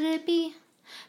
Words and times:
could 0.00 0.14
it 0.14 0.26
be? 0.26 0.54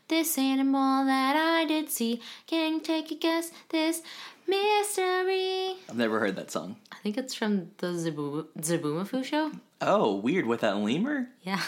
This 0.08 0.38
animal 0.38 1.06
that 1.06 1.36
I 1.36 1.66
did 1.66 1.90
see. 1.90 2.22
Can 2.48 2.76
you 2.76 2.80
take 2.80 3.12
a 3.12 3.16
guess? 3.16 3.52
This 3.70 4.02
mystery. 4.48 5.76
I've 5.90 5.98
never 5.98 6.20
heard 6.20 6.36
that 6.38 6.52
song. 6.52 6.78
I 6.92 6.96
think 7.04 7.18
it's 7.18 7.34
from 7.34 7.72
the 7.78 7.88
Zabu- 7.88 8.48
Zoboomafoo 8.60 9.24
show. 9.24 9.52
Oh, 9.82 10.16
weird 10.16 10.46
with 10.46 10.62
that 10.62 10.78
lemur. 10.78 11.28
Yeah. 11.44 11.62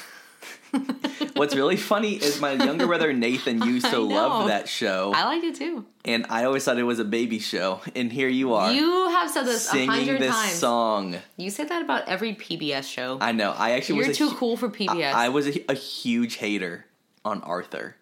What's 1.34 1.56
really 1.56 1.76
funny 1.78 2.14
is 2.16 2.40
my 2.40 2.52
younger 2.54 2.88
brother 2.88 3.12
Nathan 3.14 3.62
used 3.66 3.88
to 3.88 4.00
love 4.00 4.48
that 4.48 4.68
show, 4.70 5.12
I 5.14 5.26
like 5.26 5.44
it 5.44 5.56
too. 5.56 5.86
and 6.06 6.26
I 6.30 6.46
always 6.46 6.64
thought 6.64 6.78
it 6.78 6.84
was 6.84 7.00
a 7.00 7.06
baby 7.06 7.40
show. 7.40 7.82
And 7.96 8.12
here 8.12 8.30
you 8.30 8.54
are, 8.54 8.72
You 8.72 9.10
have 9.10 9.30
said 9.30 9.44
this 9.46 9.68
a 9.68 9.70
singing 9.72 9.90
hundred 9.90 10.22
this 10.22 10.34
times. 10.34 10.54
song. 10.54 11.16
You 11.38 11.50
say 11.50 11.66
that 11.66 11.82
about 11.82 12.08
every 12.08 12.36
PBS 12.36 12.84
show. 12.92 13.18
I 13.22 13.32
know. 13.34 13.52
I 13.58 13.72
actually 13.72 13.98
You're 14.00 14.08
was 14.08 14.16
a 14.18 14.20
too 14.20 14.30
hu- 14.30 14.36
cool 14.38 14.58
for 14.58 14.70
PBS. 14.70 15.14
I, 15.14 15.26
I 15.26 15.30
was 15.30 15.48
a, 15.48 15.72
a 15.72 15.76
huge 15.76 16.36
hater 16.36 16.86
on 17.26 17.42
Arthur, 17.42 17.96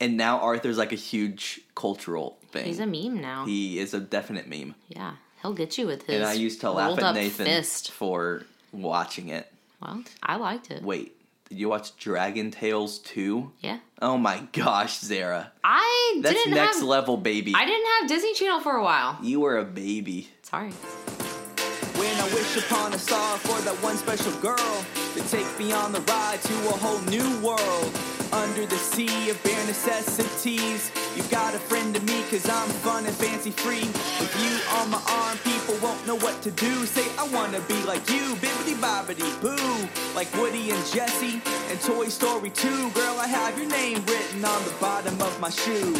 and 0.00 0.16
now 0.16 0.38
Arthur's 0.40 0.78
like 0.78 0.92
a 0.92 0.96
huge 0.96 1.60
cultural 1.74 2.38
thing. 2.50 2.66
He's 2.66 2.80
a 2.80 2.86
meme 2.86 3.20
now. 3.20 3.44
he 3.46 3.78
is 3.78 3.94
a 3.94 4.00
definite 4.00 4.48
meme, 4.48 4.74
yeah, 4.88 5.14
he'll 5.42 5.54
get 5.54 5.78
you 5.78 5.86
with 5.86 6.02
his. 6.06 6.16
and 6.16 6.24
I 6.24 6.32
used 6.34 6.60
to 6.62 6.70
laugh 6.70 6.98
at 6.98 7.14
Nathan 7.14 7.46
Fist. 7.46 7.90
for 7.92 8.42
watching 8.72 9.28
it. 9.28 9.50
Well, 9.80 10.02
I 10.22 10.36
liked 10.36 10.70
it. 10.70 10.82
Wait, 10.82 11.12
did 11.48 11.58
you 11.58 11.68
watch 11.68 11.96
Dragon 11.96 12.50
Tales 12.50 12.98
2? 13.00 13.52
Yeah, 13.60 13.78
Oh 14.02 14.18
my 14.18 14.42
gosh, 14.52 14.98
Zara. 14.98 15.52
I 15.62 16.20
That's 16.22 16.34
didn't 16.34 16.54
next 16.54 16.78
have. 16.78 16.86
level, 16.86 17.16
baby. 17.16 17.52
I 17.54 17.64
didn't 17.64 17.86
have 18.00 18.08
Disney 18.08 18.34
Channel 18.34 18.60
for 18.60 18.72
a 18.76 18.82
while. 18.82 19.18
you 19.22 19.40
were 19.40 19.58
a 19.58 19.64
baby. 19.64 20.28
Sorry. 20.42 20.70
When 21.96 22.14
I 22.20 22.24
wish 22.34 22.56
upon 22.58 22.92
a 22.92 22.98
star 22.98 23.38
for 23.38 23.58
that 23.62 23.74
one 23.82 23.96
special 23.96 24.32
girl 24.40 24.84
to 25.14 25.20
take 25.30 25.46
me 25.58 25.72
on 25.72 25.92
the 25.92 26.00
ride 26.02 26.40
to 26.42 26.54
a 26.68 26.72
whole 26.72 27.00
new 27.10 27.40
world. 27.46 27.92
Under 28.32 28.66
the 28.66 28.76
sea 28.76 29.30
of 29.30 29.40
bare 29.44 29.66
necessities, 29.66 30.90
you 31.14 31.22
got 31.30 31.54
a 31.54 31.58
friend 31.58 31.94
to 31.94 32.00
me 32.02 32.24
cause 32.28 32.48
I'm 32.48 32.68
fun 32.68 33.06
and 33.06 33.14
fancy 33.14 33.52
free. 33.52 33.86
With 34.18 34.34
you 34.42 34.58
on 34.78 34.90
my 34.90 35.00
arm, 35.08 35.38
people 35.38 35.76
won't 35.80 36.04
know 36.06 36.16
what 36.16 36.42
to 36.42 36.50
do. 36.50 36.86
Say, 36.86 37.06
I 37.18 37.28
wanna 37.28 37.60
be 37.68 37.80
like 37.84 38.08
you, 38.10 38.34
bibbity 38.36 38.74
bobbity 38.74 39.30
boo. 39.40 39.88
Like 40.14 40.32
Woody 40.34 40.70
and 40.70 40.86
Jesse 40.86 41.40
and 41.70 41.80
Toy 41.80 42.08
Story 42.08 42.50
2. 42.50 42.90
Girl, 42.90 43.16
I 43.18 43.28
have 43.28 43.56
your 43.58 43.68
name 43.68 44.04
written 44.06 44.44
on 44.44 44.64
the 44.64 44.74
bottom 44.80 45.14
of 45.22 45.38
my 45.40 45.50
shoe. 45.50 45.94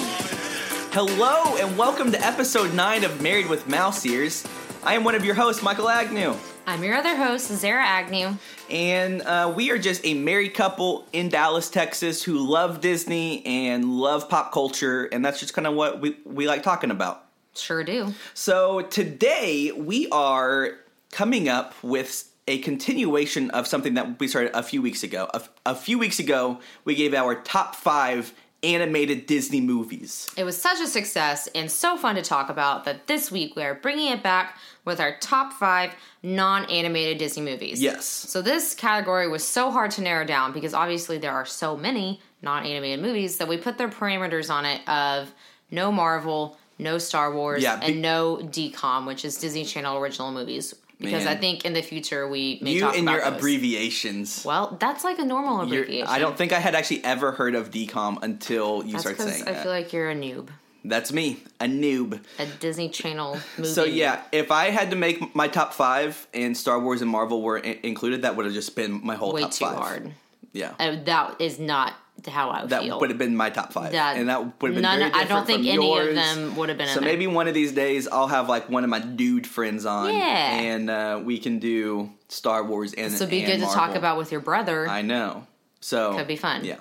Hello, 0.92 1.56
and 1.58 1.78
welcome 1.78 2.10
to 2.10 2.26
episode 2.26 2.74
9 2.74 3.04
of 3.04 3.22
Married 3.22 3.48
with 3.48 3.68
Mouse 3.68 4.04
Ears. 4.04 4.44
I 4.82 4.94
am 4.94 5.04
one 5.04 5.14
of 5.14 5.24
your 5.24 5.34
hosts, 5.34 5.62
Michael 5.62 5.88
Agnew. 5.88 6.34
I'm 6.68 6.82
your 6.82 6.96
other 6.96 7.14
host, 7.14 7.46
Zara 7.46 7.86
Agnew. 7.86 8.36
And 8.68 9.22
uh, 9.22 9.52
we 9.54 9.70
are 9.70 9.78
just 9.78 10.04
a 10.04 10.14
married 10.14 10.54
couple 10.54 11.06
in 11.12 11.28
Dallas, 11.28 11.70
Texas, 11.70 12.24
who 12.24 12.38
love 12.38 12.80
Disney 12.80 13.46
and 13.46 13.98
love 13.98 14.28
pop 14.28 14.50
culture, 14.52 15.04
and 15.04 15.24
that's 15.24 15.38
just 15.38 15.54
kind 15.54 15.68
of 15.68 15.74
what 15.74 16.00
we, 16.00 16.16
we 16.24 16.48
like 16.48 16.64
talking 16.64 16.90
about. 16.90 17.24
Sure 17.54 17.84
do. 17.84 18.12
So 18.34 18.80
today 18.80 19.70
we 19.70 20.08
are 20.10 20.70
coming 21.12 21.48
up 21.48 21.72
with 21.84 22.28
a 22.48 22.58
continuation 22.58 23.50
of 23.52 23.68
something 23.68 23.94
that 23.94 24.18
we 24.18 24.26
started 24.26 24.50
a 24.52 24.62
few 24.64 24.82
weeks 24.82 25.04
ago. 25.04 25.28
A, 25.34 25.42
a 25.66 25.74
few 25.76 26.00
weeks 26.00 26.18
ago, 26.18 26.58
we 26.84 26.96
gave 26.96 27.14
our 27.14 27.36
top 27.36 27.76
five 27.76 28.34
animated 28.66 29.26
Disney 29.26 29.60
movies. 29.60 30.28
It 30.36 30.44
was 30.44 30.60
such 30.60 30.80
a 30.80 30.86
success 30.86 31.48
and 31.54 31.70
so 31.70 31.96
fun 31.96 32.16
to 32.16 32.22
talk 32.22 32.48
about 32.50 32.84
that 32.84 33.06
this 33.06 33.30
week 33.30 33.54
we 33.56 33.62
are 33.62 33.74
bringing 33.74 34.10
it 34.12 34.22
back 34.22 34.58
with 34.84 35.00
our 35.00 35.16
top 35.20 35.52
five 35.52 35.92
non 36.22 36.64
animated 36.70 37.18
Disney 37.18 37.42
movies. 37.44 37.80
Yes. 37.80 38.04
So 38.06 38.42
this 38.42 38.74
category 38.74 39.28
was 39.28 39.46
so 39.46 39.70
hard 39.70 39.92
to 39.92 40.02
narrow 40.02 40.24
down 40.24 40.52
because 40.52 40.74
obviously 40.74 41.18
there 41.18 41.32
are 41.32 41.46
so 41.46 41.76
many 41.76 42.20
non 42.42 42.66
animated 42.66 43.00
movies 43.04 43.38
that 43.38 43.48
we 43.48 43.56
put 43.56 43.78
their 43.78 43.88
parameters 43.88 44.50
on 44.50 44.64
it 44.64 44.86
of 44.88 45.32
no 45.70 45.90
Marvel, 45.92 46.56
no 46.78 46.98
Star 46.98 47.32
Wars, 47.32 47.62
Yeah, 47.62 47.76
be- 47.76 47.86
and 47.86 48.02
no 48.02 48.36
DCOM, 48.42 49.06
which 49.06 49.24
is 49.24 49.36
Disney 49.38 49.64
Channel 49.64 49.96
original 49.98 50.32
movies. 50.32 50.74
Because 50.98 51.24
Man. 51.24 51.36
I 51.36 51.38
think 51.38 51.64
in 51.66 51.74
the 51.74 51.82
future 51.82 52.26
we 52.26 52.58
may 52.62 52.72
You 52.72 52.80
talk 52.80 52.94
and 52.96 53.02
about 53.02 53.16
your 53.16 53.30
those. 53.30 53.38
abbreviations. 53.38 54.44
Well, 54.46 54.76
that's 54.80 55.04
like 55.04 55.18
a 55.18 55.24
normal 55.24 55.66
You're- 55.66 55.80
abbreviation. 55.82 56.08
I 56.08 56.18
don't 56.18 56.36
think 56.38 56.52
I 56.52 56.58
had 56.58 56.74
actually 56.74 57.04
ever 57.04 57.32
heard 57.32 57.54
of 57.54 57.70
DCOM 57.70 58.22
until 58.22 58.82
you 58.84 58.92
That's 58.92 59.02
start 59.02 59.16
because 59.18 59.32
saying 59.34 59.48
I 59.48 59.52
that. 59.52 59.62
feel 59.62 59.72
like 59.72 59.92
you're 59.92 60.08
a 60.10 60.14
noob. 60.14 60.48
That's 60.84 61.12
me, 61.12 61.38
a 61.60 61.64
noob. 61.64 62.20
A 62.38 62.46
Disney 62.46 62.88
Channel 62.88 63.38
movie. 63.58 63.68
So 63.68 63.84
yeah, 63.84 64.22
if 64.32 64.50
I 64.50 64.70
had 64.70 64.90
to 64.90 64.96
make 64.96 65.34
my 65.34 65.48
top 65.48 65.74
five 65.74 66.26
and 66.32 66.56
Star 66.56 66.78
Wars 66.80 67.02
and 67.02 67.10
Marvel 67.10 67.42
were 67.42 67.58
i- 67.58 67.78
included, 67.82 68.22
that 68.22 68.36
would 68.36 68.46
have 68.46 68.54
just 68.54 68.74
been 68.76 69.00
my 69.04 69.16
whole 69.16 69.32
way 69.32 69.42
top 69.42 69.52
too 69.52 69.64
five. 69.66 69.76
hard. 69.76 70.12
Yeah, 70.52 70.72
Uh, 70.78 70.96
that 71.04 71.40
is 71.40 71.58
not 71.58 71.92
how 72.26 72.50
I 72.50 72.66
that 72.66 72.82
feel. 72.82 72.90
That 72.90 73.00
would 73.00 73.10
have 73.10 73.18
been 73.18 73.36
my 73.36 73.50
top 73.50 73.72
five, 73.72 73.92
That- 73.92 74.16
and 74.16 74.28
that 74.28 74.40
would 74.60 74.68
have 74.70 74.74
been 74.74 74.82
none- 74.82 74.98
very 74.98 75.12
I 75.12 75.24
don't 75.24 75.46
think 75.46 75.60
any 75.66 75.76
of 75.76 75.82
yours. 75.84 76.14
them 76.14 76.56
would 76.56 76.68
have 76.70 76.78
been 76.78 76.88
So 76.88 77.00
there. 77.00 77.08
maybe 77.08 77.26
one 77.26 77.46
of 77.48 77.54
these 77.54 77.72
days 77.72 78.08
I'll 78.08 78.26
have 78.28 78.48
like 78.48 78.68
one 78.68 78.82
of 78.84 78.90
my 78.90 78.98
dude 79.00 79.46
friends 79.46 79.86
on, 79.86 80.12
Yeah. 80.12 80.16
and 80.60 80.90
uh, 80.90 81.20
we 81.22 81.38
can 81.38 81.58
do 81.58 82.10
Star 82.28 82.64
Wars 82.64 82.92
and 82.94 83.12
this 83.12 83.20
would 83.20 83.30
be 83.30 83.42
good 83.42 83.60
to 83.60 83.66
talk 83.66 83.94
about 83.94 84.16
with 84.18 84.32
your 84.32 84.40
brother. 84.40 84.88
I 84.88 85.02
know. 85.02 85.46
So 85.80 86.14
Could 86.16 86.26
be 86.26 86.36
fun. 86.36 86.64
Yeah, 86.64 86.76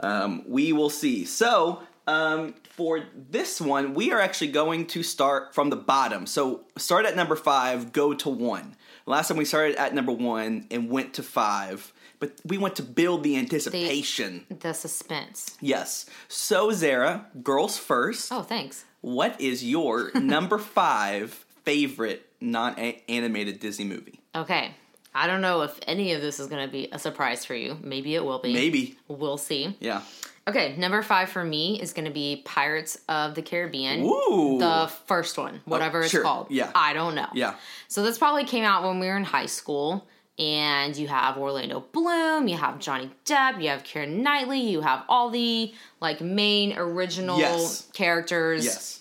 um, 0.00 0.42
we 0.48 0.72
will 0.72 0.90
see. 0.90 1.24
So 1.24 1.82
um, 2.08 2.54
for 2.70 3.04
this 3.30 3.60
one, 3.60 3.92
we 3.94 4.10
are 4.12 4.20
actually 4.20 4.48
going 4.48 4.86
to 4.86 5.02
start 5.02 5.54
from 5.54 5.68
the 5.70 5.76
bottom. 5.76 6.26
So 6.26 6.62
start 6.76 7.04
at 7.04 7.14
number 7.14 7.36
five, 7.36 7.92
go 7.92 8.14
to 8.14 8.28
one. 8.30 8.74
Last 9.06 9.28
time 9.28 9.36
we 9.36 9.44
started 9.44 9.76
at 9.76 9.94
number 9.94 10.12
one 10.12 10.66
and 10.70 10.90
went 10.90 11.14
to 11.14 11.22
five, 11.22 11.92
but 12.18 12.32
we 12.44 12.58
want 12.58 12.76
to 12.76 12.82
build 12.82 13.22
the 13.22 13.36
anticipation. 13.36 14.44
the 14.48 14.72
suspense. 14.72 15.56
yes. 15.60 16.06
So 16.28 16.72
Zara, 16.72 17.26
girls 17.42 17.78
first. 17.78 18.32
Oh, 18.32 18.42
thanks. 18.42 18.84
What 19.00 19.40
is 19.40 19.64
your 19.64 20.10
number 20.14 20.58
five 20.58 21.44
favorite 21.64 22.28
non-animated 22.40 23.60
Disney 23.60 23.84
movie? 23.84 24.20
Okay. 24.34 24.72
I 25.14 25.26
don't 25.26 25.40
know 25.40 25.62
if 25.62 25.78
any 25.86 26.12
of 26.12 26.20
this 26.20 26.38
is 26.38 26.46
going 26.46 26.64
to 26.64 26.70
be 26.70 26.88
a 26.92 26.98
surprise 26.98 27.44
for 27.44 27.54
you. 27.54 27.78
Maybe 27.82 28.14
it 28.14 28.24
will 28.24 28.38
be. 28.38 28.52
Maybe. 28.52 28.96
We'll 29.08 29.38
see. 29.38 29.76
Yeah. 29.80 30.02
Okay, 30.46 30.76
number 30.76 31.02
five 31.02 31.28
for 31.28 31.44
me 31.44 31.80
is 31.80 31.92
going 31.92 32.06
to 32.06 32.10
be 32.10 32.42
Pirates 32.44 32.98
of 33.08 33.34
the 33.34 33.42
Caribbean. 33.42 34.02
Ooh. 34.02 34.58
The 34.58 34.90
first 35.06 35.36
one, 35.36 35.60
whatever 35.66 35.98
oh, 35.98 36.02
it's 36.02 36.10
sure. 36.10 36.22
called. 36.22 36.46
Yeah. 36.50 36.70
I 36.74 36.94
don't 36.94 37.14
know. 37.14 37.26
Yeah. 37.34 37.54
So 37.88 38.02
this 38.02 38.16
probably 38.16 38.44
came 38.44 38.64
out 38.64 38.82
when 38.82 38.98
we 38.98 39.08
were 39.08 39.16
in 39.16 39.24
high 39.24 39.46
school. 39.46 40.06
And 40.38 40.96
you 40.96 41.08
have 41.08 41.36
Orlando 41.36 41.80
Bloom, 41.92 42.46
you 42.46 42.56
have 42.56 42.78
Johnny 42.78 43.10
Depp, 43.24 43.60
you 43.60 43.70
have 43.70 43.82
Keira 43.82 44.08
Knightley, 44.08 44.60
you 44.60 44.80
have 44.82 45.02
all 45.08 45.30
the 45.30 45.74
like 46.00 46.20
main 46.20 46.78
original 46.78 47.38
Yes. 47.38 47.88
characters. 47.92 48.64
Yes. 48.64 49.00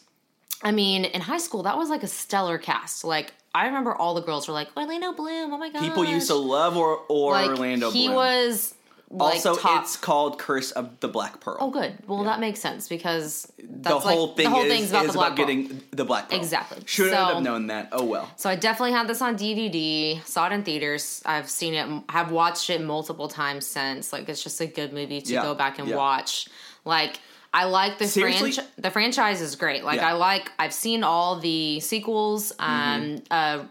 I 0.63 0.71
mean, 0.71 1.05
in 1.05 1.21
high 1.21 1.37
school, 1.37 1.61
that 1.63 1.77
was 1.77 1.89
like 1.89 2.01
a 2.01 2.07
stellar 2.07 2.57
cast. 2.57 3.03
Like 3.03 3.33
I 3.53 3.67
remember 3.67 3.93
all 3.95 4.15
the 4.15 4.21
girls 4.21 4.47
were 4.47 4.53
like 4.55 4.69
Orlando 4.75 5.13
Bloom. 5.13 5.53
Oh 5.53 5.57
my 5.59 5.69
god! 5.69 5.79
People 5.81 6.03
used 6.05 6.27
to 6.27 6.35
love 6.35 6.75
or, 6.75 7.01
or 7.07 7.33
like, 7.33 7.49
Orlando 7.51 7.91
He 7.91 8.07
Bloom. 8.07 8.15
was 8.15 8.73
like, 9.09 9.35
also, 9.35 9.55
top. 9.55 9.83
it's 9.83 9.95
called 9.95 10.37
Curse 10.37 10.71
of 10.71 10.99
the 10.99 11.07
Black 11.07 11.39
Pearl. 11.39 11.57
Oh, 11.61 11.69
good. 11.71 11.93
Well, 12.07 12.25
that 12.25 12.41
makes 12.41 12.59
sense 12.59 12.89
because 12.89 13.49
the 13.57 13.97
whole 13.97 14.27
like, 14.27 14.35
thing 14.37 14.43
the 14.45 14.49
whole 14.49 14.63
is, 14.63 14.69
thing's 14.71 14.89
about 14.89 15.05
is 15.05 15.11
the 15.11 15.17
black 15.17 15.27
about 15.33 15.37
getting 15.37 15.81
the 15.91 16.03
Black 16.03 16.29
Pearl. 16.29 16.37
Exactly. 16.39 16.83
Should 16.85 17.11
So- 17.11 17.15
have 17.15 17.43
known 17.43 17.67
that. 17.67 17.89
Oh 17.93 18.03
well. 18.03 18.29
So 18.35 18.49
I 18.49 18.55
definitely 18.55 18.91
had 18.91 19.07
this 19.07 19.21
on 19.21 19.37
DVD. 19.37 20.21
Saw 20.25 20.47
it 20.47 20.51
in 20.53 20.63
theaters. 20.63 21.21
I've 21.25 21.49
seen 21.49 21.73
it. 21.73 22.03
Have 22.09 22.31
watched 22.31 22.69
it 22.69 22.81
multiple 22.81 23.29
times 23.29 23.65
since. 23.65 24.11
Like 24.11 24.27
it's 24.27 24.43
just 24.43 24.59
a 24.59 24.67
good 24.67 24.91
movie 24.91 25.21
to 25.21 25.33
Yeah, 25.33 25.41
go 25.41 25.55
back 25.55 25.79
and 25.79 25.87
yeah. 25.87 25.95
watch. 25.95 26.49
Like 26.83 27.19
I 27.53 27.63
like 27.63 27.99
the 27.99 28.07
franchise. 28.07 28.59
The 28.77 28.91
franchise 28.91 29.39
is 29.41 29.55
great. 29.55 29.85
Like 29.85 29.97
Yeah. 30.01 30.09
I 30.09 30.13
like. 30.13 30.51
I've 30.59 30.73
seen 30.73 31.03
all 31.05 31.39
the 31.39 31.79
sequels. 31.79 32.51
Um. 32.59 33.21
Uh. 33.31 33.63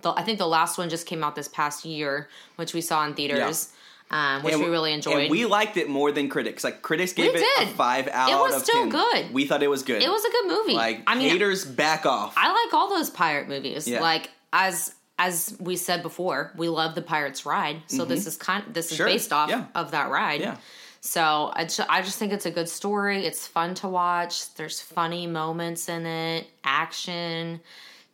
The, 0.00 0.10
I 0.12 0.22
think 0.22 0.38
the 0.38 0.46
last 0.46 0.78
one 0.78 0.88
just 0.88 1.06
came 1.06 1.22
out 1.22 1.36
this 1.36 1.46
past 1.46 1.84
year, 1.84 2.30
which 2.56 2.72
we 2.72 2.80
saw 2.80 3.04
in 3.04 3.12
theaters. 3.12 3.68
Um, 4.10 4.42
which 4.42 4.54
And- 4.54 4.62
we 4.62 4.70
really 4.70 4.92
enjoyed. 4.94 5.18
And 5.24 5.30
we 5.30 5.44
liked 5.44 5.76
it 5.76 5.88
more 5.88 6.10
than 6.12 6.28
critics. 6.30 6.64
Like 6.64 6.80
critics 6.82 7.12
gave 7.12 7.32
We 7.34 7.40
it 7.40 7.46
a 7.58 7.64
did. 7.66 7.74
five 7.74 8.08
out 8.08 8.30
It 8.30 8.36
was 8.38 8.54
of 8.56 8.62
still 8.62 8.82
10. 8.84 8.88
good. 8.88 9.34
We 9.34 9.46
thought 9.46 9.62
it 9.62 9.68
was 9.68 9.82
good. 9.82 10.02
it 10.02 10.08
was 10.10 10.24
a 10.24 10.30
good 10.30 10.46
movie. 10.48 10.72
like 10.74 11.02
I 11.06 11.14
mean, 11.14 11.28
haters 11.28 11.64
back 11.64 12.06
off. 12.06 12.32
I 12.36 12.50
like 12.64 12.72
all 12.72 12.88
those 12.88 13.10
pirate 13.10 13.48
movies. 13.48 13.86
Yeah. 13.86 14.00
Like 14.00 14.30
as 14.52 14.94
as 15.18 15.56
we 15.60 15.76
said 15.76 16.02
before, 16.02 16.52
we 16.56 16.68
love 16.68 16.94
the 16.94 17.02
Pirates 17.02 17.44
ride. 17.44 17.82
So 17.88 18.04
this 18.04 18.26
is 18.26 18.36
kind 18.36 18.64
this 18.72 18.86
is 18.86 18.92
Mm-hmm. 18.92 18.96
Sure. 18.96 19.06
based 19.06 19.32
off 19.32 19.50
Yeah. 19.50 19.64
of 19.74 19.90
that 19.90 20.08
ride. 20.10 20.40
Yeah. 20.40 20.56
So 21.00 21.52
I 21.54 21.64
just, 21.64 21.80
I 21.88 22.02
just 22.02 22.18
think 22.18 22.32
it's 22.32 22.46
a 22.46 22.50
good 22.50 22.68
story. 22.68 23.24
It's 23.26 23.46
fun 23.46 23.74
to 23.76 23.88
watch. 23.88 24.54
There's 24.54 24.80
funny 24.80 25.26
moments 25.26 25.88
in 25.88 26.06
it. 26.06 26.46
Action 26.64 27.60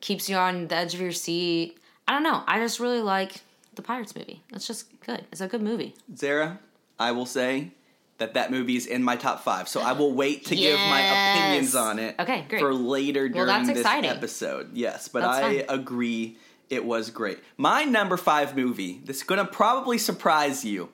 keeps 0.01 0.29
you 0.29 0.37
on 0.37 0.69
the 0.69 0.75
edge 0.75 0.95
of 0.95 1.01
your 1.01 1.13
seat. 1.13 1.79
I 2.09 2.13
don't 2.13 2.23
know. 2.23 2.43
I 2.47 2.59
just 2.59 2.81
really 2.81 3.01
like 3.01 3.41
the 3.76 3.82
Pirates 3.82 4.15
movie. 4.17 4.43
It's 4.53 4.67
just 4.67 4.87
good. 5.00 5.25
It's 5.32 5.41
a 5.41 5.49
good 5.49 5.62
movie. 5.62 5.94
Zara, 6.17 6.59
I 6.99 7.12
will 7.12 7.26
say 7.26 7.73
that 8.19 8.35
that 8.35 8.50
movie 8.50 8.76
is 8.76 8.87
in 8.87 9.03
my 9.03 9.17
top 9.17 9.43
five. 9.43 9.69
So 9.69 9.81
I 9.81 9.93
will 9.93 10.12
wait 10.12 10.47
to 10.47 10.56
give 10.56 10.79
my 10.79 11.00
opinions 11.00 11.75
on 11.75 11.99
it. 11.99 12.15
Okay, 12.19 12.44
great. 12.49 12.61
For 12.61 12.73
later 12.73 13.23
Well, 13.25 13.32
during 13.32 13.47
that's 13.49 13.69
this 13.69 13.79
exciting. 13.79 14.11
episode. 14.11 14.71
Yes, 14.75 15.09
but 15.09 15.21
That's 15.23 15.38
I 15.38 15.59
fun. 15.65 15.81
agree 15.81 16.37
it 16.71 16.85
was 16.85 17.11
great. 17.11 17.41
My 17.56 17.85
number 17.85 18.17
five 18.17 18.56
movie, 18.56 19.00
this 19.05 19.17
is 19.19 19.23
going 19.25 19.44
to 19.44 19.50
probably 19.50 19.99
surprise 19.99 20.65
you 20.65 20.88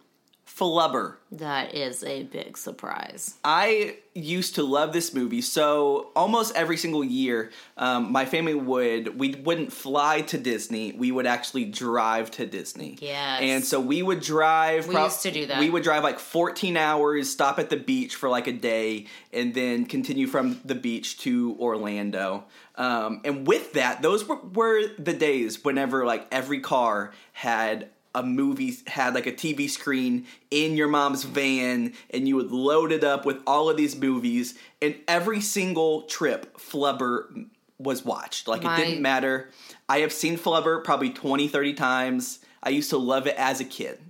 Flubber. 0.57 1.17
That 1.33 1.75
is 1.75 2.03
a 2.03 2.25
big 2.25 2.59
surprise. 2.59 3.37
I 3.45 3.97
used 4.15 4.57
to 4.57 4.63
love 4.63 4.93
this 4.93 5.15
movie. 5.15 5.41
So 5.41 6.11
almost 6.17 6.55
every 6.57 6.77
single 6.77 7.05
year, 7.05 7.51
um, 7.77 8.11
my 8.11 8.27
family 8.27 8.55
would 8.55 9.19
we 9.19 9.37
wouldn't 9.37 9.73
fly 9.73 10.23
to 10.23 10.39
Disney. 10.39 10.93
We 10.93 11.13
would 11.13 11.27
actually 11.27 11.67
drive 11.67 12.31
to 12.33 12.47
Disney. 12.47 12.99
Yes. 13.01 13.41
And 13.43 13.65
so 13.65 13.81
we 13.81 14.03
would 14.03 14.21
drive. 14.21 14.89
We 14.89 14.97
used 14.97 15.23
to 15.23 15.31
do 15.31 15.47
that. 15.47 15.61
We 15.61 15.71
would 15.71 15.85
drive 15.85 16.03
like 16.03 16.19
14 16.19 16.77
hours, 16.77 17.31
stop 17.31 17.59
at 17.59 17.71
the 17.71 17.77
beach 17.77 18.17
for 18.17 18.29
like 18.29 18.47
a 18.47 18.53
day, 18.53 19.07
and 19.33 19.55
then 19.55 19.87
continue 19.87 20.27
from 20.27 20.61
the 20.65 20.75
beach 20.75 21.19
to 21.21 21.57
Orlando. 21.61 22.45
Um, 22.75 23.21
and 23.25 23.47
with 23.47 23.75
that, 23.75 24.03
those 24.03 24.27
were, 24.27 24.41
were 24.41 24.89
the 24.99 25.13
days 25.13 25.65
whenever 25.65 26.05
like 26.05 26.27
every 26.33 26.61
car 26.61 27.13
had 27.33 27.91
a 28.15 28.23
movie 28.23 28.77
had 28.87 29.15
like 29.15 29.27
a 29.27 29.33
TV 29.33 29.69
screen 29.71 30.27
in 30.51 30.77
your 30.77 30.89
mom's 30.89 31.23
van 31.25 31.93
and 32.11 32.27
you 32.27 32.37
would 32.37 32.51
load 32.51 32.91
it 32.93 33.05
up 33.05 33.25
with 33.25 33.39
all 33.47 33.71
of 33.71 33.77
these 33.77 33.95
movies 33.97 34.59
and 34.83 34.95
every 35.07 35.41
single 35.41 36.03
trip 36.03 36.57
Flubber 36.59 37.47
was 37.79 38.05
watched 38.05 38.49
like 38.49 38.63
My- 38.63 38.75
it 38.81 38.85
didn't 38.85 39.03
matter 39.03 39.51
I 39.89 39.99
have 40.01 40.13
seen 40.13 40.37
Flubber 40.37 40.83
probably 40.83 41.11
20 41.11 41.47
30 41.49 41.73
times 41.75 42.41
I 42.63 42.71
used 42.71 42.91
to 42.91 42.99
love 42.99 43.27
it 43.27 43.37
as 43.37 43.61
a 43.61 43.65
kid 43.65 44.01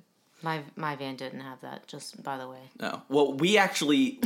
My 0.43 0.62
my 0.76 0.97
van 0.97 1.17
didn't 1.17 1.41
have 1.41 1.61
that. 1.61 1.87
Just 1.87 2.23
by 2.23 2.38
the 2.38 2.49
way. 2.49 2.62
no. 2.81 3.02
Well, 3.11 3.35
we 3.35 3.58
actually 3.58 4.20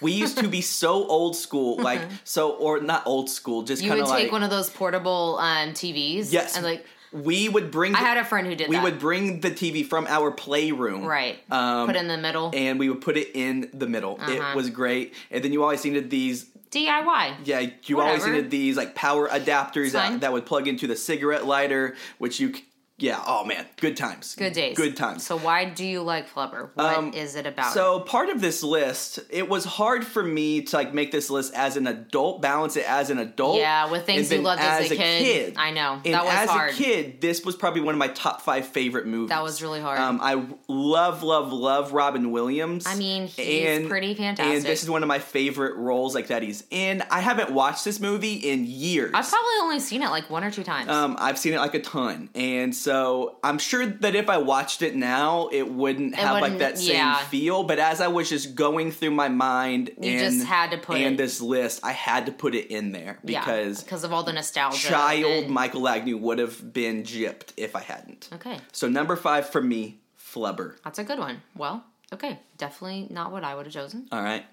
we 0.00 0.12
used 0.12 0.38
to 0.38 0.48
be 0.48 0.62
so 0.62 1.06
old 1.06 1.36
school, 1.36 1.76
like 1.82 2.00
so, 2.24 2.52
or 2.52 2.80
not 2.80 3.06
old 3.06 3.28
school, 3.28 3.62
just 3.62 3.82
You 3.82 3.90
kind 3.90 4.00
would 4.00 4.08
of 4.10 4.16
take 4.16 4.32
one 4.32 4.42
of 4.42 4.48
those 4.50 4.70
portable 4.70 5.36
um, 5.38 5.70
TVs. 5.74 6.32
yes, 6.32 6.56
And 6.56 6.64
like 6.64 6.86
we 7.12 7.48
would 7.48 7.70
bring. 7.70 7.94
I 7.94 7.98
had 7.98 8.16
a 8.18 8.24
friend 8.24 8.46
who 8.46 8.54
did 8.54 8.68
we 8.68 8.76
that. 8.76 8.82
would 8.84 8.98
bring 8.98 9.40
the 9.40 9.50
TV 9.50 9.84
from 9.84 10.06
our 10.06 10.30
playroom, 10.30 11.04
right. 11.04 11.38
Um, 11.50 11.86
Put 11.86 11.96
it 11.96 12.00
in 12.00 12.08
the 12.08 12.18
middle. 12.18 12.50
and 12.54 12.78
we 12.78 12.88
would 12.88 13.00
put 13.00 13.16
it 13.16 13.30
in 13.34 13.70
the 13.72 13.86
middle. 13.86 14.18
Uh-huh. 14.20 14.32
It 14.32 14.56
was 14.56 14.70
great, 14.70 15.14
and 15.30 15.42
then 15.42 15.52
you 15.52 15.62
always 15.62 15.84
needed 15.84 16.10
these. 16.10 16.46
DIY. 16.70 17.36
Yeah, 17.46 17.70
you 17.84 18.00
always 18.00 18.26
needed 18.26 18.50
these 18.50 18.76
like 18.76 18.94
power 18.94 19.26
adapters 19.26 19.92
that, 19.92 20.20
that 20.20 20.34
would 20.34 20.44
plug 20.44 20.68
into 20.68 20.86
the 20.86 20.96
cigarette 20.96 21.46
lighter, 21.46 21.96
which 22.18 22.40
you. 22.40 22.54
Yeah. 23.00 23.22
Oh 23.26 23.44
man, 23.44 23.64
good 23.76 23.96
times. 23.96 24.34
Good 24.34 24.54
days. 24.54 24.76
Good 24.76 24.96
times. 24.96 25.24
So 25.24 25.38
why 25.38 25.64
do 25.66 25.84
you 25.86 26.02
like 26.02 26.28
Flubber? 26.32 26.70
What 26.74 27.14
is 27.14 27.34
Um, 27.34 27.40
it 27.40 27.46
about? 27.46 27.72
So 27.72 28.00
part 28.00 28.28
of 28.28 28.40
this 28.40 28.64
list, 28.64 29.20
it 29.30 29.48
was 29.48 29.64
hard 29.64 30.04
for 30.04 30.22
me 30.22 30.62
to 30.62 30.76
like 30.76 30.92
make 30.92 31.12
this 31.12 31.30
list 31.30 31.54
as 31.54 31.76
an 31.76 31.86
adult, 31.86 32.42
balance 32.42 32.76
it 32.76 32.88
as 32.90 33.10
an 33.10 33.18
adult. 33.20 33.58
Yeah, 33.58 33.88
with 33.90 34.04
things 34.04 34.30
and 34.32 34.40
you 34.40 34.44
loved 34.46 34.60
as 34.60 34.90
a 34.90 34.96
kid. 34.96 35.54
I 35.56 35.70
know. 35.70 36.00
And 36.04 36.12
That 36.14 36.24
was 36.24 36.32
hard. 36.34 36.42
as 36.44 36.50
hard. 36.50 36.70
a 36.72 36.74
kid, 36.74 37.20
this 37.20 37.44
was 37.44 37.54
probably 37.54 37.82
one 37.82 37.94
of 37.94 37.98
my 38.00 38.08
top 38.08 38.42
five 38.42 38.66
favorite 38.66 39.06
movies. 39.06 39.28
That 39.28 39.44
was 39.44 39.62
really 39.62 39.80
hard. 39.80 40.00
Um, 40.00 40.18
I 40.20 40.44
love, 40.66 41.22
love, 41.22 41.52
love 41.52 41.92
Robin 41.92 42.32
Williams. 42.32 42.84
I 42.86 42.96
mean, 42.96 43.28
he's 43.28 43.86
pretty 43.86 44.14
fantastic. 44.14 44.56
And 44.56 44.64
this 44.64 44.82
is 44.82 44.90
one 44.90 45.04
of 45.04 45.08
my 45.08 45.20
favorite 45.20 45.76
roles 45.76 46.16
like 46.16 46.26
that 46.28 46.42
he's 46.42 46.64
in. 46.70 47.04
I 47.12 47.20
haven't 47.20 47.52
watched 47.52 47.84
this 47.84 48.00
movie 48.00 48.34
in 48.34 48.64
years. 48.66 49.12
I've 49.14 49.28
probably 49.28 49.54
only 49.62 49.78
seen 49.80 50.02
it 50.02 50.08
like 50.08 50.28
one 50.30 50.42
or 50.42 50.50
two 50.50 50.64
times. 50.64 50.90
Um, 50.90 51.16
I've 51.20 51.38
seen 51.38 51.52
it 51.52 51.58
like 51.58 51.74
a 51.74 51.80
ton, 51.80 52.28
and 52.34 52.74
so 52.74 52.87
I'm 52.92 53.58
sure 53.58 53.86
that 53.86 54.14
if 54.14 54.28
I 54.28 54.38
watched 54.38 54.82
it 54.82 54.94
now, 54.96 55.48
it 55.52 55.70
wouldn't 55.70 56.14
have 56.14 56.32
like 56.34 56.42
wouldn't- 56.42 56.60
that 56.60 56.78
same 56.78 56.96
yeah. 56.96 57.16
feel. 57.18 57.62
But 57.64 57.78
as 57.78 58.00
I 58.00 58.08
was 58.08 58.28
just 58.28 58.54
going 58.54 58.90
through 58.92 59.12
my 59.12 59.28
mind, 59.28 59.90
You 60.00 60.10
and, 60.12 60.34
just 60.36 60.46
had 60.46 60.70
to 60.72 60.78
put 60.78 60.96
and 60.98 61.14
it- 61.14 61.16
this 61.18 61.40
list, 61.40 61.80
I 61.84 61.92
had 61.92 62.26
to 62.26 62.32
put 62.32 62.54
it 62.54 62.66
in 62.70 62.92
there 62.92 63.18
yeah, 63.24 63.40
because 63.40 63.82
because 63.82 64.04
of 64.04 64.12
all 64.12 64.22
the 64.22 64.32
nostalgia. 64.32 64.88
child 64.88 65.44
it. 65.44 65.50
Michael 65.50 65.88
Agnew 65.88 66.16
would 66.18 66.38
have 66.38 66.72
been 66.72 67.02
gypped 67.02 67.52
if 67.56 67.74
I 67.76 67.80
hadn't. 67.80 68.28
Okay, 68.32 68.58
So 68.72 68.88
number 68.88 69.16
five 69.16 69.48
for 69.48 69.60
me, 69.62 70.00
Flubber. 70.18 70.76
that's 70.84 70.98
a 70.98 71.04
good 71.04 71.18
one. 71.18 71.42
Well, 71.56 71.84
okay, 72.12 72.38
definitely 72.56 73.06
not 73.10 73.32
what 73.32 73.44
I 73.44 73.54
would 73.54 73.66
have 73.66 73.72
chosen, 73.74 74.06
All 74.12 74.22
right, 74.22 74.44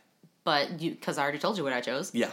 but 0.44 0.80
you 0.82 0.92
because 0.92 1.18
I 1.18 1.24
already 1.24 1.40
told 1.40 1.58
you 1.58 1.64
what 1.64 1.74
I 1.74 1.82
chose. 1.82 2.12
yeah. 2.14 2.32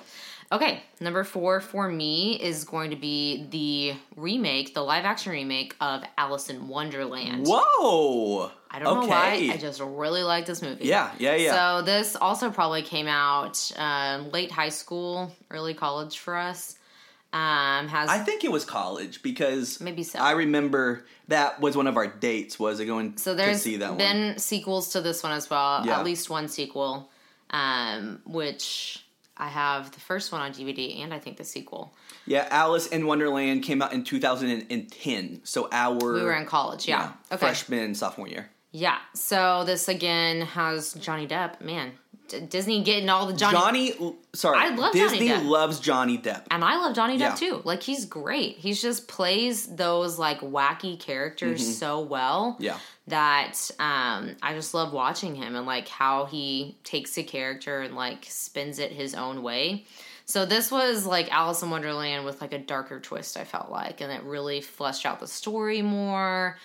Okay, 0.53 0.83
number 1.01 1.25
four 1.25 1.61
for 1.61 1.89
me 1.89 2.35
is 2.35 2.65
going 2.65 2.91
to 2.91 2.97
be 2.97 3.47
the 3.51 3.95
remake, 4.17 4.75
the 4.75 4.83
live 4.83 5.07
action 5.07 5.33
remake 5.33 5.75
of 5.81 6.05
Alice 6.19 6.51
in 6.51 6.69
Wonderland. 6.69 7.47
Whoa. 7.49 8.51
I 8.71 8.79
don't 8.79 9.01
know 9.01 9.07
why. 9.07 9.49
I 9.51 9.57
just 9.57 9.81
really 9.81 10.23
like 10.23 10.45
this 10.45 10.61
movie. 10.61 10.85
Yeah, 10.85 11.11
yeah, 11.19 11.37
yeah. 11.37 11.79
So 11.79 11.83
this 11.83 12.17
also 12.17 12.51
probably 12.51 12.83
came 12.83 13.07
out 13.07 13.73
um, 13.77 14.31
late 14.31 14.51
high 14.51 14.69
school, 14.69 15.33
early 15.51 15.73
college 15.73 16.19
for 16.19 16.37
us. 16.37 16.77
Um, 17.33 17.89
has 17.89 18.11
I 18.11 18.19
think 18.19 18.45
it 18.45 18.53
was 18.53 18.67
college 18.67 19.23
because 19.23 19.81
Maybe 19.81 20.03
so. 20.03 20.19
I 20.19 20.33
remember 20.33 21.07
that 21.29 21.63
was 21.63 21.75
one 21.75 21.87
of 21.87 21.97
our 21.97 22.07
dates 22.07 22.59
was 22.59 22.79
it 22.79 22.85
going 22.85 23.17
so 23.17 23.31
to 23.31 23.37
there's 23.39 23.63
see 23.63 23.79
that 23.79 23.89
one. 23.89 23.97
been 23.97 24.39
sequels 24.39 24.91
to 24.91 25.01
this 25.01 25.23
one 25.23 25.33
as 25.33 25.49
well. 25.49 25.87
Yeah. 25.87 25.99
At 25.99 26.05
least 26.05 26.29
one 26.29 26.49
sequel, 26.49 27.09
um, 27.49 28.21
which 28.27 29.02
I 29.37 29.49
have 29.49 29.93
the 29.93 30.01
first 30.01 30.31
one 30.31 30.41
on 30.41 30.53
DVD 30.53 31.03
and 31.03 31.13
I 31.13 31.19
think 31.19 31.37
the 31.37 31.45
sequel. 31.45 31.95
Yeah, 32.27 32.47
Alice 32.51 32.87
in 32.87 33.07
Wonderland 33.07 33.63
came 33.63 33.81
out 33.83 33.93
in 33.93 34.05
2010. 34.05 35.41
So 35.45 35.69
our 35.73 36.13
We 36.13 36.23
were 36.23 36.35
in 36.35 36.47
college. 36.47 36.87
Yeah. 36.87 37.13
okay. 37.31 37.39
freshman 37.39 37.95
sophomore 37.95 38.29
year. 38.29 38.51
Yeah. 38.73 38.99
So 39.15 39.65
this 39.65 39.89
again 39.89 40.43
has 40.43 40.95
Johnny 40.95 41.27
Depp. 41.27 41.61
Man, 41.61 41.93
Disney 42.49 42.83
getting 42.83 43.09
all 43.09 43.27
the 43.27 43.33
Johnny. 43.35 43.93
Johnny, 43.93 44.17
sorry, 44.35 44.59
I 44.59 44.69
love 44.75 44.95
Johnny 44.95 45.19
Disney 45.19 45.29
Depp. 45.29 45.45
loves 45.47 45.81
Johnny 45.81 46.19
Depp. 46.19 46.43
and 46.51 46.65
I 46.65 46.77
love 46.77 46.95
Johnny 46.95 47.17
Depp 47.17 47.21
Yeah. 47.21 47.35
too. 47.35 47.63
Like 47.65 47.83
he's 47.83 48.05
great. 48.07 48.57
He's 48.59 48.81
just 48.83 49.09
plays 49.09 49.67
those 49.67 50.19
like 50.19 50.41
wacky 50.41 50.99
characters 50.99 51.79
so 51.79 52.01
well. 52.01 52.53
Mm-hmm. 52.55 52.63
Yeah. 52.65 52.79
That 53.09 53.71
um 53.79 54.37
I 54.43 54.55
just 54.55 54.75
love 54.75 54.93
watching 54.93 55.35
him 55.35 55.57
and 55.57 55.67
like 55.67 55.89
how 55.89 56.27
he 56.27 56.77
takes 56.85 57.17
a 57.19 57.23
character 57.23 57.81
and 57.81 57.95
like 57.97 58.27
spins 58.29 58.79
it 58.79 58.93
his 58.93 59.15
own 59.15 59.43
way. 59.43 59.85
So 60.25 60.47
this 60.47 60.71
was 60.71 61.05
like 61.05 61.31
Alice 61.33 61.63
in 61.63 61.71
Wonderland 61.71 62.25
with 62.25 62.41
like 62.41 62.53
a 62.53 62.59
darker 62.59 63.01
twist, 63.01 63.37
I 63.37 63.45
felt 63.45 63.71
like, 63.71 64.01
and 64.01 64.11
it 64.13 64.23
really 64.23 64.61
fleshed 64.61 65.05
out 65.05 65.19
the 65.21 65.27
story 65.27 65.83
more. 65.83 66.57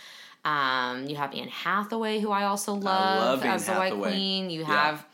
Um, 0.46 1.08
you 1.08 1.16
have 1.18 1.34
Anne 1.34 1.50
Hathaway, 1.50 2.20
who 2.20 2.32
I 2.32 2.44
also 2.46 2.74
love, 2.74 2.84
love 2.84 3.44
Anne 3.44 3.52
as 3.56 3.66
the 3.66 3.74
White 3.74 3.94
Queen. 3.96 4.50
You 4.50 4.62
Yeah. 4.62 4.68
have 4.68 5.06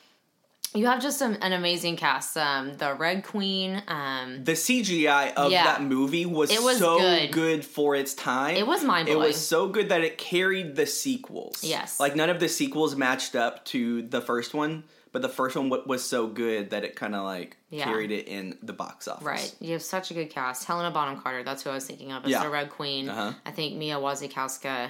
you 0.74 0.86
have 0.88 1.02
just 1.02 1.22
an, 1.22 1.36
an 1.38 1.54
amazing 1.54 1.96
cast. 1.98 2.36
Um, 2.38 2.74
the 2.78 2.94
Red 2.96 3.24
Queen. 3.24 3.81
Um, 3.88 4.44
The 4.44 4.54
CGI 4.54 5.34
of 5.36 5.52
Yeah. 5.52 5.64
that 5.66 5.84
movie 5.84 6.25
was, 6.25 6.50
was 6.62 6.78
so 6.80 7.00
good. 7.00 7.31
good. 7.31 7.66
for 7.66 7.96
its 7.96 8.14
time. 8.14 8.56
It 8.56 8.66
was 8.68 8.84
mind 8.84 9.06
blowing. 9.08 9.22
It 9.22 9.25
was 9.28 9.48
so 9.48 9.68
good 9.68 9.90
that 9.90 10.02
it 10.02 10.18
carried 10.18 10.75
the 10.75 10.86
sequels. 10.86 11.64
Yes. 11.64 12.00
like 12.00 12.16
none 12.16 12.30
of 12.30 12.40
the 12.40 12.50
sequels 12.50 12.96
matched 12.96 13.36
up 13.36 13.64
to 13.66 14.02
the 14.04 14.22
first 14.22 14.54
one, 14.54 14.84
but 15.12 15.22
the 15.22 15.30
first 15.30 15.56
one 15.56 15.70
wa- 15.70 15.81
was 15.86 16.04
so 16.04 16.27
good 16.27 16.72
that 16.72 16.84
it 16.84 16.96
kind 16.96 17.13
of 17.15 17.24
like 17.24 17.58
Yeah. 17.70 17.86
carried 17.86 18.12
it 18.12 18.27
in 18.27 18.58
the 18.63 18.74
box 18.74 19.08
office. 19.08 19.24
Right. 19.25 19.56
You 19.60 19.74
have 19.74 19.84
such 19.84 20.12
a 20.12 20.13
good 20.13 20.30
cast. 20.30 20.65
Helena 20.65 20.92
Bonham 20.92 21.20
Carter, 21.22 21.44
that's 21.44 21.63
who 21.63 21.70
I 21.70 21.75
was 21.75 21.86
thinking 21.86 22.12
of 22.12 22.25
as 22.25 22.32
Yeah. 22.32 22.44
the 22.44 22.50
Red 22.50 22.70
Queen. 22.72 23.10
Uh-huh. 23.10 23.34
I 23.46 23.51
think 23.51 23.75
Mia 23.75 23.96
Wasikowska 23.98 24.89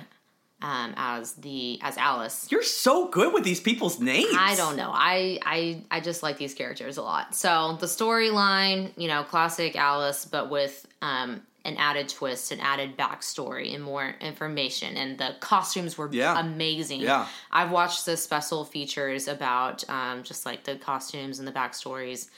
um, 0.63 0.93
as 0.97 1.33
the 1.33 1.77
as 1.83 1.97
Alice. 1.97 2.47
You're 2.49 2.63
so 2.63 3.07
good 3.09 3.33
with 3.33 3.43
these 3.43 3.59
people's 3.59 3.99
names. 3.99 4.33
I 4.35 4.55
don't 4.55 4.77
know. 4.77 4.89
I, 4.91 5.37
I 5.45 5.81
I 5.91 5.99
just 5.99 6.23
like 6.23 6.37
these 6.37 6.55
characters 6.55 6.97
a 6.97 7.03
lot. 7.03 7.35
So 7.35 7.77
the 7.79 7.85
storyline, 7.85 8.91
you 8.97 9.07
know, 9.07 9.23
classic 9.23 9.75
Alice, 9.75 10.25
but 10.25 10.49
with 10.49 10.87
um, 11.01 11.41
an 11.65 11.75
added 11.77 12.07
twist, 12.09 12.51
an 12.53 12.59
added 12.61 12.97
backstory, 12.97 13.75
and 13.75 13.83
more 13.83 14.15
information. 14.21 14.95
And 14.95 15.17
the 15.17 15.35
costumes 15.41 15.97
were 15.97 16.09
Yeah. 16.11 16.39
amazing. 16.39 17.01
Yeah. 17.01 17.27
I've 17.51 17.71
watched 17.71 18.05
the 18.05 18.17
special 18.17 18.63
features 18.65 19.27
about 19.27 19.87
um, 19.89 20.23
just 20.23 20.45
like 20.45 20.63
the 20.63 20.75
costumes 20.77 21.39
and 21.39 21.47
the 21.47 21.51
backstories, 21.53 22.29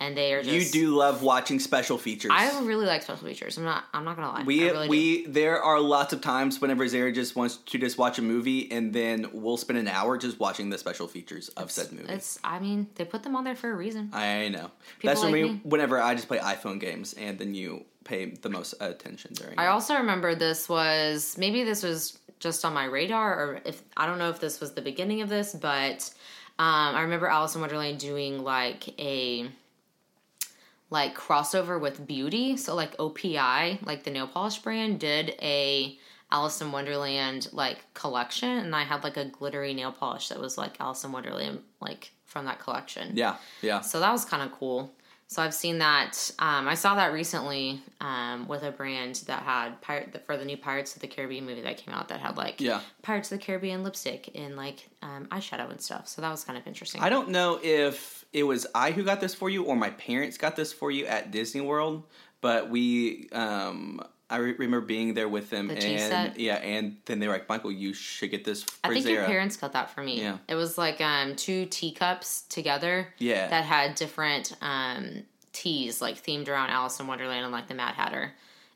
and 0.00 0.16
they 0.16 0.32
are 0.34 0.40
You 0.40 0.64
do 0.64 0.96
love 0.96 1.22
watching 1.22 1.60
special 1.60 1.98
features. 1.98 2.32
I 2.34 2.58
really 2.62 2.86
like 2.86 3.02
special 3.02 3.28
features. 3.28 3.58
I'm 3.58 3.64
not. 3.64 3.84
I'm 3.92 4.04
not 4.04 4.16
gonna 4.16 4.30
lie. 4.30 4.42
We 4.42 4.64
really 4.64 4.86
do. 4.86 4.90
we 4.90 5.26
there 5.26 5.62
are 5.62 5.78
lots 5.78 6.12
of 6.12 6.22
times 6.22 6.60
whenever 6.60 6.88
Zara 6.88 7.12
just 7.12 7.36
wants 7.36 7.58
to 7.58 7.78
just 7.78 7.98
watch 7.98 8.18
a 8.18 8.22
movie 8.22 8.70
and 8.72 8.92
then 8.92 9.28
we'll 9.32 9.58
spend 9.58 9.78
an 9.78 9.88
hour 9.88 10.16
just 10.16 10.40
watching 10.40 10.70
the 10.70 10.78
special 10.78 11.06
features 11.06 11.48
of 11.50 11.70
said 11.70 11.92
movie. 11.92 12.12
It's. 12.12 12.38
I 12.42 12.58
mean, 12.58 12.88
they 12.94 13.04
put 13.04 13.22
them 13.22 13.36
on 13.36 13.44
there 13.44 13.54
for 13.54 13.70
a 13.70 13.74
reason. 13.76 14.10
I 14.12 14.48
know. 14.48 14.70
People 14.98 15.08
That's 15.10 15.22
when 15.22 15.32
like 15.32 15.42
we 15.42 15.48
me. 15.50 15.60
whenever 15.64 16.00
I 16.00 16.14
just 16.14 16.26
play 16.26 16.38
iPhone 16.38 16.80
games 16.80 17.12
and 17.14 17.38
then 17.38 17.54
you 17.54 17.84
pay 18.04 18.30
the 18.30 18.48
most 18.48 18.74
attention 18.80 19.34
during. 19.34 19.58
I 19.58 19.66
it. 19.66 19.68
also 19.68 19.94
remember 19.94 20.34
this 20.34 20.68
was 20.68 21.36
maybe 21.38 21.62
this 21.62 21.82
was 21.82 22.18
just 22.38 22.64
on 22.64 22.72
my 22.72 22.86
radar, 22.86 23.34
or 23.34 23.60
if 23.66 23.82
I 23.98 24.06
don't 24.06 24.18
know 24.18 24.30
if 24.30 24.40
this 24.40 24.60
was 24.60 24.72
the 24.72 24.80
beginning 24.80 25.20
of 25.20 25.28
this, 25.28 25.54
but 25.54 26.10
um, 26.58 26.96
I 26.96 27.02
remember 27.02 27.26
Alice 27.26 27.54
in 27.54 27.60
Wonderland 27.60 27.98
doing 27.98 28.42
like 28.42 28.98
a 28.98 29.50
like 30.90 31.16
crossover 31.16 31.80
with 31.80 32.06
Beauty. 32.06 32.56
So 32.56 32.74
like 32.74 32.96
OPI, 32.98 33.84
like 33.86 34.04
the 34.04 34.10
nail 34.10 34.26
polish 34.26 34.58
brand, 34.58 35.00
did 35.00 35.34
a 35.40 35.98
Alice 36.32 36.60
in 36.60 36.70
Wonderland 36.70 37.48
like 37.52 37.92
collection, 37.94 38.50
and 38.50 38.74
I 38.74 38.84
had 38.84 39.02
like 39.02 39.16
a 39.16 39.24
glittery 39.24 39.74
nail 39.74 39.92
polish 39.92 40.28
that 40.28 40.40
was 40.40 40.58
like 40.58 40.80
Alice 40.80 41.02
in 41.04 41.12
Wonderland, 41.12 41.60
like 41.80 42.12
from 42.24 42.44
that 42.44 42.60
collection. 42.60 43.12
Yeah, 43.16 43.36
yeah. 43.62 43.80
So 43.80 44.00
that 44.00 44.12
was 44.12 44.24
kind 44.24 44.42
of 44.42 44.52
cool. 44.52 44.92
So 45.30 45.40
I've 45.40 45.54
seen 45.54 45.78
that. 45.78 46.28
Um, 46.40 46.66
I 46.66 46.74
saw 46.74 46.96
that 46.96 47.12
recently 47.12 47.80
um, 48.00 48.48
with 48.48 48.64
a 48.64 48.72
brand 48.72 49.22
that 49.28 49.44
had 49.44 49.80
pirate 49.80 50.24
for 50.26 50.36
the 50.36 50.44
new 50.44 50.56
Pirates 50.56 50.96
of 50.96 51.02
the 51.02 51.06
Caribbean 51.06 51.46
movie 51.46 51.60
that 51.60 51.76
came 51.76 51.94
out 51.94 52.08
that 52.08 52.18
had 52.18 52.36
like 52.36 52.60
Yeah. 52.60 52.80
Pirates 53.02 53.30
of 53.30 53.38
the 53.38 53.44
Caribbean 53.44 53.84
lipstick 53.84 54.30
and 54.34 54.56
like 54.56 54.88
um, 55.02 55.28
eyeshadow 55.30 55.70
and 55.70 55.80
stuff. 55.80 56.08
So 56.08 56.20
that 56.20 56.30
was 56.32 56.42
kind 56.42 56.58
of 56.58 56.66
interesting. 56.66 57.00
I 57.00 57.10
don't 57.10 57.28
know 57.28 57.60
if 57.62 58.24
it 58.32 58.42
was 58.42 58.66
I 58.74 58.90
who 58.90 59.04
got 59.04 59.20
this 59.20 59.32
for 59.32 59.48
you 59.48 59.62
or 59.62 59.76
my 59.76 59.90
parents 59.90 60.36
got 60.36 60.56
this 60.56 60.72
for 60.72 60.90
you 60.90 61.06
at 61.06 61.30
Disney 61.30 61.60
World, 61.60 62.02
but 62.40 62.68
we 62.68 63.28
um 63.30 64.02
I 64.30 64.36
re- 64.36 64.52
remember 64.52 64.86
being 64.86 65.14
there 65.14 65.28
with 65.28 65.50
them 65.50 65.68
The 65.68 65.74
and 65.74 66.00
set? 66.00 66.38
yeah, 66.40 66.54
and 66.54 66.96
then 67.06 67.18
they 67.18 67.26
were 67.26 67.32
like, 67.34 67.48
"Michael, 67.48 67.72
you 67.72 67.92
should 67.92 68.30
get 68.30 68.44
this 68.44 68.62
for 68.62 68.70
I 68.84 68.94
think 68.94 69.06
your 69.06 69.24
parents 69.24 69.56
got 69.56 69.72
that 69.72 69.90
for 69.90 70.02
me. 70.02 70.20
Yeah. 70.20 70.38
It 70.48 70.54
was 70.54 70.78
like 70.78 71.00
um, 71.00 71.36
two 71.36 71.66
teacups 71.66 72.42
together. 72.42 73.08
Yeah. 73.18 73.48
That 73.48 73.64
had 73.64 73.96
different 73.96 74.56
um, 74.62 75.24
teas 75.52 76.00
like 76.00 76.22
themed 76.22 76.48
around 76.48 76.70
Alice 76.70 77.00
in 77.00 77.06
Wonderland 77.06 77.42
and 77.44 77.52
like 77.52 77.66
the 77.68 77.74
Mad 77.74 77.94
Hatter. 77.94 78.32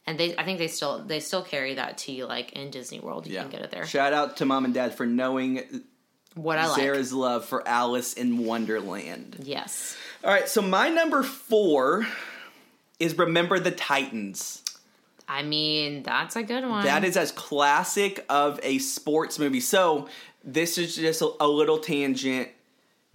And 0.07 0.19
they, 0.19 0.37
I 0.37 0.45
think 0.45 0.59
they 0.59 0.69
still 0.69 1.03
they 1.05 1.21
still 1.21 1.43
carry 1.43 1.75
that 1.75 1.97
tea 1.97 2.25
like 2.25 2.53
in 2.53 2.71
Disney 2.71 3.01
World. 3.01 3.27
You 3.27 3.35
yeah. 3.35 3.43
can 3.43 3.51
get 3.51 3.61
it 3.63 3.71
there. 3.71 3.87
Shout 3.87 4.13
out 4.13 4.37
to 4.39 4.45
mom 4.45 4.65
and 4.65 4.75
dad 4.75 4.95
for 4.95 5.07
knowing 5.07 5.85
What 6.35 6.59
I 6.59 6.67
like. 6.67 6.81
Zara's 6.83 7.13
love 7.13 7.45
for 7.45 7.67
Alice 7.67 8.13
in 8.15 8.45
Wonderland. 8.45 9.37
Yes. 9.43 9.97
All 10.23 10.31
right, 10.31 10.49
so 10.49 10.63
my 10.63 10.89
number 10.89 11.23
four 11.23 12.07
is 12.99 13.17
Remember 13.19 13.59
the 13.59 13.71
Titans. 13.71 14.63
I 15.29 15.43
mean, 15.43 16.03
that's 16.03 16.37
a 16.37 16.43
good 16.43 16.65
one. 16.69 16.85
That 16.85 17.05
is 17.05 17.17
as 17.17 17.33
classic 17.33 18.25
of 18.29 18.61
a 18.63 18.79
sports 18.79 19.39
movie. 19.39 19.61
So 19.61 20.09
this 20.43 20.77
is 20.79 20.97
just 20.97 21.23
a, 21.23 21.31
a 21.41 21.49
little 21.49 21.79
tangent. 21.79 22.49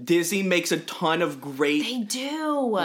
Disney 0.04 0.42
makes 0.44 0.72
a 0.72 0.78
ton 0.80 1.22
of 1.22 1.42
great 1.42 1.84
They 1.84 2.00
do. 2.00 2.80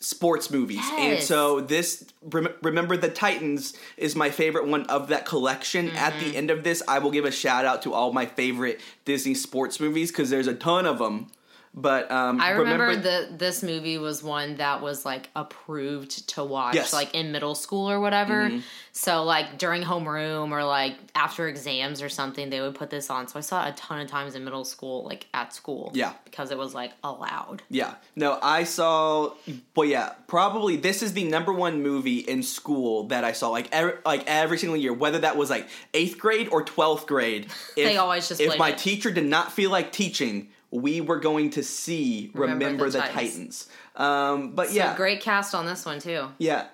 sports 0.00 0.50
movies, 0.50 0.84
and 0.98 1.18
so 1.20 1.60
this 1.60 2.04
rem- 2.22 2.52
remember 2.62 2.96
the 2.96 3.08
Titans 3.08 3.72
is 3.96 4.14
my 4.14 4.30
favorite 4.30 4.66
one 4.68 4.84
of 4.84 5.08
that 5.08 5.24
collection. 5.24 5.88
At 5.90 6.12
Mm-hmm. 6.12 6.28
the 6.30 6.36
end 6.36 6.50
of 6.50 6.62
this, 6.64 6.82
I 6.86 6.98
will 6.98 7.10
give 7.10 7.24
a 7.24 7.30
shout 7.32 7.64
out 7.64 7.82
to 7.82 7.94
all 7.94 8.12
my 8.12 8.26
favorite 8.26 8.80
Disney 9.06 9.34
sports 9.34 9.80
movies 9.80 10.10
because 10.12 10.28
there's 10.30 10.46
a 10.46 10.54
ton 10.54 10.84
of 10.86 10.98
them. 10.98 11.28
But 11.74 12.10
um, 12.10 12.40
I 12.40 12.50
remember, 12.50 12.96
that 12.96 13.38
this 13.38 13.62
movie 13.62 13.98
was 13.98 14.22
one 14.22 14.56
that 14.56 14.82
was 14.82 15.04
like 15.04 15.30
approved 15.36 16.28
to 16.30 16.42
watch 16.42 16.74
Yes. 16.74 16.88
Mm-hmm. 16.88 16.96
like 16.96 17.14
in 17.14 17.30
middle 17.32 17.54
school 17.54 17.90
or 17.90 18.00
whatever. 18.00 18.50
So 18.92 19.22
like 19.22 19.58
during 19.58 19.82
homeroom 19.82 20.50
or 20.50 20.64
like 20.64 20.96
after 21.14 21.46
exams 21.46 22.02
or 22.02 22.08
something, 22.08 22.50
they 22.50 22.60
would 22.60 22.74
put 22.74 22.90
this 22.90 23.10
on. 23.10 23.28
So 23.28 23.38
I 23.38 23.42
saw 23.42 23.66
it 23.66 23.70
a 23.70 23.72
ton 23.74 24.00
of 24.00 24.08
times 24.08 24.34
in 24.34 24.44
middle 24.44 24.64
school, 24.64 25.04
like 25.04 25.26
at 25.34 25.54
school. 25.54 25.92
Yeah. 25.94 26.14
Because 26.24 26.50
it 26.50 26.58
was 26.58 26.74
like 26.74 26.92
allowed. 27.04 27.62
Yeah. 27.70 27.94
No, 28.16 28.38
I 28.42 28.64
saw. 28.64 29.34
But 29.74 29.82
yeah, 29.88 30.14
probably 30.26 30.76
this 30.76 31.02
is 31.02 31.12
the 31.12 31.24
number 31.24 31.52
one 31.52 31.82
movie 31.82 32.18
in 32.18 32.42
school 32.42 33.04
that 33.08 33.22
I 33.24 33.32
saw. 33.32 33.50
Like 33.50 33.68
every, 33.70 33.92
like 34.04 34.24
every 34.26 34.58
single 34.58 34.76
year, 34.76 34.92
whether 34.92 35.18
that 35.20 35.36
was 35.36 35.48
like 35.50 35.68
eighth 35.94 36.18
grade 36.18 36.48
or 36.50 36.64
twelfth 36.64 37.06
grade. 37.06 37.44
If, 37.44 37.74
They 37.76 37.96
always 37.98 38.26
just 38.28 38.40
If 38.40 38.58
my 38.58 38.70
it. 38.70 38.78
teacher 38.78 39.10
did 39.12 39.26
not 39.26 39.52
feel 39.52 39.70
like 39.70 39.92
teaching, 39.92 40.48
we 40.70 41.00
were 41.00 41.18
going 41.20 41.50
to 41.50 41.62
see 41.62 42.30
Remember 42.34 42.64
Remember, 42.64 42.84
the 42.90 42.98
the, 42.98 42.98
Titans. 42.98 43.14
Titans. 43.14 43.68
Um, 43.96 44.52
but 44.54 44.68
So 44.68 44.74
yeah, 44.74 44.96
great 44.96 45.20
cast 45.20 45.54
on 45.54 45.66
this 45.66 45.84
one 45.86 45.98
too. 46.00 46.28
yeah. 46.38 46.66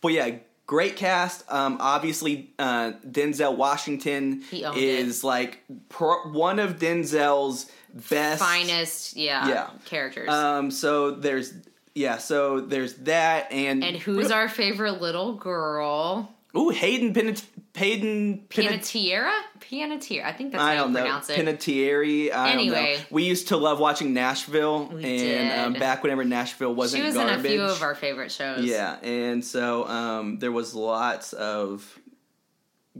But 0.00 0.12
yeah, 0.12 0.36
great 0.66 0.96
cast. 0.96 1.44
Um, 1.52 1.76
obviously, 1.80 2.52
uh, 2.58 2.92
Denzel 3.06 3.56
Washington 3.56 4.42
is 4.52 5.22
like 5.22 5.62
pro- 5.90 6.30
one 6.30 6.58
of 6.58 6.78
Denzel's 6.78 7.70
best 8.08 8.40
Finest, 8.42 9.16
yeah, 9.16 9.48
Yeah. 9.48 9.70
characters. 9.84 10.28
Um, 10.30 10.70
so 10.70 11.10
there's 11.10 11.52
yeah, 11.94 12.18
so 12.18 12.60
there's 12.60 12.94
that 12.98 13.50
and 13.52 13.82
and 13.84 13.96
who's 13.96 14.30
our 14.30 14.48
favorite 14.48 15.00
little 15.02 15.34
girl? 15.34 16.32
ooh 16.56 16.70
Hayden 16.70 17.12
Panett- 17.12 17.44
Hayden 17.76 18.46
Panett- 18.48 18.80
Panettiere? 18.80 19.30
Panettiere. 19.60 20.24
I 20.24 20.32
think 20.32 20.52
that's 20.52 20.62
I 20.62 20.74
how 20.76 20.86
you 20.86 20.92
know 20.92 21.00
pronounce 21.00 21.30
it. 21.30 21.38
Panettiere. 21.38 22.32
I 22.32 22.52
don't 22.54 22.66
know. 22.66 22.72
Anyway. 22.74 22.98
we 23.10 23.24
used 23.24 23.48
to 23.48 23.56
love 23.56 23.78
watching 23.78 24.12
Nashville, 24.12 24.86
We 24.88 25.04
and 25.04 25.74
Um, 25.76 25.80
back 25.80 26.02
whenever 26.02 26.24
Nashville 26.24 26.74
wasn't 26.74 27.02
she 27.02 27.06
was 27.06 27.14
garbage. 27.14 27.38
in 27.38 27.46
a 27.46 27.48
few 27.48 27.62
of 27.62 27.82
our 27.82 27.94
favorite 27.94 28.32
shows. 28.32 28.64
yeah, 28.64 28.96
and 29.02 29.44
so 29.44 29.86
um, 29.86 30.38
there 30.40 30.52
was 30.52 30.74
lots 30.74 31.32
of 31.32 31.98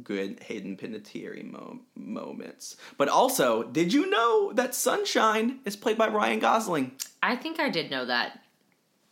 good 0.04 0.40
Hayden 0.44 0.76
Panettiere 0.76 1.44
mo- 1.50 1.80
moments. 1.96 2.76
But 2.96 3.08
also, 3.08 3.64
did 3.64 3.92
you 3.92 4.08
know 4.08 4.52
that 4.52 4.74
Sunshine 4.74 5.58
is 5.64 5.74
played 5.76 5.98
by 5.98 6.08
Ryan 6.08 6.38
Gosling? 6.38 6.92
I 7.22 7.34
think 7.36 7.58
I 7.58 7.68
did 7.70 7.90
know 7.90 8.04
that. 8.06 8.38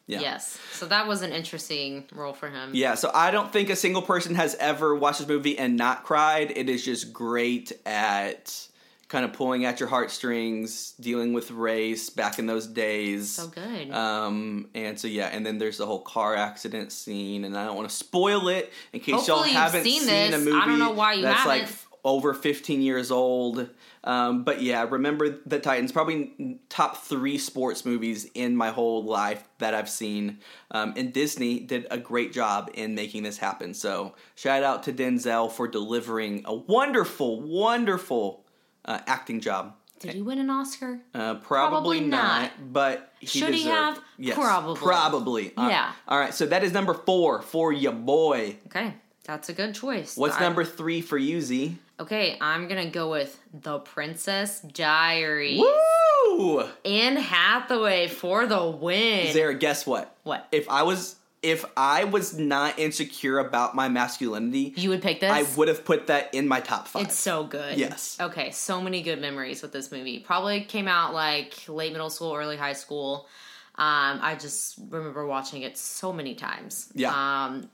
Yeah. 0.08 0.20
Yes. 0.20 0.58
So 0.72 0.86
that 0.86 1.06
was 1.06 1.22
an 1.22 1.32
interesting 1.32 2.04
role 2.12 2.32
for 2.32 2.48
him. 2.48 2.70
Yeah, 2.72 2.94
so 2.96 3.10
I 3.14 3.30
don't 3.30 3.52
think 3.52 3.68
a 3.70 3.76
single 3.76 4.02
person 4.02 4.34
has 4.34 4.54
ever 4.56 4.94
watched 4.96 5.18
this 5.20 5.28
movie 5.28 5.56
and 5.58 5.76
not 5.76 6.02
cried. 6.02 6.50
It 6.56 6.68
is 6.68 6.84
just 6.84 7.12
great 7.12 7.72
at 7.86 8.66
kind 9.08 9.24
of 9.24 9.32
pulling 9.32 9.64
at 9.64 9.80
your 9.80 9.88
heartstrings, 9.88 10.92
dealing 11.00 11.32
with 11.32 11.50
race 11.50 12.10
back 12.10 12.38
in 12.38 12.46
those 12.46 12.66
days. 12.66 13.30
So 13.30 13.46
good. 13.48 13.90
Um, 13.90 14.68
and 14.74 14.98
so 15.00 15.08
yeah, 15.08 15.26
and 15.28 15.44
then 15.46 15.58
there's 15.58 15.78
the 15.78 15.86
whole 15.86 16.00
car 16.00 16.34
accident 16.34 16.92
scene, 16.92 17.44
and 17.44 17.56
I 17.56 17.64
don't 17.64 17.76
want 17.76 17.88
to 17.88 17.94
spoil 17.94 18.48
it 18.48 18.72
in 18.92 19.00
case 19.00 19.08
y'all 19.28 19.36
Hopefully 19.38 19.50
you've 19.50 19.56
haven't 19.58 19.84
seen 19.84 20.00
seen, 20.02 20.30
this. 20.30 20.34
a 20.42 20.44
movie 20.44 20.58
I 20.58 20.66
don't 20.66 20.78
know 20.78 20.92
why 20.92 21.14
you 21.14 21.22
that's 21.22 21.46
like 21.46 21.60
haven't. 21.62 21.74
f- 21.74 21.87
over 22.08 22.32
15 22.32 22.80
years 22.80 23.10
old. 23.10 23.68
Um, 24.04 24.42
but 24.44 24.62
yeah, 24.62 24.86
remember 24.88 25.38
the 25.44 25.58
Titans, 25.58 25.92
probably 25.92 26.58
top 26.70 26.96
three 26.96 27.36
sports 27.36 27.84
movies 27.84 28.28
in 28.34 28.56
my 28.56 28.70
whole 28.70 29.04
life 29.04 29.44
that 29.58 29.74
I've 29.74 29.90
seen. 29.90 30.38
Um, 30.70 30.94
and 30.96 31.12
Disney 31.12 31.60
did 31.60 31.86
a 31.90 31.98
great 31.98 32.32
job 32.32 32.70
in 32.74 32.94
making 32.94 33.24
this 33.24 33.36
happen. 33.36 33.74
So 33.74 34.14
shout 34.34 34.62
out 34.62 34.84
to 34.84 34.92
Denzel 34.92 35.52
for 35.52 35.68
delivering 35.68 36.42
a 36.46 36.54
wonderful, 36.54 37.40
wonderful 37.42 38.44
uh, 38.86 39.00
acting 39.06 39.40
job. 39.40 39.74
Did 40.00 40.14
he 40.14 40.22
win 40.22 40.38
an 40.38 40.48
Oscar? 40.48 41.00
Uh, 41.12 41.34
probably, 41.34 41.98
Probably 41.98 42.00
not, 42.00 42.42
not. 42.42 42.72
but 42.72 43.12
he 43.18 43.26
Should 43.26 43.48
he 43.52 43.64
deserved- 43.64 43.96
have? 43.96 44.00
Yes, 44.16 44.36
Probably. 44.36 44.76
Probably. 44.80 45.56
Uh, 45.56 45.68
Yeah. 45.68 45.92
all 46.06 46.18
right. 46.18 46.32
So 46.32 46.46
that 46.46 46.62
is 46.64 46.72
number 46.72 46.94
four 46.94 47.42
for 47.42 47.72
your 47.72 47.92
boy. 47.92 48.56
Okay. 48.66 48.94
That's 49.24 49.48
a 49.50 49.52
good 49.52 49.74
choice. 49.74 50.16
What's 50.16 50.36
I- 50.36 50.40
number 50.40 50.64
three 50.64 51.00
for 51.02 51.18
you, 51.18 51.40
Z? 51.42 51.76
Okay, 52.00 52.38
I'm 52.40 52.68
gonna 52.68 52.90
go 52.90 53.10
with 53.10 53.40
The 53.52 53.80
Princess 53.80 54.60
Diaries. 54.60 55.60
Woo! 55.60 56.64
Anne 56.84 57.16
Hathaway 57.16 58.06
for 58.06 58.46
the 58.46 58.64
win. 58.66 59.32
Zara, 59.32 59.54
guess 59.54 59.86
what? 59.86 60.16
What? 60.22 60.46
If 60.52 60.68
I 60.70 60.84
was 60.84 61.16
if 61.42 61.64
I 61.76 62.04
was 62.04 62.36
not 62.38 62.78
insecure 62.78 63.38
about 63.38 63.74
my 63.74 63.88
masculinity, 63.88 64.74
you 64.76 64.90
would 64.90 65.02
pick 65.02 65.20
this? 65.20 65.30
I 65.30 65.44
would 65.56 65.68
have 65.68 65.84
put 65.84 66.08
that 66.08 66.34
in 66.34 66.48
my 66.48 66.60
top 66.60 66.88
five. 66.88 67.04
It's 67.06 67.18
so 67.18 67.44
good. 67.44 67.76
Yes. 67.78 68.16
Okay, 68.20 68.50
so 68.50 68.80
many 68.80 69.02
good 69.02 69.20
memories 69.20 69.62
with 69.62 69.72
this 69.72 69.90
movie. 69.92 70.18
Probably 70.20 70.62
came 70.62 70.88
out 70.88 71.14
like 71.14 71.68
late 71.68 71.92
middle 71.92 72.10
school, 72.10 72.34
early 72.34 72.56
high 72.56 72.72
school. 72.72 73.28
Um, 73.76 74.18
I 74.22 74.34
just 74.34 74.80
remember 74.90 75.24
watching 75.24 75.62
it 75.62 75.78
so 75.78 76.12
many 76.12 76.34
times. 76.34 76.90
Yeah. 76.94 77.12
Um, 77.12 77.70